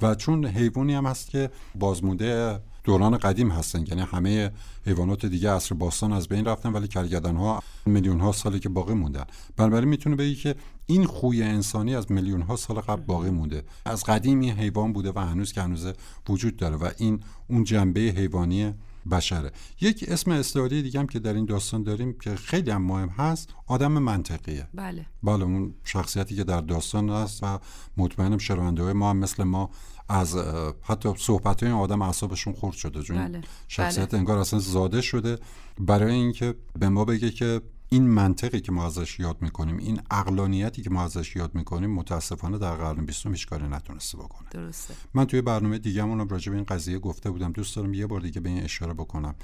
و 0.01 0.15
چون 0.15 0.45
حیوانی 0.45 0.93
هم 0.93 1.05
هست 1.05 1.29
که 1.29 1.49
بازمونده 1.75 2.59
دوران 2.83 3.17
قدیم 3.17 3.51
هستن. 3.51 3.85
یعنی 3.87 4.01
همه 4.01 4.51
حیوانات 4.85 5.25
دیگه 5.25 5.51
عصر 5.51 5.75
باستان 5.75 6.13
از 6.13 6.27
بین 6.27 6.45
رفتن 6.45 6.71
ولی 6.71 6.87
کرگدن 6.87 7.35
ها 7.35 7.63
میلیون 7.85 8.19
ها 8.19 8.31
سالی 8.31 8.59
که 8.59 8.69
باقی 8.69 8.93
موندن. 8.93 9.25
بنابراین 9.57 9.89
می‌تونه 9.89 10.15
بگی 10.15 10.35
که 10.35 10.55
این 10.85 11.05
خوی 11.05 11.43
انسانی 11.43 11.95
از 11.95 12.11
میلیون 12.11 12.41
ها 12.41 12.55
سال 12.55 12.79
قبل 12.79 13.01
باقی 13.01 13.29
مونده. 13.29 13.63
از 13.85 14.03
قدیم 14.03 14.39
این 14.39 14.51
حیوان 14.51 14.93
بوده 14.93 15.11
و 15.15 15.19
هنوز 15.19 15.53
که 15.53 15.61
هنوز 15.61 15.87
وجود 16.29 16.57
داره 16.57 16.75
و 16.75 16.89
این 16.97 17.23
اون 17.47 17.63
جنبه 17.63 17.99
حیوانی 17.99 18.73
بشره. 19.11 19.51
یک 19.81 20.05
اسم 20.07 20.31
استعاری 20.31 20.81
دیگه 20.81 20.99
هم 20.99 21.07
که 21.07 21.19
در 21.19 21.33
این 21.33 21.45
داستان 21.45 21.83
داریم 21.83 22.13
که 22.19 22.35
خیلی 22.35 22.71
هم 22.71 22.81
مهم 22.81 23.09
هست 23.09 23.49
آدم 23.67 23.91
منطقیه. 23.91 24.67
بله. 24.73 25.05
بله 25.23 25.43
اون 25.43 25.73
شخصیتی 25.83 26.35
که 26.35 26.43
در 26.43 26.61
داستان 26.61 27.09
هست 27.09 27.43
و 27.43 27.59
مطمئنم 27.97 28.37
شنونده 28.37 28.83
های 28.83 28.93
ما 28.93 29.09
هم 29.09 29.17
مثل 29.17 29.43
ما 29.43 29.69
از 30.11 30.37
حتی 30.81 31.13
صحبت 31.17 31.63
های 31.63 31.71
آدم 31.71 32.01
اعصابشون 32.01 32.53
خورد 32.53 32.75
شده 32.75 33.03
چون 33.03 33.27
بله. 33.27 33.41
شخصیت 33.67 34.09
بله. 34.09 34.19
انگار 34.19 34.37
اصلا 34.37 34.59
زاده 34.59 35.01
شده 35.01 35.37
برای 35.79 36.13
اینکه 36.13 36.55
به 36.79 36.89
ما 36.89 37.05
بگه 37.05 37.31
که 37.31 37.61
این 37.89 38.07
منطقی 38.07 38.61
که 38.61 38.71
ما 38.71 38.85
ازش 38.85 39.19
یاد 39.19 39.41
می‌کنیم 39.41 39.77
این 39.77 40.01
اقلانیتی 40.11 40.81
که 40.81 40.89
ما 40.89 41.03
ازش 41.03 41.35
یاد 41.35 41.55
می‌کنیم 41.55 41.91
متاسفانه 41.91 42.57
در 42.57 42.75
قرن 42.75 43.05
بیستم 43.05 43.31
هیچ 43.31 43.47
کاری 43.47 43.67
نتونسته 43.67 44.17
بکنه 44.17 44.47
درسته 44.51 44.93
من 45.13 45.25
توی 45.25 45.41
برنامه 45.41 45.79
دیگه 45.79 46.25
راجع 46.25 46.51
به 46.51 46.55
این 46.55 46.65
قضیه 46.65 46.99
گفته 46.99 47.31
بودم 47.31 47.51
دوست 47.51 47.75
دارم 47.75 47.93
یه 47.93 48.07
بار 48.07 48.21
دیگه 48.21 48.41
به 48.41 48.49
این 48.49 48.63
اشاره 48.63 48.93
بکنم 48.93 49.35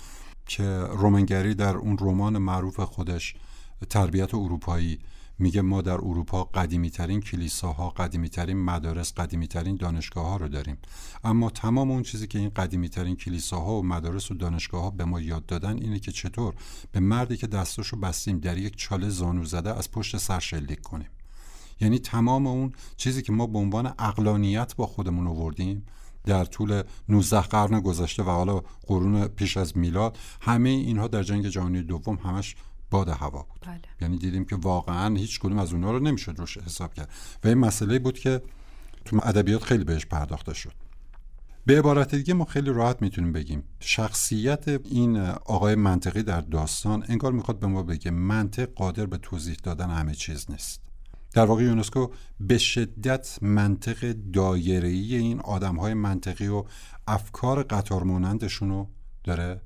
که 0.46 0.64
رومنگری 0.78 1.56
در 1.56 1.78
اون 1.78 1.98
رمان 2.02 2.38
معروف 2.38 2.80
خودش 2.80 3.36
تربیت 3.90 4.34
اروپایی 4.34 5.00
میگه 5.40 5.62
ما 5.62 5.82
در 5.82 5.94
اروپا 5.94 6.44
قدیمی 6.44 6.90
ترین 6.90 7.22
کلیساها 7.22 7.90
قدیمی 7.90 8.30
ترین 8.30 8.58
مدارس 8.58 9.14
قدیمی 9.14 9.48
ترین 9.48 9.76
دانشگاه 9.76 10.26
ها 10.26 10.38
رو 10.38 10.48
داریم. 10.48 10.78
اما 11.24 11.50
تمام 11.50 11.92
اون 11.92 12.04
چیزی 12.04 12.28
که 12.28 12.40
این 12.40 12.50
قدیمی 12.50 12.90
ترین 12.90 13.16
کلیساها 13.16 13.74
و 13.74 13.84
مدارس 13.84 14.32
و 14.32 14.34
دانشگاه 14.34 14.82
ها 14.82 14.90
به 14.90 15.06
ما 15.06 15.22
یاد 15.22 15.46
دادن 15.46 15.78
اینه 15.78 16.00
که 16.00 16.12
چطور 16.12 16.54
به 16.92 17.00
مردی 17.00 17.38
که 17.38 17.48
دستاشو 17.48 17.98
بستیم 17.98 18.40
در 18.40 18.58
یک 18.58 18.76
چاله 18.76 19.10
زانو 19.10 19.46
زده 19.46 19.78
از 19.78 19.92
پشت 19.92 20.18
سر 20.18 20.40
شلیک 20.40 20.82
کنیم. 20.82 21.10
یعنی 21.80 22.00
تمام 22.00 22.48
اون 22.48 22.72
چیزی 22.98 23.22
که 23.22 23.32
ما 23.32 23.48
به 23.48 23.60
عنوان 23.60 23.94
اقلانیت 24.00 24.76
با 24.76 24.88
خودمون 24.88 25.28
آوردیم 25.28 25.86
در 26.26 26.46
طول 26.46 26.84
19 27.10 27.42
قرن 27.42 27.80
گذشته 27.80 28.24
و 28.24 28.30
حالا 28.30 28.62
قرون 28.88 29.28
پیش 29.28 29.58
از 29.58 29.78
میلاد 29.78 30.18
همه 30.42 30.70
اینها 30.70 31.08
در 31.08 31.24
جنگ 31.24 31.48
جهانی 31.48 31.84
دوم 31.84 32.16
همش 32.16 32.56
باد 32.92 33.10
هوا 33.10 33.46
بود. 33.50 33.60
بله. 33.62 33.82
یعنی 34.02 34.18
دیدیم 34.18 34.46
که 34.46 34.56
واقعا 34.56 35.16
هیچ 35.16 35.40
کدوم 35.40 35.60
از 35.60 35.74
اونها 35.74 35.92
رو 35.92 36.00
نمی‌شد 36.00 36.40
روش 36.40 36.58
حساب 36.58 36.94
کرد. 36.94 37.10
و 37.44 37.48
این 37.48 37.58
مسئله 37.58 38.00
بود 38.00 38.20
که 38.20 38.42
تو 39.06 39.20
ادبیات 39.24 39.64
خیلی 39.64 39.84
بهش 39.84 40.06
پرداخته 40.06 40.54
شد. 40.54 40.74
به 41.66 41.80
عبارت 41.80 42.16
دیگه 42.16 42.34
ما 42.34 42.46
خیلی 42.46 42.70
راحت 42.70 43.02
می‌تونیم 43.02 43.32
بگیم. 43.32 43.64
شخصیت 43.80 44.68
این 44.68 45.18
آقای 45.28 45.76
منطقی 45.76 46.24
در 46.24 46.42
داستان 46.42 47.06
انگار 47.08 47.32
می‌خواد 47.32 47.60
به 47.60 47.68
ما 47.68 47.84
بگه 47.84 48.12
منطق 48.12 48.70
قادر 48.76 49.06
به 49.06 49.18
توضیح 49.18 49.58
دادن 49.64 49.90
همه 49.90 50.14
چیز 50.14 50.46
نیست. 50.52 50.82
در 51.34 51.46
واقع 51.46 51.64
یونسکو 51.64 52.08
به 52.40 52.58
شدت 52.58 53.38
منطق 53.42 54.16
دایره‌ای 54.34 55.16
این 55.16 55.40
آدمهای 55.40 55.94
منطقی 55.94 56.48
و 56.48 56.64
افکار 57.08 57.64
قطار 57.64 58.04
مانندشون 58.04 58.70
رو 58.70 58.90
داره 59.24 59.62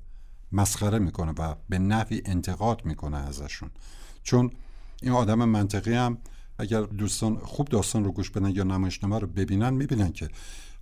مسخره 0.52 0.98
می‌کنه 0.98 1.32
و 1.32 1.54
به 1.68 1.78
نفی 1.78 2.22
انتقاد 2.24 2.84
می‌کنه 2.84 3.16
ازشون. 3.16 3.70
چون 4.22 4.50
این 5.02 5.12
آدم 5.12 5.44
منطقی 5.44 5.94
هم 5.94 6.18
اگر 6.58 6.80
دوستان 6.80 7.36
خوب 7.38 7.68
داستان 7.68 8.04
رو 8.04 8.12
گوش 8.12 8.30
بدن 8.30 8.50
یا 8.50 8.64
نمایشنامه 8.64 9.18
رو 9.18 9.26
ببینن 9.26 9.70
می‌بینن 9.70 10.12
که 10.12 10.28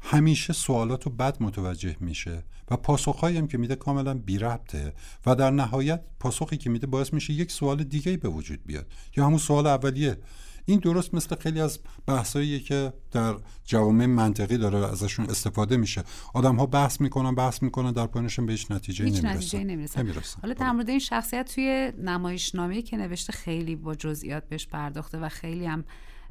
همیشه 0.03 0.53
سوالات 0.53 1.05
رو 1.05 1.13
بد 1.13 1.43
متوجه 1.43 1.97
میشه 2.01 2.45
و 2.71 2.77
پاسخهایی 2.77 3.39
هم 3.39 3.47
که 3.47 3.59
میده 3.59 3.77
کاملا 3.77 4.15
بی 4.15 4.39
ربطه 4.39 4.95
و 5.27 5.35
در 5.35 5.51
نهایت 5.51 6.01
پاسخی 6.21 6.57
که 6.57 6.71
میده 6.71 6.87
باعث 6.87 7.13
میشه 7.13 7.33
یک 7.33 7.53
سوال 7.53 7.85
دیگه 7.85 8.17
به 8.17 8.29
وجود 8.29 8.61
بیاد. 8.67 8.87
یا 9.17 9.27
همون 9.27 9.39
سوال 9.39 9.67
اولیه. 9.67 10.19
این 10.65 10.79
درست 10.79 11.15
مثل 11.15 11.37
خیلی 11.37 11.61
از 11.61 11.79
بحثایی 12.07 12.61
که 12.61 12.93
در 13.13 13.35
جوامع 13.65 14.07
منطقی 14.07 14.59
داره 14.59 14.79
ازشون 14.79 15.27
استفاده 15.27 15.77
میشه 15.77 16.05
آدم 16.35 16.57
ها 16.57 16.67
بحث 16.67 17.01
می‌کنن 17.01 17.35
بحث 17.35 17.63
می‌کنن 17.63 17.93
در 17.93 18.07
پایانشون 18.07 18.47
به 18.47 18.53
هیچ 18.53 18.71
نتیجه 18.71 19.05
هیچ 19.05 19.15
نمی‌رسن, 19.15 19.37
نتیجه 19.37 19.65
نمی‌رسن. 19.65 20.03
نمی‌رسن. 20.03 20.41
حالا 20.43 20.55
در 20.55 20.73
مورد 20.73 20.91
این 20.91 20.99
شخصیت 20.99 21.55
توی 21.55 21.93
نمایشنامه 21.99 22.83
که 22.83 22.97
نوشته 22.97 23.33
خیلی 23.33 23.77
با 23.77 23.95
جزئیات 23.95 24.49
بهش 24.49 24.67
پرداخته 24.67 25.19
و 25.19 25.29
خیلی 25.29 25.67
هم 25.67 25.85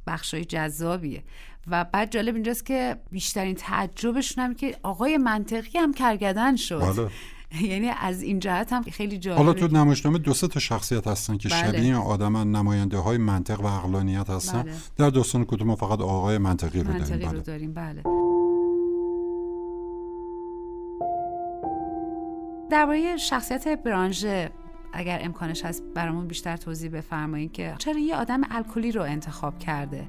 بخشای 0.07 0.45
جذابیه 0.45 1.23
و 1.67 1.85
بعد 1.85 2.11
جالب 2.11 2.35
اینجاست 2.35 2.65
که 2.65 2.95
بیشترین 3.11 3.55
تعجبشون 3.55 4.43
هم 4.43 4.55
که 4.55 4.77
آقای 4.83 5.17
منطقی 5.17 5.77
هم 5.77 5.93
کرگدن 5.93 6.55
شد 6.55 6.79
بله. 6.79 7.09
یعنی 7.61 7.89
از 7.89 8.21
این 8.21 8.39
جهت 8.39 8.73
هم 8.73 8.83
خیلی 8.83 9.17
جالبه 9.17 9.43
حالا 9.43 9.53
تو 9.53 9.67
نمایشنامه 9.67 10.17
دو 10.17 10.33
سه 10.33 10.47
تا 10.47 10.59
شخصیت 10.59 11.07
هستن 11.07 11.37
که 11.37 11.49
بله. 11.49 11.67
شبیه 11.67 11.95
آدمن 11.95 12.51
نماینده 12.51 12.97
های 12.97 13.17
منطق 13.17 13.61
و 13.61 13.67
عقلانیت 13.67 14.29
هستن 14.29 14.61
بله. 14.61 14.73
در 14.97 15.09
داستان 15.09 15.45
کتب 15.45 15.63
ما 15.63 15.75
فقط 15.75 16.01
آقای 16.01 16.37
منطقی 16.37 16.83
رو 16.83 16.91
منطقی 16.93 17.09
داریم 17.09 17.25
رو 17.25 17.31
بله. 17.31 17.41
داریم 17.41 17.73
بله 17.73 18.03
درباره 22.69 23.17
شخصیت 23.17 23.83
برانژه 23.83 24.51
اگر 24.93 25.19
امکانش 25.21 25.65
هست 25.65 25.83
برامون 25.95 26.27
بیشتر 26.27 26.57
توضیح 26.57 26.91
بفرمایید 26.91 27.51
که 27.51 27.75
چرا 27.77 27.99
یه 27.99 28.15
آدم 28.15 28.41
الکلی 28.51 28.91
رو 28.91 29.01
انتخاب 29.01 29.59
کرده 29.59 30.07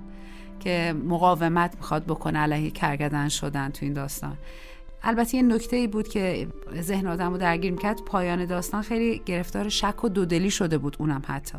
که 0.60 0.94
مقاومت 1.04 1.76
می‌خواد 1.76 2.04
بکنه 2.04 2.38
علیه 2.38 2.70
کرگدن 2.70 3.28
شدن 3.28 3.70
تو 3.70 3.84
این 3.84 3.92
داستان 3.92 4.36
البته 5.02 5.36
یه 5.36 5.42
نکته 5.42 5.76
ای 5.76 5.86
بود 5.86 6.08
که 6.08 6.48
ذهن 6.80 7.06
آدم 7.06 7.30
رو 7.30 7.38
درگیر 7.38 7.72
می‌کرد. 7.72 8.02
پایان 8.04 8.44
داستان 8.44 8.82
خیلی 8.82 9.22
گرفتار 9.26 9.68
شک 9.68 10.04
و 10.04 10.08
دودلی 10.08 10.50
شده 10.50 10.78
بود 10.78 10.96
اونم 10.98 11.22
حتی. 11.26 11.58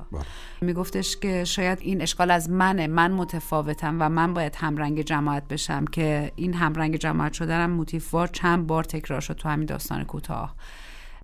میگفتش 0.61 1.17
که 1.17 1.43
شاید 1.43 1.79
این 1.81 2.01
اشکال 2.01 2.31
از 2.31 2.49
منه. 2.49 2.87
من 2.87 3.11
متفاوتم 3.11 3.97
و 3.99 4.09
من 4.09 4.33
باید 4.33 4.55
همرنگ 4.55 5.01
جماعت 5.01 5.47
بشم 5.47 5.85
که 5.85 6.31
این 6.35 6.53
همرنگ 6.53 6.95
جماعت 6.95 7.33
شدنم 7.33 7.71
موتیفوار 7.71 8.27
چند 8.27 8.67
بار 8.67 8.83
تکرار 8.83 9.21
شد 9.21 9.33
تو 9.33 9.49
همین 9.49 9.65
داستان 9.65 10.03
کوتاه. 10.03 10.55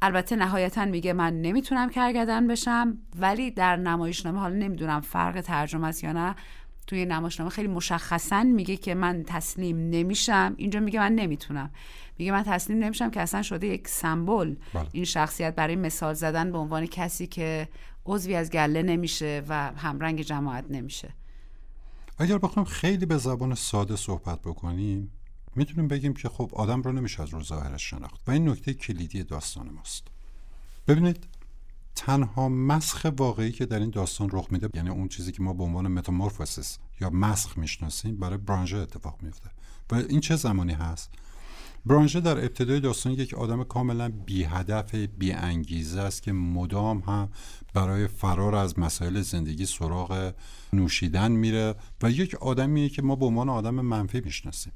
البته 0.01 0.35
نهایتا 0.35 0.85
میگه 0.85 1.13
من 1.13 1.41
نمی‌تونم 1.41 1.89
کرگدن 1.89 2.47
بشم 2.47 2.97
ولی 3.19 3.51
در 3.51 3.75
نمایشنامه 3.75 4.39
حالا 4.39 4.55
نمی‌دونم 4.55 5.01
فرق 5.01 5.41
ترجمه 5.41 5.87
است 5.87 6.03
یا 6.03 6.11
نه 6.11 6.35
توی 6.87 7.05
نمایشنامه 7.05 7.51
خیلی 7.51 7.67
مشخصا 7.67 8.43
میگه 8.43 8.77
که 8.77 8.95
من 8.95 9.23
تسلیم 9.27 9.77
نمیشم. 9.77 10.53
اینجا 10.57 10.79
میگه 10.79 10.99
من 10.99 11.15
نمی‌تونم. 11.15 11.71
میگه 12.17 12.31
من 12.31 12.43
تسلیم 12.43 12.79
نمیشم 12.79 13.11
که 13.11 13.21
اصلا 13.21 13.41
شده 13.41 13.67
یک 13.67 13.87
سمبل. 13.87 14.55
بله. 14.73 14.87
این 14.91 15.03
شخصیت 15.03 15.55
برای 15.55 15.75
مثال 15.75 16.13
زدن 16.13 16.51
به 16.51 16.57
عنوان 16.57 16.85
کسی 16.85 17.27
که 17.27 17.69
عضوی 18.05 18.35
از 18.35 18.51
گله 18.51 18.83
نمیشه 18.83 19.43
و 19.49 19.71
همرنگ 19.71 20.21
جماعت 20.21 20.65
نمیشه. 20.69 21.13
اگر 22.17 22.37
بخوایم 22.37 22.65
خیلی 22.65 23.05
به 23.05 23.17
زبان 23.17 23.55
ساده 23.55 23.95
صحبت 23.95 24.41
بکنیم 24.41 25.11
می‌تونیم 25.55 25.87
بگیم 25.87 26.13
که 26.13 26.29
خب 26.29 26.51
آدم 26.53 26.81
رو 26.81 26.91
نمیشه 26.91 27.23
از 27.23 27.29
رو 27.29 27.43
ظاهرش 27.43 27.89
شناخت 27.89 28.21
و 28.27 28.31
این 28.31 28.49
نکته 28.49 28.73
کلیدی 28.73 29.23
داستان 29.23 29.69
ماست. 29.69 30.07
ببینید 30.87 31.27
تنها 31.97 32.49
مسخ 32.49 33.05
واقعی 33.17 33.51
که 33.51 33.65
در 33.65 33.79
این 33.79 33.89
داستان 33.89 34.29
رخ 34.31 34.47
میده 34.51 34.69
یعنی 34.73 34.89
اون 34.89 35.07
چیزی 35.07 35.31
که 35.31 35.43
ما 35.43 35.53
به 35.53 35.63
عنوان 35.63 35.87
متامورفوسیس 35.87 36.77
یا 37.01 37.09
مسخ 37.09 37.57
می‌شناسیم 37.57 38.17
برای 38.17 38.37
برانژه 38.37 38.77
اتفاق 38.77 39.17
میفته 39.21 39.49
و 39.91 39.95
این 39.95 40.19
چه 40.19 40.35
زمانی 40.35 40.73
هست؟ 40.73 41.09
برانژه 41.85 42.19
در 42.19 42.37
ابتدای 42.37 42.79
داستان 42.79 43.13
یک 43.13 43.33
آدم 43.33 43.63
کاملا 43.63 44.09
بی 44.09 44.43
هدف 44.43 44.95
بی 44.95 45.31
انگیزه 45.31 46.01
است 46.01 46.23
که 46.23 46.31
مدام 46.31 46.99
هم 46.99 47.29
برای 47.73 48.07
فرار 48.07 48.55
از 48.55 48.79
مسائل 48.79 49.21
زندگی 49.21 49.65
سراغ 49.65 50.33
نوشیدن 50.73 51.31
میره 51.31 51.75
و 52.01 52.11
یک 52.11 52.35
آدمیه 52.35 52.89
که 52.89 53.01
ما 53.01 53.15
به 53.15 53.25
عنوان 53.25 53.49
آدم 53.49 53.75
منفی 53.75 54.21
می‌شناسیم. 54.21 54.73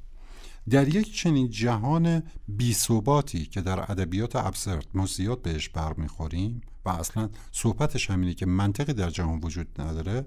در 0.70 0.88
یک 0.88 1.14
چنین 1.14 1.50
جهان 1.50 2.22
بیثباتی 2.48 3.46
که 3.46 3.60
در 3.60 3.90
ادبیات 3.90 4.36
ابسرد 4.36 4.86
ما 4.94 5.06
زیاد 5.06 5.42
بهش 5.42 5.68
برمیخوریم 5.68 6.62
و 6.84 6.88
اصلا 6.88 7.28
صحبتش 7.52 8.10
همینه 8.10 8.34
که 8.34 8.46
منطقی 8.46 8.92
در 8.92 9.10
جهان 9.10 9.40
وجود 9.42 9.80
نداره. 9.80 10.26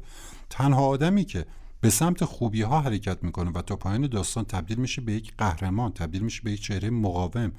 تنها 0.50 0.88
آدمی 0.88 1.26
که 1.26 1.46
به 1.82 1.90
سمت 1.90 2.26
خوبی 2.26 2.62
ها 2.62 2.82
حرکت 2.82 3.24
می‌کنه 3.24 3.52
و 3.52 3.62
تا 3.62 3.76
پایان 3.76 4.08
داستان 4.08 4.44
تبدیل 4.46 4.78
میشه 4.78 5.02
به 5.02 5.14
یک 5.14 5.34
قهرمان 5.38 5.92
تبدیل 5.92 6.22
میشه 6.22 6.42
به 6.44 6.52
یک 6.52 6.62
چهره 6.62 6.90
مقاوم 6.90 7.52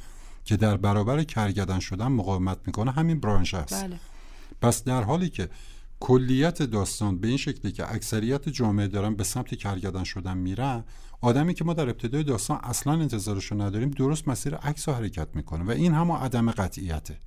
که 0.44 0.57
در 0.57 0.76
برابر 0.76 1.22
کرگدن 1.22 1.78
شدن 1.78 2.07
مقاومت 2.07 2.59
می‌کنه 2.66 2.90
همین 2.90 3.20
برانش 3.20 3.55
است 3.55 3.84
بله. 3.84 4.01
پس 4.61 4.84
در 4.84 5.03
حالی 5.03 5.28
که 5.28 5.49
کلیت 6.07 6.62
داستان 6.62 7.18
به 7.18 7.28
این 7.28 7.36
شکلی 7.36 7.72
که 7.72 7.94
اکثریت 7.94 8.48
جامعه 8.48 8.88
دارن 8.88 9.14
به 9.14 9.24
سمت 9.24 9.54
کرگدن 9.54 10.04
شدن 10.04 10.38
میرن 10.38 10.84
آدمی 11.20 11.54
که 11.54 11.64
ما 11.64 11.72
در 11.74 11.88
ابتدای 11.88 12.24
داستان 12.24 12.61
اصلا 12.62 12.92
انتظارش 12.92 13.44
رو 13.44 13.62
نداریم 13.62 13.90
درست 13.90 14.28
مسیر 14.28 14.54
عکس 14.54 14.88
رو 14.88 14.94
حرکت 14.94 15.28
می‌کنه 15.34 15.64
و 15.64 15.70
این 15.70 15.94
هم 15.94 16.12
عدم 16.12 16.50
قطعیته. 16.50 17.18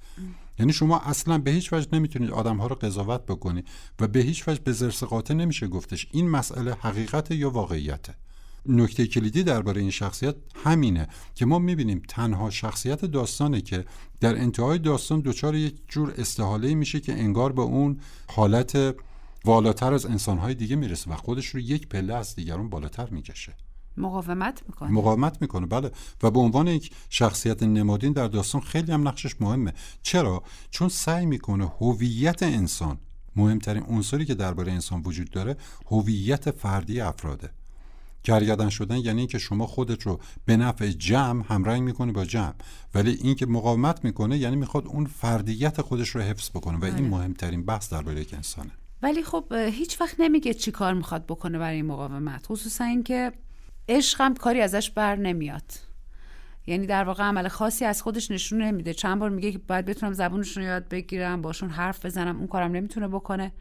یعنی 0.59 0.73
شما 0.73 0.99
اصلا 0.99 1.37
به 1.37 1.51
هیچ 1.51 1.73
وجه 1.73 1.87
نمی‌تونید 1.93 2.31
آدم 2.31 2.57
ها 2.57 2.67
رو 2.67 2.75
قضاوت 2.75 3.25
بکنید 3.25 3.67
و 3.99 4.07
به 4.07 4.19
هیچ 4.19 4.47
وجه 4.47 4.61
به 4.63 4.71
زرس 4.71 5.03
قاطع 5.03 5.33
نمیشه 5.33 5.67
گفتش. 5.67 6.07
این 6.11 6.29
مسئله 6.29 6.73
حقیقت 6.73 7.31
یا 7.31 7.49
واقعیته؟ 7.49 8.15
نکته 8.69 9.07
کلیدی 9.07 9.43
درباره 9.43 9.81
این 9.81 9.91
شخصیت 9.91 10.35
همینه 10.63 11.07
که 11.35 11.45
ما 11.45 11.59
می‌بینیم 11.59 12.01
تنها 12.07 12.49
شخصیت 12.49 13.05
داستانه 13.05 13.61
که 13.61 13.85
در 14.19 14.35
انتهای 14.35 14.79
داستان 14.79 15.19
دچار 15.19 15.55
یک 15.55 15.75
جور 15.87 16.13
استحاله 16.17 16.73
میشه 16.73 16.99
که 16.99 17.13
انگار 17.13 17.51
به 17.51 17.61
اون 17.61 17.99
حالت 18.27 18.95
والاتر 19.45 19.93
از 19.93 20.05
انسانهای 20.05 20.53
دیگه 20.53 20.75
می‌رسه 20.75 21.11
و 21.11 21.15
خودش 21.15 21.45
رو 21.45 21.59
یک 21.59 21.87
پله 21.87 22.13
از 22.13 22.35
دیگران 22.35 22.69
بالاتر 22.69 23.09
می‌کشه. 23.09 23.55
مقاومت 23.97 24.63
می‌کنه. 24.67 24.91
مقاومت 24.91 25.41
می‌کنه 25.41 25.65
بله. 25.65 25.91
و 26.23 26.31
به 26.31 26.39
عنوان 26.39 26.67
یک 26.67 26.91
شخصیت 27.09 27.63
نمادین 27.63 28.13
در 28.13 28.27
داستان 28.27 28.61
خیلی 28.61 28.91
هم 28.91 29.07
نقشش 29.07 29.41
مهمه. 29.41 29.73
چرا؟ 30.01 30.43
چون 30.71 30.89
سعی 30.89 31.25
می‌کنه 31.25 31.71
هویت 31.79 32.43
انسان 32.43 32.97
مهمترین 33.35 33.83
عنصری 33.83 34.25
که 34.25 34.35
درباره 34.35 34.71
انسان 34.71 35.01
وجود 35.01 35.29
داره 35.29 35.57
هویت 35.85 36.51
فردی 36.51 37.01
افراده. 37.01 37.49
کرگدن 38.29 38.69
شدن 38.69 38.97
یعنی 38.97 39.19
اینکه 39.19 39.37
شما 39.37 39.67
خودت 39.67 40.03
رو 40.03 40.19
به 40.45 40.57
نفع 40.57 40.87
جمع 40.87 41.43
همرنگ 41.47 41.83
می‌کنی 41.83 42.11
با 42.11 42.25
جمع. 42.25 42.53
ولی 42.95 43.11
اینکه 43.11 43.45
مقاومت 43.45 44.05
می‌کنه 44.05 44.37
یعنی 44.37 44.55
می‌خواد 44.55 44.87
اون 44.87 45.05
فردیت 45.05 45.81
خودش 45.81 46.09
رو 46.09 46.21
حفظ 46.21 46.49
بکنه 46.49 46.77
و 46.77 46.85
این 46.85 46.93
بله. 46.93 47.07
مهمترین 47.07 47.65
بحث 47.65 47.93
درباره 47.93 48.21
یک 48.21 48.33
انسانه. 48.33 48.71
ولی 49.01 49.23
خب 49.23 49.53
هیچ 49.53 50.01
وقت 50.01 50.15
نمیگه 50.19 50.53
چی 50.53 50.71
کار 50.71 50.93
می‌خواد 50.93 51.25
بکنه 51.25 51.57
برای 51.57 51.75
این 51.75 51.85
مقاومت. 51.85 52.45
خصوصا 52.47 52.83
اینکه 52.83 53.31
عشق 53.89 54.21
هم 54.21 54.33
کاری 54.33 54.61
ازش 54.61 54.89
بر 54.89 55.15
نمیاد. 55.15 55.73
یعنی 56.67 56.87
در 56.87 57.03
واقع 57.03 57.23
عمل 57.23 57.47
خاصی 57.47 57.85
از 57.85 58.01
خودش 58.01 58.31
نشون 58.31 58.61
نمیده. 58.61 58.93
چند 58.93 59.19
بار 59.19 59.29
میگه 59.29 59.51
که 59.51 59.57
باید 59.57 59.85
بتونم 59.85 60.13
زبونشون 60.13 60.63
رو 60.63 60.69
یاد 60.69 60.89
بگیرم 60.89 61.41
باشون 61.41 61.69
حرف 61.69 62.05
بزنم 62.05 62.37
اون 62.37 62.47
کارم 62.47 62.71
نمی‌تونه 62.71 63.07
بکنه. 63.07 63.51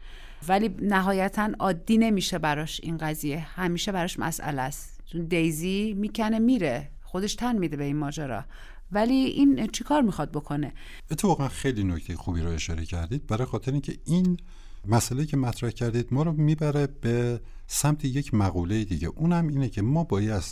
ولی 0.47 0.75
نهایتا 0.81 1.49
عادی 1.59 1.97
نمیشه 1.97 2.37
براش 2.37 2.81
این 2.83 2.97
قضیه. 2.97 3.39
همیشه 3.39 3.91
براش 3.91 4.19
مسئله 4.19 4.61
است. 4.61 5.01
چون 5.05 5.25
دیزی 5.25 5.93
می‌کنه 5.97 6.39
میره. 6.39 6.91
خودش 7.03 7.35
تن 7.35 7.57
میده 7.57 7.77
به 7.77 7.83
این 7.83 7.95
ماجرا. 7.97 8.45
ولی 8.91 9.13
این 9.13 9.67
چیکار 9.67 10.01
می‌خواد 10.01 10.31
بکنه؟ 10.31 10.73
اتفاقا 11.11 11.47
خیلی 11.47 11.83
نکته 11.83 12.15
خوبی 12.15 12.41
رو 12.41 12.49
اشاره 12.49 12.85
کردید. 12.85 13.27
برای 13.27 13.45
خاطر 13.45 13.71
اینکه 13.71 13.97
این 14.05 14.37
مسئله 14.85 15.25
که 15.25 15.37
مطرح 15.37 15.69
کردید 15.69 16.07
ما 16.11 16.23
رو 16.23 16.31
می‌بره 16.31 16.87
به 16.87 17.41
سمت 17.67 18.05
یک 18.05 18.33
مقوله 18.33 18.83
دیگه. 18.83 19.07
اونم 19.07 19.47
اینه 19.47 19.69
که 19.69 19.81
ما 19.81 20.03
باید 20.03 20.43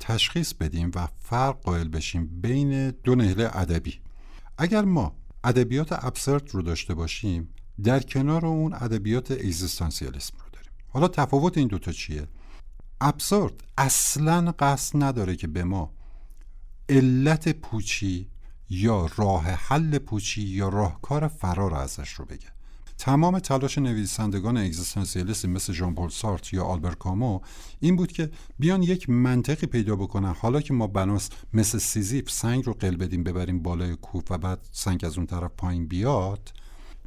تشخیص 0.00 0.54
بدیم 0.54 0.90
و 0.94 1.08
فرق 1.20 1.60
قائل 1.60 1.88
بشیم 1.88 2.40
بین 2.42 2.90
دو 2.90 3.14
نهله 3.14 3.50
ادبی. 3.52 4.00
اگر 4.58 4.82
ما 4.82 5.16
ادبیات 5.44 6.04
ابسرد 6.04 6.50
رو 6.50 6.62
داشته 6.62 6.94
باشیم 6.94 7.48
در 7.84 8.00
کنار 8.00 8.46
اون 8.46 8.74
ادبیات 8.74 9.30
اگزیستانسیالیسم 9.30 10.34
رو 10.38 10.50
داریم. 10.52 10.72
حالا 10.88 11.08
تفاوت 11.08 11.58
این 11.58 11.68
دوتا 11.68 11.92
چیه؟ 11.92 12.28
ابسورد 13.00 13.54
اصلا 13.78 14.54
قصد 14.58 15.02
نداره 15.02 15.36
که 15.36 15.46
به 15.46 15.64
ما 15.64 15.92
علت 16.88 17.48
پوچی 17.48 18.28
یا 18.70 19.08
راه 19.16 19.44
حل 19.44 19.98
پوچی 19.98 20.42
یا 20.42 20.68
راهکار 20.68 21.28
فرار 21.28 21.74
ازش 21.74 22.12
رو 22.12 22.24
بگه. 22.24 22.48
تمام 22.98 23.38
تلاش 23.38 23.78
نویسندگان 23.78 24.56
اگزیستانسیالیسم 24.56 25.50
مثل 25.50 25.72
ژان 25.72 25.94
پل 25.94 26.08
سارت 26.08 26.52
یا 26.52 26.64
آلبر 26.64 26.94
کامو 26.94 27.40
این 27.80 27.96
بود 27.96 28.12
که 28.12 28.30
بیان 28.58 28.82
یک 28.82 29.10
منطقی 29.10 29.66
پیدا 29.66 29.96
بکنن. 29.96 30.34
حالا 30.34 30.60
که 30.60 30.74
ما 30.74 30.86
بناس 30.86 31.30
مثل 31.52 31.78
سیزیف 31.78 32.30
سنگ 32.30 32.66
رو 32.66 32.72
قل 32.72 32.96
بدیم 32.96 33.24
ببریم 33.24 33.62
بالای 33.62 33.96
کوه 33.96 34.22
و 34.30 34.38
بعد 34.38 34.68
سنگ 34.72 35.04
از 35.04 35.16
اون 35.16 35.26
طرف 35.26 35.50
پایین 35.56 35.86
بیاد 35.86 36.52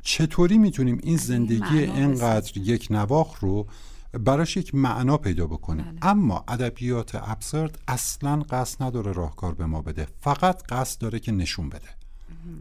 چطوری 0.06 0.58
می‌تونیم 0.58 1.00
این 1.04 1.18
زندگی 1.18 1.78
اینقدر 1.78 2.58
یک 2.58 2.88
نواخ 2.90 3.40
رو 3.40 3.68
براش 4.14 4.58
یک 4.58 4.76
معنا 4.76 5.18
پیدا 5.18 5.48
بکنیم؟ 5.48 5.86
بله. 5.86 5.96
اما 6.02 6.44
ادبیات 6.48 7.16
ابسرد 7.16 7.80
اصلا 7.88 8.40
قصد 8.50 8.84
نداره 8.84 9.12
راهکار 9.12 9.54
به 9.54 9.66
ما 9.66 9.82
بده 9.82 10.08
فقط 10.22 10.64
قصد 10.72 11.02
داره 11.02 11.20
که 11.20 11.32
نشون 11.32 11.70
بده. 11.70 11.88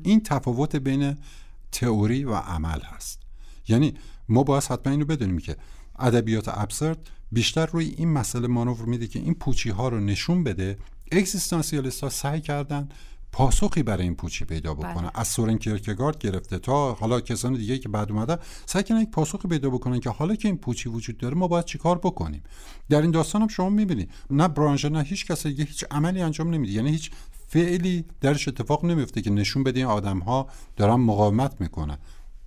این 0.03 0.21
تفاوت 0.21 0.77
بین 0.77 1.17
تئوری 1.73 2.25
و 2.25 2.35
عمل 2.35 2.81
هست. 2.81 3.21
یعنی 3.69 3.95
ما 4.29 4.43
باید 4.43 4.65
حتما 4.65 4.93
اینو 4.93 5.05
بدونیم 5.05 5.39
که 5.39 5.57
ادبیات 5.99 6.49
ابسرد 6.49 7.11
بیشتر 7.33 7.67
روی 7.67 7.95
این 7.99 8.09
مسئله 8.09 8.49
مانور 8.49 8.85
میده 8.85 9.07
که 9.07 9.19
این 9.19 9.35
پوچی 9.35 9.71
ها 9.71 9.89
رو 9.89 10.01
نشون 10.01 10.45
بده. 10.45 10.79
اگزیستانسیالیست 11.13 12.03
ها 12.03 12.09
سعی 12.09 12.41
کردن 12.41 12.89
پاسخی 13.35 13.83
برای 13.83 14.03
این 14.03 14.15
پوچی 14.15 14.45
پیدا 14.45 14.75
بکنه. 14.75 14.95
بله. 14.95 15.11
از 15.15 15.29
سورن 15.29 15.59
کیرکگارد 15.59 16.19
گرفته 16.19 16.59
تا 16.59 16.93
حالا 16.95 17.21
کسان 17.21 17.55
دیگه 17.55 17.79
که 17.79 17.89
بعد 17.89 18.13
اومده 18.13 18.39
سعی 18.67 18.83
کردن 18.83 19.01
یک 19.01 19.11
پاسخی 19.11 19.49
پیدا 19.49 19.71
بکنن 19.71 20.01
که 20.01 20.11
حالا 20.11 20.35
که 20.35 20.49
این 20.49 20.57
پوچی 20.57 20.89
وجود 20.89 21.19
داره 21.19 21.35
ما 21.35 21.49
باید 21.49 21.65
چیکار 21.65 21.99
بکنیم. 21.99 22.43
در 22.89 23.03
این 23.03 23.11
داستان 23.11 23.43
هم 23.43 23.49
شما 23.49 23.69
می‌بینید 23.69 24.11
نه 24.31 24.49
برانژه 24.49 24.89
نه 24.89 25.03
هیچ 25.03 25.27
کسی 25.27 25.49
دیگه 25.49 25.65
هیچ 25.65 25.85
عملی 25.91 26.23
انجام 26.23 26.55
نمیده. 26.55 26.73
یعنی 26.73 26.91
هیچ 26.91 27.11
فعلی 27.49 28.05
درش 28.21 28.49
اتفاق 28.49 28.85
نمیفته 28.85 29.23
که 29.23 29.31
نشون 29.31 29.65
بده 29.65 29.81
این 29.81 29.89
آدم 29.89 30.19
ها 30.19 30.49
دارن 30.77 30.95
مقاومت 30.95 31.61
می‌کنن. 31.61 31.99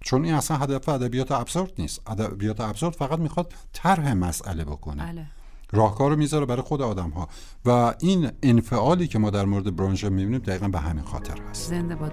چون 0.04 0.26
این 0.26 0.34
اصلا 0.34 0.58
هدف 0.58 0.90
ادبیات 0.90 1.32
ابسورد 1.32 1.72
نیست. 1.78 2.02
ادبیات 2.08 2.62
ابسورد 2.62 2.96
فقط 2.96 3.20
می‌خواد 3.20 3.54
طرح 3.74 4.14
مسئله 4.14 4.64
بکنه. 4.64 5.04
بله. 5.04 5.26
راهکار 5.72 6.12
رو 6.12 6.18
می‌ذاره 6.18 6.46
برای 6.46 6.62
خود 6.62 6.82
آدم 6.82 7.10
ها 7.10 7.28
و 7.66 7.94
این 8.00 8.32
انفعالی 8.44 9.08
که 9.08 9.20
ما 9.20 9.30
در 9.30 9.46
مورد 9.46 9.76
برانژه 9.76 10.10
می‌بینیم 10.10 10.40
دقیقا 10.40 10.68
به 10.68 10.80
همین 10.80 11.04
خاطر 11.04 11.42
هست. 11.50 11.70
زنده 11.70 11.96
باد. 11.96 12.12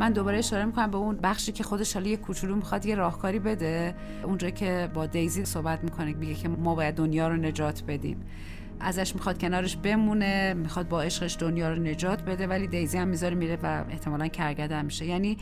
من 0.00 0.12
دوباره 0.12 0.38
اشاره 0.38 0.64
می‌کنم 0.64 0.90
به 0.90 0.96
اون 0.96 1.16
بخشی 1.22 1.52
که 1.52 1.64
خودش 1.64 1.94
حالا 1.94 2.08
یه 2.08 2.16
کوچولو 2.16 2.56
می‌خواد 2.56 2.86
یه 2.86 2.94
راهکاری 2.94 3.38
بده. 3.38 3.94
اونجا 4.24 4.50
که 4.50 4.90
با 4.94 5.06
دیزی 5.06 5.44
صحبت 5.44 5.84
می‌کنه 5.84 6.14
میگه 6.14 6.34
که 6.34 6.48
ما 6.48 6.74
باید 6.74 6.94
دنیا 6.94 7.28
رو 7.28 7.36
نجات 7.36 7.82
بدیم. 7.88 8.20
ازش 8.80 9.14
می‌خواد 9.14 9.38
کنارش 9.38 9.76
بمونه 9.76 10.54
می‌خواد 10.54 10.88
با 10.88 11.02
عشقش 11.02 11.36
دنیا 11.40 11.68
رو 11.68 11.82
نجات 11.82 12.22
بده 12.22 12.46
ولی 12.46 12.66
دیزی 12.66 12.98
هم 12.98 13.08
می‌ذاره 13.08 13.34
میره 13.34 13.58
و 13.62 13.84
احتمالا 13.90 14.28
کرگده 14.28 14.82
میشه. 14.82 15.06
یعنی 15.06 15.36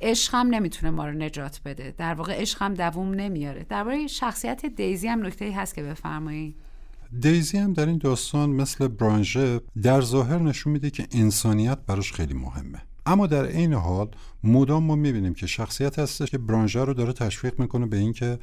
عشق 0.00 0.34
هم 0.34 0.46
نمی‌تونه 0.46 0.90
ما 0.90 1.06
رو 1.06 1.12
نجات 1.12 1.60
بده. 1.64 1.94
در 1.98 2.14
واقع 2.14 2.40
عشق 2.40 2.62
هم 2.62 2.74
دووم 2.74 3.14
نمیاره. 3.14 3.66
درباره 3.68 4.06
شخصیت 4.06 4.66
دیزی 4.66 5.08
هم 5.08 5.26
نکته 5.26 5.52
هست 5.56 5.74
که 5.74 5.82
بفرمایید 5.82 6.54
دیزی 7.20 7.58
هم 7.58 7.72
در 7.72 7.86
این 7.86 7.98
داستان 7.98 8.50
مثل 8.50 8.88
برانژه 8.88 9.60
در 9.82 10.00
ظاهر 10.00 10.38
نشون 10.38 10.72
میده 10.72 10.90
که 10.90 11.06
انسانیت 11.12 11.78
براش 11.86 12.12
خیلی 12.12 12.34
مهمه. 12.34 12.82
اما 13.06 13.26
در 13.26 13.42
این 13.42 13.72
حال 13.72 14.08
مدام 14.44 14.84
ما 14.84 14.94
می‌بینیم 14.94 15.34
که 15.34 15.46
شخصیت 15.46 15.98
هستش 15.98 16.30
که 16.30 16.38
برانژه 16.38 16.84
رو 16.84 16.94
داره 16.94 17.12
تشویق 17.12 17.60
می‌کنه 17.60 17.86
به 17.86 17.96
اینکه 17.96 18.38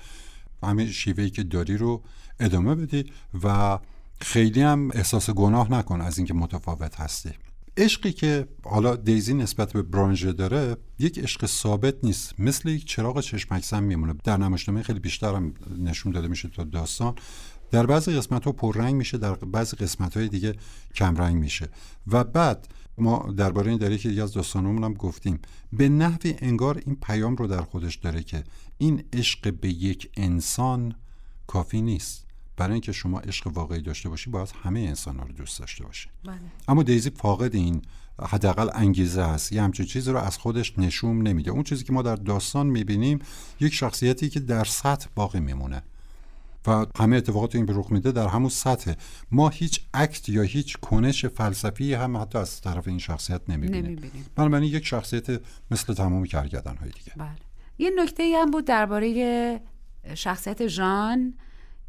همین 0.64 0.88
شیوهی 0.88 1.30
که 1.30 1.44
داری 1.44 1.78
رو 1.78 2.02
ادامه 2.40 2.76
بدی 2.76 3.06
و 3.44 3.80
خیلی 4.22 4.62
هم 4.62 4.92
احساس 4.94 5.30
گناه 5.30 5.72
نکن 5.72 6.02
از 6.02 6.18
اینکه 6.18 6.34
متفاوت 6.34 7.00
هستی. 7.00 7.32
عشقی 7.78 8.12
که 8.12 8.48
حالا 8.64 8.96
دیزی 8.96 9.34
نسبت 9.34 9.74
به 9.74 9.82
برانژه 9.82 10.34
داره 10.34 10.78
یک 11.00 11.20
عشق 11.20 11.46
ثابت 11.46 11.96
نیست. 12.04 12.40
مثل 12.40 12.70
یک 12.70 12.86
چراغ 12.86 13.22
چشمکسم 13.22 13.84
میمونه. 13.84 14.16
در 14.24 14.38
نمایشنامه 14.38 14.84
خیلی 14.84 15.00
بیشتر 15.00 15.36
هم 15.36 15.54
نشون 15.78 16.12
داده 16.12 16.28
میشه 16.28 16.50
تا 16.50 16.64
داستان. 16.64 17.16
در 17.72 17.86
بعضی 17.86 18.12
قسمت 18.12 18.46
ها 18.46 18.52
پررنگ 18.52 18.96
میشه 18.96 19.18
در 19.18 19.34
بعضی 19.34 19.78
قسمت 19.78 20.18
های 20.18 20.28
دیگه 20.28 20.56
کمرنگ 20.96 21.36
میشه. 21.36 21.70
و 22.08 22.24
بعد 22.24 22.68
ما 22.98 23.34
درباره 23.38 23.70
این 23.70 23.80
در 23.80 23.92
یکی 23.92 24.10
دیگه 24.10 24.24
از 24.24 24.34
داستانمون 24.34 24.84
هم 24.84 24.94
گفتیم 24.94 25.40
به 25.74 25.90
نحوی 25.90 26.36
انگار 26.40 26.82
این 26.86 26.96
پیام 26.96 27.36
رو 27.36 27.48
در 27.48 27.62
خودش 27.62 27.96
داره 27.96 28.24
که 28.24 28.44
این 28.78 29.04
عشق 29.14 29.54
به 29.54 29.70
یک 29.70 30.10
انسان 30.18 30.96
کافی 31.48 31.82
نیست. 31.82 32.25
برای 32.58 32.72
اینکه 32.72 32.92
شما 32.92 33.20
عشق 33.20 33.48
واقعی 33.48 33.82
داشته 33.82 34.10
باشی 34.10 34.30
باید 34.30 34.54
همه 34.64 34.80
انسان 34.80 35.20
ها 35.20 35.26
رو 35.26 35.34
دوست 35.34 35.60
داشته 35.60 35.84
باشی. 35.84 36.10
بله. 36.26 36.36
اما 36.68 36.84
دیزی 36.84 37.10
فاقد 37.10 37.56
این 37.56 37.82
حداقل 38.22 38.70
انگیزه 38.74 39.24
هست. 39.24 39.54
یه 39.54 39.62
همچین 39.62 39.86
چیزی 39.86 40.12
رو 40.12 40.18
از 40.18 40.38
خودش 40.38 40.80
نشون 40.80 41.22
نمیده. 41.28 41.52
اون 41.52 41.64
چیزی 41.64 41.84
که 41.84 41.94
ما 41.94 42.02
در 42.02 42.16
داستان 42.16 42.68
می‌بینیم 42.68 43.20
یک 43.60 43.74
شخصیتی 43.74 44.30
که 44.30 44.40
در 44.40 44.64
سطح 44.64 45.08
باقی 45.16 45.40
میمونه. 45.40 45.84
و 46.68 46.86
همه 46.98 47.16
اتفاقات 47.16 47.56
این 47.56 47.66
رخ 47.70 47.92
میده 47.92 48.12
در 48.12 48.28
همون 48.28 48.50
سطح. 48.50 48.94
ما 49.32 49.50
هیچ 49.50 49.82
اکت 49.94 50.30
یا 50.30 50.42
هیچ 50.42 50.78
کنش 50.78 51.26
فلسفی 51.26 51.94
هم 51.94 52.18
حتی 52.18 52.38
از 52.38 52.62
طرف 52.62 52.88
این 52.88 53.00
شخصیت 53.00 53.42
نمی‌بینیم. 53.50 54.12
بنابراین 54.36 54.74
یک 54.74 54.86
شخصیت 54.86 55.42
مثل 55.72 55.94
تمام 55.94 56.26
کرگدن 56.26 56.76
های 56.76 56.90
دیگه. 56.90 57.12
بله. 57.18 57.30
یه 57.78 57.92
نکته 57.96 58.34
هم 58.42 58.52
بود 58.52 58.66
درباره 58.66 59.62
شخصیت 60.16 60.68
ژان. 60.68 61.34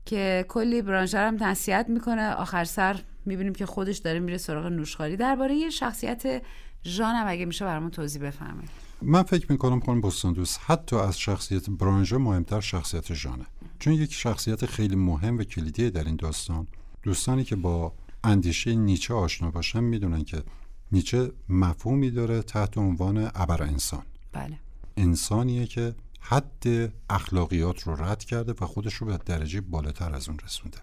که 0.07 0.45
کلی 0.49 0.83
برانژر 0.83 1.27
هم 1.27 1.37
نصیحت 1.41 1.89
می‌کنه. 1.89 2.31
آخر 2.31 2.65
سر 2.65 3.01
می‌بینیم 3.24 3.55
که 3.55 3.66
خودش 3.66 3.99
داره 3.99 4.20
میره 4.20 4.39
سراغ 4.39 4.66
نوشخاری. 4.66 5.16
درباره 5.16 5.70
شخصیت 5.70 6.43
ژان 6.85 7.15
هم 7.15 7.27
اگه 7.28 7.45
میشه 7.45 7.65
برامون 7.65 7.91
توضیح 7.91 8.23
بفرمایید. 8.23 8.70
من 9.03 9.23
فکر 9.23 9.53
می‌کنم 9.53 9.81
خانم 9.81 10.01
بستاندوس 10.01 10.59
حتی 10.59 10.97
از 10.97 11.19
شخصیت 11.19 11.70
برانژه 11.70 12.16
مهمتر 12.16 12.61
شخصیت 12.61 13.15
ژانه. 13.15 13.47
چون 13.78 13.93
یک 13.93 14.12
شخصیت 14.12 14.66
خیلی 14.66 14.97
مهم 14.97 15.39
و 15.39 15.43
کلیدی 15.43 15.91
در 15.91 16.05
این 16.05 16.16
داستان. 16.16 16.66
دوستانی 17.03 17.45
که 17.45 17.57
با 17.57 17.93
اندیشه 18.24 18.74
نیچه 18.74 19.15
آشنا 19.15 19.51
باشن 19.51 19.81
می‌دونن 19.81 20.24
که 20.24 20.43
نیچه 20.93 21.33
مفهومی 21.49 22.11
داره 22.11 22.43
تحت 22.43 22.78
عنوان 22.78 23.31
ابر 23.35 23.62
انسان 23.62 24.03
بله. 24.33 24.59
انسانیه 24.97 25.66
که 25.66 25.95
حد 26.28 26.93
اخلاقیات 27.11 27.82
رو 27.82 27.97
رد 27.97 28.24
کرده 28.24 28.55
و 28.61 28.66
خودش 28.66 28.94
رو 28.94 29.07
به 29.07 29.19
درجه 29.27 29.61
بالاتر 29.61 30.15
از 30.15 30.28
اون 30.28 30.39
رسونده. 30.39 30.78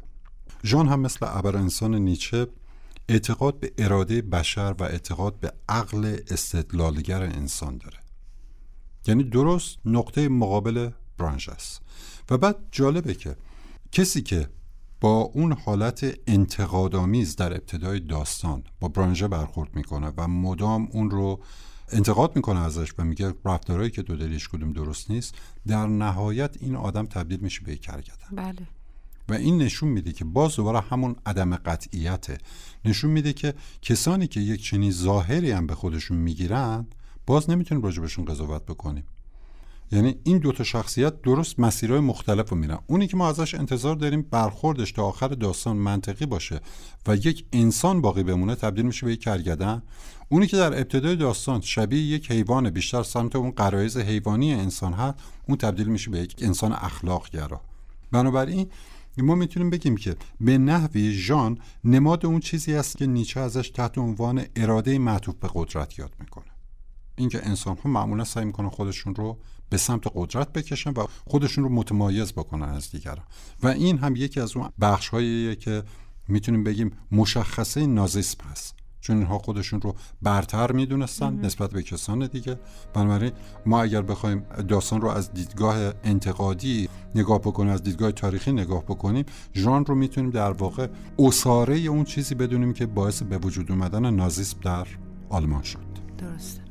ژان 0.64 0.88
هم 0.88 1.00
مثل 1.00 1.26
ابر 1.30 1.58
انسان 1.58 1.96
نیچه 1.96 2.48
اعتقاد 3.10 3.60
به 3.60 3.74
اراده 3.78 4.22
بشر 4.22 4.76
و 4.80 4.84
اعتقاد 4.84 5.40
به 5.40 5.54
عقل 5.70 6.18
استدلالگر 6.28 7.22
انسان 7.22 7.78
داره. 7.78 7.98
یعنی 9.08 9.24
درست 9.24 9.78
نقطه 9.86 10.30
مقابل 10.30 10.90
برانژ 11.18 11.50
است. 11.50 11.82
و 12.30 12.38
بعد 12.38 12.56
جالبه 12.72 13.14
که 13.14 13.36
کسی 13.92 14.22
که 14.22 14.50
با 15.02 15.18
اون 15.18 15.52
حالت 15.52 16.20
انتقادآمیز 16.28 17.36
در 17.36 17.54
ابتدای 17.54 18.00
داستان 18.00 18.64
با 18.80 18.88
برانژه 18.88 19.28
برخورد 19.28 19.76
می‌کنه 19.76 20.14
و 20.18 20.28
مدام 20.28 20.88
اون 20.92 21.10
رو 21.10 21.40
انتقاد 21.94 22.36
می‌کنه 22.36 22.60
ازش 22.60 22.94
و 22.98 23.04
میگه 23.04 23.34
رفتارهایی 23.46 23.92
که 23.92 24.02
دو 24.02 24.16
دلیش 24.16 24.50
کدوم 24.50 24.74
درست 24.74 25.12
نیست 25.12 25.36
در 25.68 25.88
نهایت 25.88 26.58
این 26.60 26.76
آدم 26.76 27.06
تبدیل 27.06 27.40
میشه 27.40 27.62
به 27.62 27.74
یک 27.74 27.82
کرگدن 27.82 28.36
بله. 28.36 28.68
و 29.30 29.34
این 29.34 29.58
نشون 29.58 29.90
میده 29.90 30.12
که 30.12 30.26
باز 30.26 30.56
دوباره 30.56 30.80
همون 30.80 31.16
عدم 31.26 31.56
قطعیته. 31.56 32.38
نشون 32.86 33.12
میده 33.12 33.34
که 33.34 33.54
کسانی 33.82 34.28
که 34.28 34.40
یک 34.40 34.64
چنین 34.64 34.92
ظاهری 34.92 35.52
هم 35.52 35.68
به 35.68 35.76
خودشون 35.76 36.18
می‌گیرن 36.18 36.88
باز 37.26 37.50
نمی‌تونیم 37.50 37.84
راجبشون 37.84 38.26
قضاوت 38.26 38.66
بکنیم. 38.66 39.04
یعنی 39.92 40.16
این 40.24 40.38
دوتا 40.38 40.64
شخصیت 40.64 41.22
درست 41.22 41.60
مسیرهای 41.60 42.00
مختلف 42.00 42.50
رو 42.50 42.58
میرن. 42.58 42.80
اونی 42.88 43.08
که 43.08 43.18
ما 43.18 43.30
ازش 43.30 43.56
انتظار 43.56 43.96
داریم 43.96 44.22
برخوردش 44.22 44.92
تا 44.92 45.04
آخر 45.04 45.28
داستان 45.28 45.78
منطقی 45.78 46.26
باشه 46.26 46.60
و 47.08 47.16
یک 47.16 47.46
انسان 47.54 48.02
باقی 48.02 48.24
بمونه 48.24 48.56
تبدیل 48.56 48.86
میشه 48.86 49.06
به 49.06 49.14
یک 49.14 49.22
کرگدن 49.22 49.82
اونی 50.30 50.48
که 50.48 50.58
در 50.58 50.74
ابتدای 50.74 51.16
داستان 51.16 51.62
شبیه 51.62 52.02
یک 52.02 52.32
حیوان 52.32 52.70
بیشتر 52.70 53.04
سمت 53.04 53.36
اون 53.36 53.52
قرایز 53.52 53.98
حیوانی 53.98 54.54
انسان 54.54 54.94
هست 54.94 55.16
اون 55.48 55.58
تبدیل 55.58 55.88
میشه 55.88 56.12
به 56.12 56.20
یک 56.20 56.36
انسان 56.42 56.74
اخلاق 56.74 57.30
گرا 57.30 57.62
بنابراین 58.12 58.70
ما 59.18 59.36
می‌تونیم 59.36 59.70
بگیم 59.70 59.98
که 59.98 60.16
به 60.40 60.58
نحوی 60.58 61.12
ژان 61.12 61.58
نماد 61.84 62.26
اون 62.26 62.40
چیزی 62.40 62.74
است 62.74 62.98
که 62.98 63.08
نیچه 63.08 63.40
ازش 63.40 63.70
تحت 63.70 63.98
عنوان 63.98 64.46
اراده 64.56 65.00
معطوف 65.00 65.36
به 65.36 65.50
قدرت 65.54 66.00
یاد 66.00 66.14
می‌کنه. 66.20 66.46
اینکه 67.16 67.48
انسان 67.48 67.78
ها 67.78 67.90
معمولا 67.90 68.24
سعی 68.24 68.46
می‌کنن 68.46 68.70
خودشون 68.70 69.16
رو 69.16 69.38
به 69.74 69.78
سمت 69.78 70.04
قدرت 70.16 70.54
بکشن 70.54 70.90
و 70.90 71.06
خودشون 71.28 71.64
رو 71.64 71.70
متمایز 71.70 72.34
بکنن 72.34 72.70
از 72.70 72.92
دیگران. 72.92 73.26
و 73.64 73.68
این 73.68 73.98
هم 73.98 74.16
یکی 74.16 74.40
از 74.40 74.58
اون 74.58 74.70
بخش 74.82 75.10
که 75.60 75.84
می‌تونیم 76.28 76.64
بگیم 76.64 76.92
مشخصه 77.12 77.86
نازیسم 77.88 78.38
هست. 78.52 78.76
چون 79.02 79.18
اینها 79.18 79.38
خودشون 79.40 79.82
رو 79.82 79.96
برتر 80.22 80.72
می‌دونستن 80.72 81.34
نسبت 81.34 81.72
به 81.72 81.84
کسان 81.84 82.28
دیگه. 82.28 82.60
بنابراین 82.94 83.32
ما 83.66 83.82
اگر 83.82 84.02
بخوایم 84.02 84.40
داستان 84.68 85.02
رو 85.02 85.08
از 85.08 85.34
دیدگاه 85.34 85.94
انتقادی 86.04 86.90
نگاه 87.16 87.40
بکنیم 87.40 87.74
از 87.74 87.84
دیدگاه 87.84 88.12
تاریخی 88.12 88.52
نگاه 88.52 88.84
بکنیم 88.84 89.26
ژان 89.56 89.86
رو 89.86 89.96
می‌تونیم 89.96 90.30
در 90.32 90.52
واقع 90.52 90.88
اساره 91.20 91.78
اون 91.78 92.04
چیزی 92.04 92.36
بدونیم 92.36 92.74
که 92.74 92.86
باعث 92.86 93.24
به 93.24 93.38
وجود 93.38 93.72
اومدن 93.72 94.14
نازیسم 94.14 94.58
در 94.64 94.88
آلمان 95.30 95.64
شد. 95.64 95.80
درسته. 96.18 96.63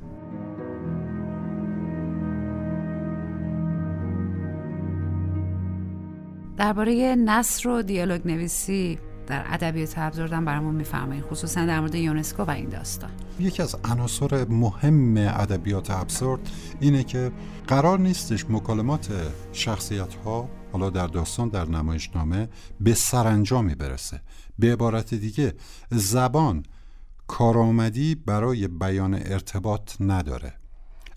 درباره 6.57 7.15
نصر 7.15 7.69
و 7.69 7.83
دیالوگ 7.83 8.27
نویسی 8.27 8.99
در 9.27 9.45
ادبیات 9.47 9.95
ابزاردن 9.97 10.45
برامون 10.45 10.75
میفرمایید 10.75 11.25
خصوصا 11.25 11.67
در 11.67 11.81
مورد 11.81 11.95
یونسکو 11.95 12.43
و 12.43 12.51
این 12.51 12.69
داستان. 12.69 13.11
یکی 13.41 13.63
از 13.63 13.77
عناصر 13.85 14.45
مهم 14.49 15.17
ادبیات 15.17 15.91
ابزارد 15.91 16.51
اینه 16.81 17.05
که 17.05 17.33
قرار 17.67 17.99
نیستش 17.99 18.47
مکالمات 18.51 19.09
شخصیت 19.53 20.15
ها 20.15 20.49
حالا 20.73 20.91
در 20.91 21.07
داستان 21.07 21.49
در 21.49 21.69
نمایشنامه 21.69 22.49
به 22.81 22.95
سرانجامی 22.95 23.75
برسه. 23.75 24.21
به 24.59 24.73
عبارت 24.73 25.15
دیگه 25.15 25.55
زبان 25.91 26.63
کارآمدی 27.27 28.15
برای 28.15 28.69
بیان 28.69 29.15
ارتباط 29.15 29.93
نداره. 30.01 30.62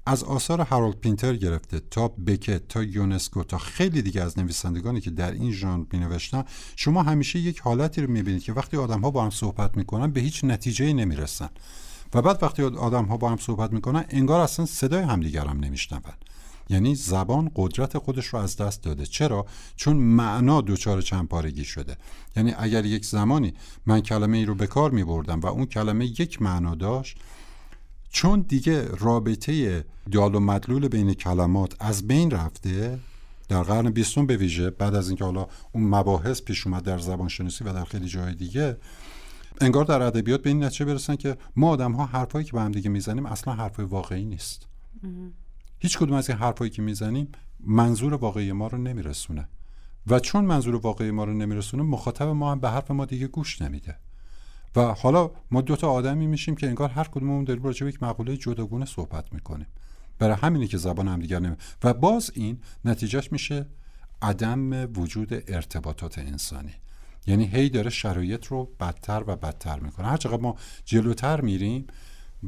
از 0.06 0.24
آثار 0.24 0.62
هارولد 0.62 0.96
پینتر 0.96 1.36
گرفته 1.36 1.80
تا 1.80 2.08
بکت 2.08 2.68
تا 2.68 2.84
یونسکو 2.84 3.44
تا 3.44 3.58
خیلی 3.58 4.02
دیگه 4.02 4.22
از 4.22 4.40
نویسندگانی 4.40 5.02
که 5.02 5.10
در 5.10 5.32
این 5.32 5.52
ژانر 5.52 5.86
می 5.94 6.00
نوشتن 6.00 6.44
شما 6.76 7.04
همیشه 7.04 7.40
یک 7.40 7.60
حالتی 7.60 8.02
رو 8.02 8.12
می‌بینید 8.12 8.44
که 8.44 8.54
وقتی 8.54 8.78
آدم 8.78 9.02
ها 9.02 9.12
با 9.12 9.24
هم 9.24 9.30
صحبت 9.30 9.78
می‌کنن 9.78 10.12
به 10.12 10.22
هیچ 10.22 10.44
نتیجه 10.44 10.94
نمی‌رسن. 10.94 11.50
و 12.14 12.22
بعد 12.22 12.44
وقتی 12.44 12.64
آدم 12.64 13.06
ها 13.06 13.18
با 13.18 13.30
هم 13.30 13.38
صحبت 13.38 13.74
می‌کنن 13.74 14.06
انگار 14.10 14.40
اصلا 14.40 14.66
صدای 14.66 15.04
همدیگر 15.04 15.46
هم 15.46 15.60
نمیشنون. 15.60 16.02
یعنی 16.70 16.96
زبان 16.96 17.52
قدرت 17.56 17.98
خودش 17.98 18.26
رو 18.26 18.40
از 18.40 18.58
دست 18.58 18.84
داده. 18.84 19.06
چرا؟ 19.06 19.46
چون 19.76 19.98
معنا 19.98 20.62
دوچار 20.62 21.02
چند 21.02 21.28
پارگی 21.28 21.66
شده. 21.66 21.98
یعنی 22.36 22.54
اگر 22.58 22.86
یک 22.86 23.06
زمانی 23.06 23.54
من 23.86 24.02
کلمه 24.02 24.38
ای 24.38 24.46
رو 24.46 24.56
به 24.56 24.68
کار 24.68 24.92
می 24.92 25.04
بردم 25.04 25.40
و 25.40 25.46
اون 25.46 25.66
کلمه 25.66 26.06
یک 26.06 26.42
معنا 26.42 26.76
داشت 26.76 27.18
چون 28.16 28.42
دیگه 28.42 28.88
رابطه 29.00 29.86
دال 30.12 30.36
و 30.36 30.40
مدلول 30.40 30.88
بین 30.88 31.14
کلمات 31.14 31.76
از 31.80 32.08
بین 32.08 32.32
رفته 32.32 33.00
در 33.50 33.64
قرن 33.64 33.90
بیستم 33.90 34.26
به 34.26 34.38
ویژه 34.38 34.70
بعد 34.70 34.96
از 34.96 35.10
اینکه 35.10 35.24
حالا 35.24 35.48
اون 35.72 35.84
مباحث 35.84 36.42
پیش 36.42 36.68
اومد 36.68 36.84
در 36.84 36.98
زبان 36.98 37.28
شناسی 37.28 37.64
و 37.64 37.74
در 37.74 37.84
خیلی 37.84 38.08
جای 38.08 38.36
دیگه 38.36 38.78
انگار 39.62 39.86
در 39.86 40.02
ادبیات 40.02 40.42
به 40.42 40.50
این 40.50 40.64
نتیجه 40.64 40.86
برسن 40.86 41.16
که 41.16 41.38
ما 41.56 41.70
آدم 41.70 41.92
ها 41.92 42.06
حرفایی 42.06 42.46
که 42.46 42.52
با 42.52 42.62
هم 42.62 42.72
دیگه 42.72 42.90
می‌زنیم 42.90 43.26
اصلا 43.26 43.54
حرفای 43.54 43.86
واقعی 43.86 44.26
نیست. 44.26 44.68
هیچ 45.80 45.98
کدوم 45.98 46.14
از 46.14 46.30
این 46.30 46.38
حرفایی 46.38 46.72
که 46.72 46.82
می‌زنیم 46.82 47.28
منظور 47.60 48.14
واقعی 48.14 48.52
ما 48.52 48.68
رو 48.68 48.78
نمیرسونه. 48.78 49.48
و 50.08 50.20
چون 50.20 50.46
منظور 50.46 50.76
واقعی 50.76 51.12
ما 51.12 51.24
رو 51.24 51.34
نمیرسونه 51.34 51.84
مخاطب 51.84 52.28
ما 52.28 52.52
هم 52.52 52.60
به 52.60 52.70
حرف 52.70 52.92
ما 52.92 53.06
دیگه 53.06 53.28
گوش 53.28 53.62
نمیده. 53.62 53.98
و 54.76 54.82
حالا 54.82 55.32
ما 55.52 55.62
دو 55.62 55.76
تا 55.76 55.92
آدمی 55.92 56.28
میشیم 56.28 56.56
که 56.56 56.68
انگار 56.68 56.90
هر 56.90 57.04
کدوممون 57.04 57.44
داریم 57.44 57.64
راجع 57.64 57.84
به 57.84 57.90
یک 57.90 58.04
مقوله 58.04 58.38
جداگونه 58.38 58.86
صحبت 58.86 59.34
می‌کنیم 59.34 59.68
برای 60.20 60.36
همینه 60.36 60.68
که 60.68 60.78
زبان 60.78 61.08
هم 61.08 61.20
دیگر 61.20 61.40
نمی 61.40 61.56
و 61.84 61.94
باز 61.94 62.32
این 62.36 62.60
نتیجهش 62.86 63.32
میشه 63.32 63.66
عدم 64.22 64.90
وجود 64.98 65.34
ارتباطات 65.48 66.20
انسانی. 66.20 66.74
یعنی 67.28 67.46
هی 67.46 67.70
داره 67.70 67.90
شرایط 67.90 68.46
رو 68.46 68.70
بدتر 68.80 69.24
و 69.28 69.36
بدتر 69.36 69.80
می‌کنه. 69.80 70.08
هر 70.08 70.18
چقدر 70.18 70.42
ما 70.42 70.56
جلوتر 70.86 71.42
میریم 71.42 71.88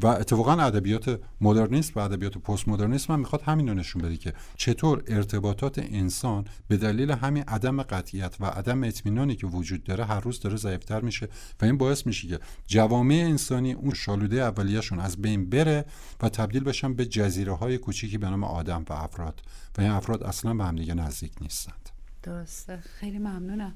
و 0.03 0.07
اتفاقا 0.07 0.51
ادبیات 0.51 1.19
مدرنیسم 1.41 1.91
و 1.95 1.99
ادبیات 1.99 2.37
پست 2.37 2.67
مدرنیسم 2.67 3.13
هم 3.13 3.19
می‌خواد 3.19 3.41
همین 3.41 3.67
رو 3.67 3.73
نشون 3.73 4.01
بده 4.01 4.17
که 4.17 4.33
چطور 4.55 5.03
ارتباطات 5.07 5.79
انسان 5.79 6.45
به 6.67 6.77
دلیل 6.77 7.11
همین 7.11 7.43
عدم 7.43 7.83
قطعیت 7.83 8.35
و 8.39 8.45
عدم 8.45 8.83
اطمینانی 8.83 9.35
که 9.35 9.47
وجود 9.47 9.83
داره 9.83 10.05
هر 10.05 10.19
روز 10.19 10.39
داره 10.39 10.55
ضعیفتر 10.55 11.01
میشه 11.01 11.27
و 11.61 11.65
این 11.65 11.77
باعث 11.77 12.05
میشه 12.05 12.27
که 12.27 12.39
جوامع 12.67 13.15
انسانی 13.15 13.73
اون 13.73 13.93
شالوده 13.93 14.41
اولیهشون 14.41 14.99
از 14.99 15.21
بین 15.21 15.49
بره 15.49 15.85
و 16.21 16.29
تبدیل 16.29 16.63
بشن 16.63 16.93
به 16.93 17.05
جزیره 17.05 17.53
های 17.53 17.77
کوچیکی 17.77 18.17
به 18.17 18.29
نام 18.29 18.43
آدم 18.43 18.85
و 18.89 18.93
افراد. 18.93 19.41
و 19.77 19.81
این 19.81 19.91
افراد 19.91 20.23
اصلا 20.23 20.53
به 20.53 20.63
هم 20.63 20.75
دیگه 20.75 20.93
نزدیک 20.93 21.33
نیستند. 21.41 21.89
درسته. 22.23 22.77
خیلی 22.77 23.19
ممنونم. 23.19 23.75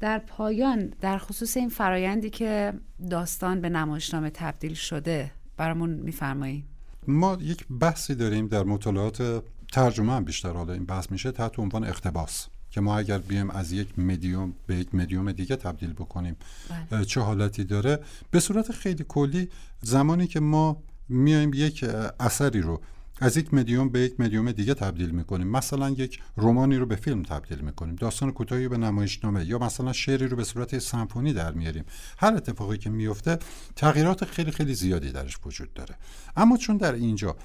در 0.00 0.18
پایان 0.18 0.92
در 1.00 1.18
خصوص 1.18 1.56
این 1.56 1.68
فرایندی 1.68 2.30
که 2.30 2.72
داستان 3.10 3.60
به 3.60 3.68
نمایشنامه 3.68 4.30
تبدیل 4.30 4.74
شده 4.74 5.30
برامون 5.56 5.90
میفرمایید 5.90 6.64
ما 7.08 7.38
یک 7.40 7.66
بحثی 7.80 8.14
داریم 8.14 8.48
در 8.48 8.62
مطالعات 8.62 9.42
ترجمه 9.72 10.12
هم 10.12 10.24
بیشتر 10.24 10.52
حالا 10.52 10.72
این 10.72 10.84
بحث 10.84 11.10
میشه 11.10 11.32
تحت 11.32 11.58
عنوان 11.58 11.84
اقتباس. 11.84 12.46
که 12.74 12.80
ما 12.80 12.98
اگر 12.98 13.18
بیم 13.18 13.50
از 13.50 13.72
یک 13.72 13.98
مدیوم 13.98 14.54
به 14.66 14.76
یک 14.76 14.94
مدیوم 14.94 15.32
دیگه 15.32 15.56
تبدیل 15.56 15.92
بکنیم 15.92 16.36
بله. 16.90 17.04
چه 17.04 17.20
حالتی 17.20 17.64
داره؟ 17.64 17.98
به 18.30 18.40
صورت 18.40 18.72
خیلی 18.72 19.04
کلی 19.08 19.48
زمانی 19.82 20.26
که 20.26 20.40
ما 20.40 20.82
میایم 21.08 21.50
یک 21.54 21.84
اثری 22.20 22.60
رو 22.60 22.80
از 23.20 23.36
یک 23.36 23.54
مدیوم 23.54 23.88
به 23.88 24.00
یک 24.00 24.20
مدیوم 24.20 24.52
دیگه 24.52 24.74
تبدیل 24.74 25.10
می‌کنیم. 25.10 25.46
مثلا 25.46 25.90
یک 25.90 26.22
رومانی 26.36 26.76
رو 26.76 26.86
به 26.86 26.96
فیلم 26.96 27.22
تبدیل 27.22 27.58
می‌کنیم. 27.58 27.94
داستان 27.94 28.32
کوتاهی 28.32 28.68
به 28.68 28.76
نمایشنامه 28.76 29.44
یا 29.44 29.58
مثلا 29.58 29.92
شعری 29.92 30.28
رو 30.28 30.36
به 30.36 30.44
صورت 30.44 30.78
سمفونی 30.78 31.32
در 31.32 31.52
میاریم. 31.52 31.84
هر 32.18 32.34
اتفاقی 32.34 32.78
که 32.78 32.90
میفته 32.90 33.38
تغییرات 33.76 34.24
خیلی 34.24 34.50
خیلی 34.50 34.74
زیادی 34.74 35.12
درش 35.12 35.38
وجود 35.46 35.74
داره. 35.74 35.94
اما 36.36 36.56
چون 36.56 36.76
در 36.76 36.92
اینجا 36.92 37.36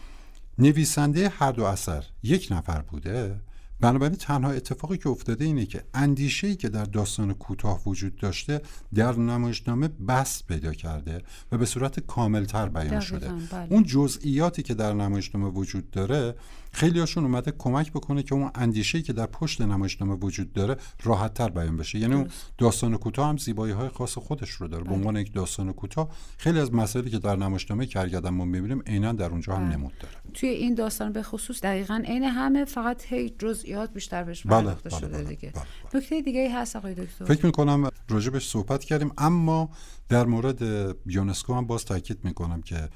نویسنده 0.57 1.29
هر 1.29 1.51
دو 1.51 1.63
اثر 1.63 2.05
یک 2.23 2.47
نفر 2.51 2.81
بوده 2.81 3.35
بنابراین 3.79 4.15
تنها 4.15 4.51
اتفاقی 4.51 4.97
که 4.97 5.09
افتاده 5.09 5.45
اینه 5.45 5.65
که 5.65 5.83
اندیشه 5.93 6.47
ای 6.47 6.55
که 6.55 6.69
در 6.69 6.83
داستان 6.83 7.33
کوتاه 7.33 7.81
وجود 7.85 8.15
داشته 8.15 8.61
در 8.93 9.15
نمایشنامه 9.15 9.87
بس 9.87 10.43
پیدا 10.43 10.73
کرده 10.73 11.21
و 11.51 11.57
به 11.57 11.65
صورت 11.65 11.99
کاملتر 11.99 12.69
بیان 12.69 12.99
شده 12.99 13.29
بله. 13.51 13.67
اون 13.69 13.83
جزئیاتی 13.83 14.63
که 14.63 14.73
در 14.73 14.93
نمایشنامه 14.93 15.49
وجود 15.49 15.91
داره 15.91 16.35
خیلی 16.71 16.99
هاشون 16.99 17.23
اومده 17.23 17.53
کمک 17.57 17.91
بکنه 17.91 18.23
که 18.23 18.35
اون 18.35 18.51
اندیشه 18.55 19.01
که 19.01 19.13
در 19.13 19.25
پشت 19.25 19.61
نمایشنامه 19.61 20.15
وجود 20.15 20.53
داره 20.53 20.77
راحت 21.03 21.33
تر 21.33 21.49
بیان 21.49 21.77
بشه 21.77 21.99
یعنی 21.99 22.13
اون 22.13 22.27
داستان 22.57 22.97
کوتاه 22.97 23.29
هم 23.29 23.37
زیبایی 23.37 23.73
های 23.73 23.89
خاص 23.89 24.17
خودش 24.17 24.49
رو 24.49 24.67
داره 24.67 24.83
به 24.83 24.89
بله. 24.89 24.97
عنوان 24.97 25.15
یک 25.15 25.33
داستان 25.33 25.73
کوتاه 25.73 26.09
خیلی 26.37 26.59
از 26.59 26.73
مسائلی 26.73 27.09
که 27.09 27.19
در 27.19 27.35
نمایشنامه 27.35 27.85
کرگدن 27.85 28.29
ما 28.29 28.45
می‌بینیم 28.45 28.81
عینا 28.87 29.13
در 29.13 29.29
اونجا 29.29 29.55
هم 29.55 29.67
بله. 29.67 29.77
نمود 29.77 29.93
داره 29.99 30.13
توی 30.33 30.49
این 30.49 30.73
داستان 30.73 31.13
به 31.13 31.23
خصوص 31.23 31.61
دقیقا 31.61 32.03
عین 32.05 32.23
همه 32.23 32.65
فقط 32.65 33.03
هی 33.05 33.29
جزئیات 33.29 33.93
بیشتر 33.93 34.23
بهش 34.23 34.47
بله. 34.47 34.75
شده 34.99 35.23
دیگه 35.23 35.53
نکته 35.93 36.21
دیگه 36.21 36.59
هست 36.59 36.75
آقای 36.75 36.93
دکتر 36.93 37.25
فکر 37.25 37.45
می‌کنم 37.45 37.89
راجبش 38.09 38.49
صحبت 38.49 38.83
کردیم 38.83 39.11
اما 39.17 39.69
در 40.09 40.25
مورد 40.25 40.61
یونسکو 41.05 41.53
هم 41.53 41.67
باز 41.67 41.85
تاکید 41.85 42.25
می‌کنم 42.25 42.61
که 42.61 42.89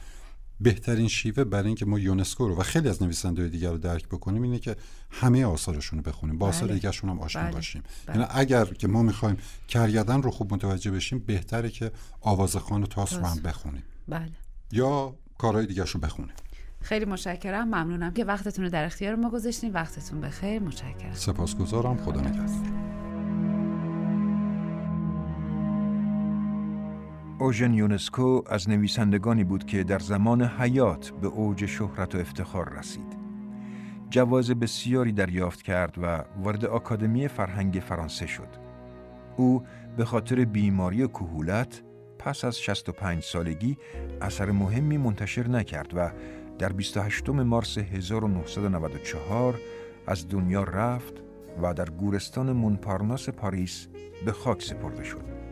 بهترین 0.64 1.08
شیوه 1.08 1.44
برای 1.44 1.68
اینکه 1.68 1.86
ما 1.86 2.00
یونسکو 2.00 2.48
رو 2.48 2.56
و 2.56 2.64
خیلی 2.64 2.90
از 2.90 3.04
نویسنده 3.04 3.48
دیگر 3.48 3.70
رو 3.70 3.78
درک 3.78 4.08
بکنیم 4.08 4.42
اینه 4.42 4.60
که 4.60 4.76
همه 5.10 5.46
آثارشون 5.46 6.00
رو 6.00 6.12
بخونیم. 6.12 6.38
با 6.38 6.48
آثار 6.48 6.68
بله. 6.68 6.92
هم 7.04 7.20
آشنا 7.20 7.42
بله. 7.42 7.52
باشیم. 7.52 7.84
بله. 8.06 8.18
یعنی 8.18 8.30
اگر 8.32 8.66
که 8.66 8.88
ما 8.88 9.04
می‌خوایم 9.04 9.38
کرگدن 9.68 10.22
رو 10.22 10.32
خوب 10.32 10.54
متوجه 10.54 10.92
بشیم 10.92 11.20
بهتره 11.20 11.70
که 11.70 11.92
آوازخان 12.22 12.84
و 12.84 12.86
تاس 12.86 13.14
رو 13.14 13.26
هم 13.26 13.40
بخونیم. 13.40 13.84
بله. 14.08 14.32
یا 14.72 15.16
کارهای 15.38 15.66
دیگرش 15.66 15.90
رو 15.90 16.00
بخونیم. 16.00 16.36
خیلی 16.82 17.06
متشکرم. 17.06 17.68
ممنونم 17.68 18.14
که 18.14 18.26
وقتتون 18.26 18.66
رو 18.66 18.72
در 18.72 18.86
اختیار 18.86 19.16
ما 19.16 19.30
گذاشتین. 19.30 19.74
وقتتون 19.74 20.22
بخیر. 20.22 20.62
متشکرم. 20.62 21.14
سپاسگزارم. 21.14 21.98
خدا 21.98 22.22
نگهدار. 22.22 23.03
اوژن 27.40 27.74
یونسکو 27.74 28.42
از 28.48 28.70
نویسندگانی 28.70 29.44
بود 29.44 29.66
که 29.66 29.84
در 29.84 30.00
زمان 30.00 30.42
حیات 30.42 31.10
به 31.22 31.28
اوج 31.28 31.66
شهرت 31.66 32.16
و 32.16 32.18
افتخار 32.18 32.70
رسید. 32.70 33.18
جواز 34.10 34.52
بسیاری 34.52 35.12
دریافت 35.12 35.62
کرد 35.62 35.96
و 36.02 36.24
وارد 36.44 36.66
آکادمی 36.66 37.28
فرهنگ 37.28 37.84
فرانسه 37.88 38.28
شد. 38.28 38.48
او 39.38 39.64
به 39.98 40.06
خاطر 40.06 40.46
بیماری 40.46 41.08
کهولت 41.08 41.82
پس 42.20 42.46
از 42.46 42.60
65 42.60 43.24
سالگی 43.24 43.78
اثر 44.22 44.52
مهمی 44.52 44.98
منتشر 44.98 45.48
نکرد 45.48 45.92
و 45.96 46.12
در 46.60 46.72
28 46.72 47.30
مارس 47.30 47.78
1994 47.78 49.60
از 50.08 50.30
دنیا 50.30 50.64
رفت 50.64 51.14
و 51.62 51.74
در 51.74 51.90
گورستان 51.90 52.52
مونپارناس 52.52 53.30
پاریس 53.30 53.88
به 54.26 54.32
خاک 54.32 54.62
سپرده 54.62 55.04
شد. 55.04 55.43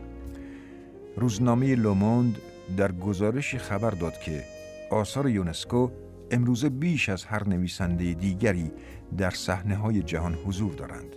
روزنامه 1.16 1.74
لوموند 1.74 2.38
در 2.76 2.92
گزارشی 2.92 3.58
خبر 3.58 3.90
داد 3.90 4.20
که 4.20 4.44
آثار 4.90 5.28
یونسکو 5.28 5.90
امروزه 6.30 6.68
بیش 6.68 7.08
از 7.08 7.24
هر 7.24 7.48
نویسنده 7.48 8.14
دیگری 8.14 8.72
در 9.18 9.30
صحنه 9.30 9.76
های 9.76 10.02
جهان 10.02 10.34
حضور 10.34 10.72
دارند. 10.72 11.16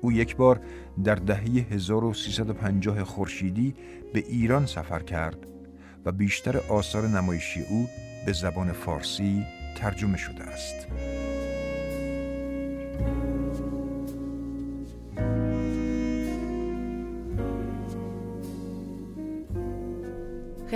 او 0.00 0.12
یک 0.12 0.36
بار 0.36 0.60
در 1.04 1.14
دهه 1.14 1.66
1350 1.70 3.04
خورشیدی 3.04 3.74
به 4.12 4.24
ایران 4.28 4.66
سفر 4.66 4.98
کرد 4.98 5.46
و 6.04 6.12
بیشتر 6.12 6.56
آثار 6.68 7.08
نمایشی 7.08 7.60
او 7.70 7.86
به 8.26 8.32
زبان 8.32 8.72
فارسی 8.72 9.44
ترجمه 9.76 10.16
شده 10.16 10.44
است. 10.44 10.86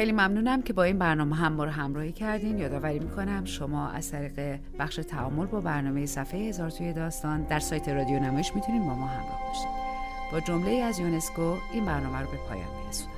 خیلی 0.01 0.13
ممنونم 0.13 0.63
که 0.63 0.73
با 0.73 0.83
این 0.83 0.99
برنامه 0.99 1.37
هم 1.37 1.53
ما 1.53 1.65
رو 1.65 1.71
همراهی 1.71 2.13
کردین. 2.13 2.59
یادآوری 2.59 2.99
می‌کنم 2.99 3.45
شما 3.45 3.89
از 3.89 4.11
طریق 4.11 4.61
بخش 4.79 4.97
تعامل 4.97 5.47
با 5.47 5.61
برنامه 5.61 6.07
صفحه 6.07 6.41
هزار 6.41 6.71
توی 6.71 6.93
داستان 6.93 7.43
در 7.43 7.59
سایت 7.59 7.89
رادیو 7.89 8.21
نمایش 8.21 8.55
می‌تونید 8.55 8.83
با 8.83 8.95
ما 8.95 9.07
همراه 9.07 9.41
باشید. 9.49 9.69
با 10.33 10.41
جمله 10.41 10.71
از 10.71 10.99
یونسکو 10.99 11.55
این 11.73 11.85
برنامه 11.85 12.19
رو 12.19 12.31
به 12.31 12.37
پایان 12.49 12.69
میرسونم. 12.83 13.15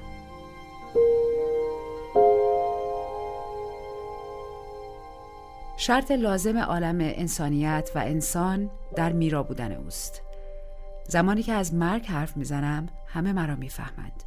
شرط 5.76 6.10
لازم 6.10 6.58
عالم 6.58 6.98
انسانیت 7.00 7.90
و 7.94 7.98
انسان 7.98 8.70
در 8.94 9.12
میرا 9.12 9.42
بودن 9.42 9.72
اوست. 9.72 10.22
زمانی 11.08 11.42
که 11.42 11.52
از 11.52 11.74
مرگ 11.74 12.06
حرف 12.06 12.36
می‌زنم 12.36 12.88
همه 13.06 13.32
مرا 13.32 13.56
می‌فهمند. 13.56 14.24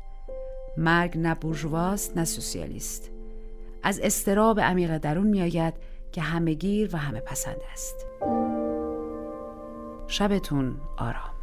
مرگ 0.78 1.18
نه 1.18 1.36
بورژواست 1.36 2.18
نه 2.18 2.26
سوسیالیست. 2.26 3.12
از 3.84 4.00
استراب 4.00 4.60
عمیق 4.60 4.98
درون 4.98 5.28
میآید 5.28 5.74
که 6.12 6.22
همه 6.22 6.54
گیر 6.54 6.90
و 6.94 6.98
همه 6.98 7.20
پسند 7.20 7.62
است. 7.74 8.06
شبتون 10.08 10.78
آرام. 10.98 11.35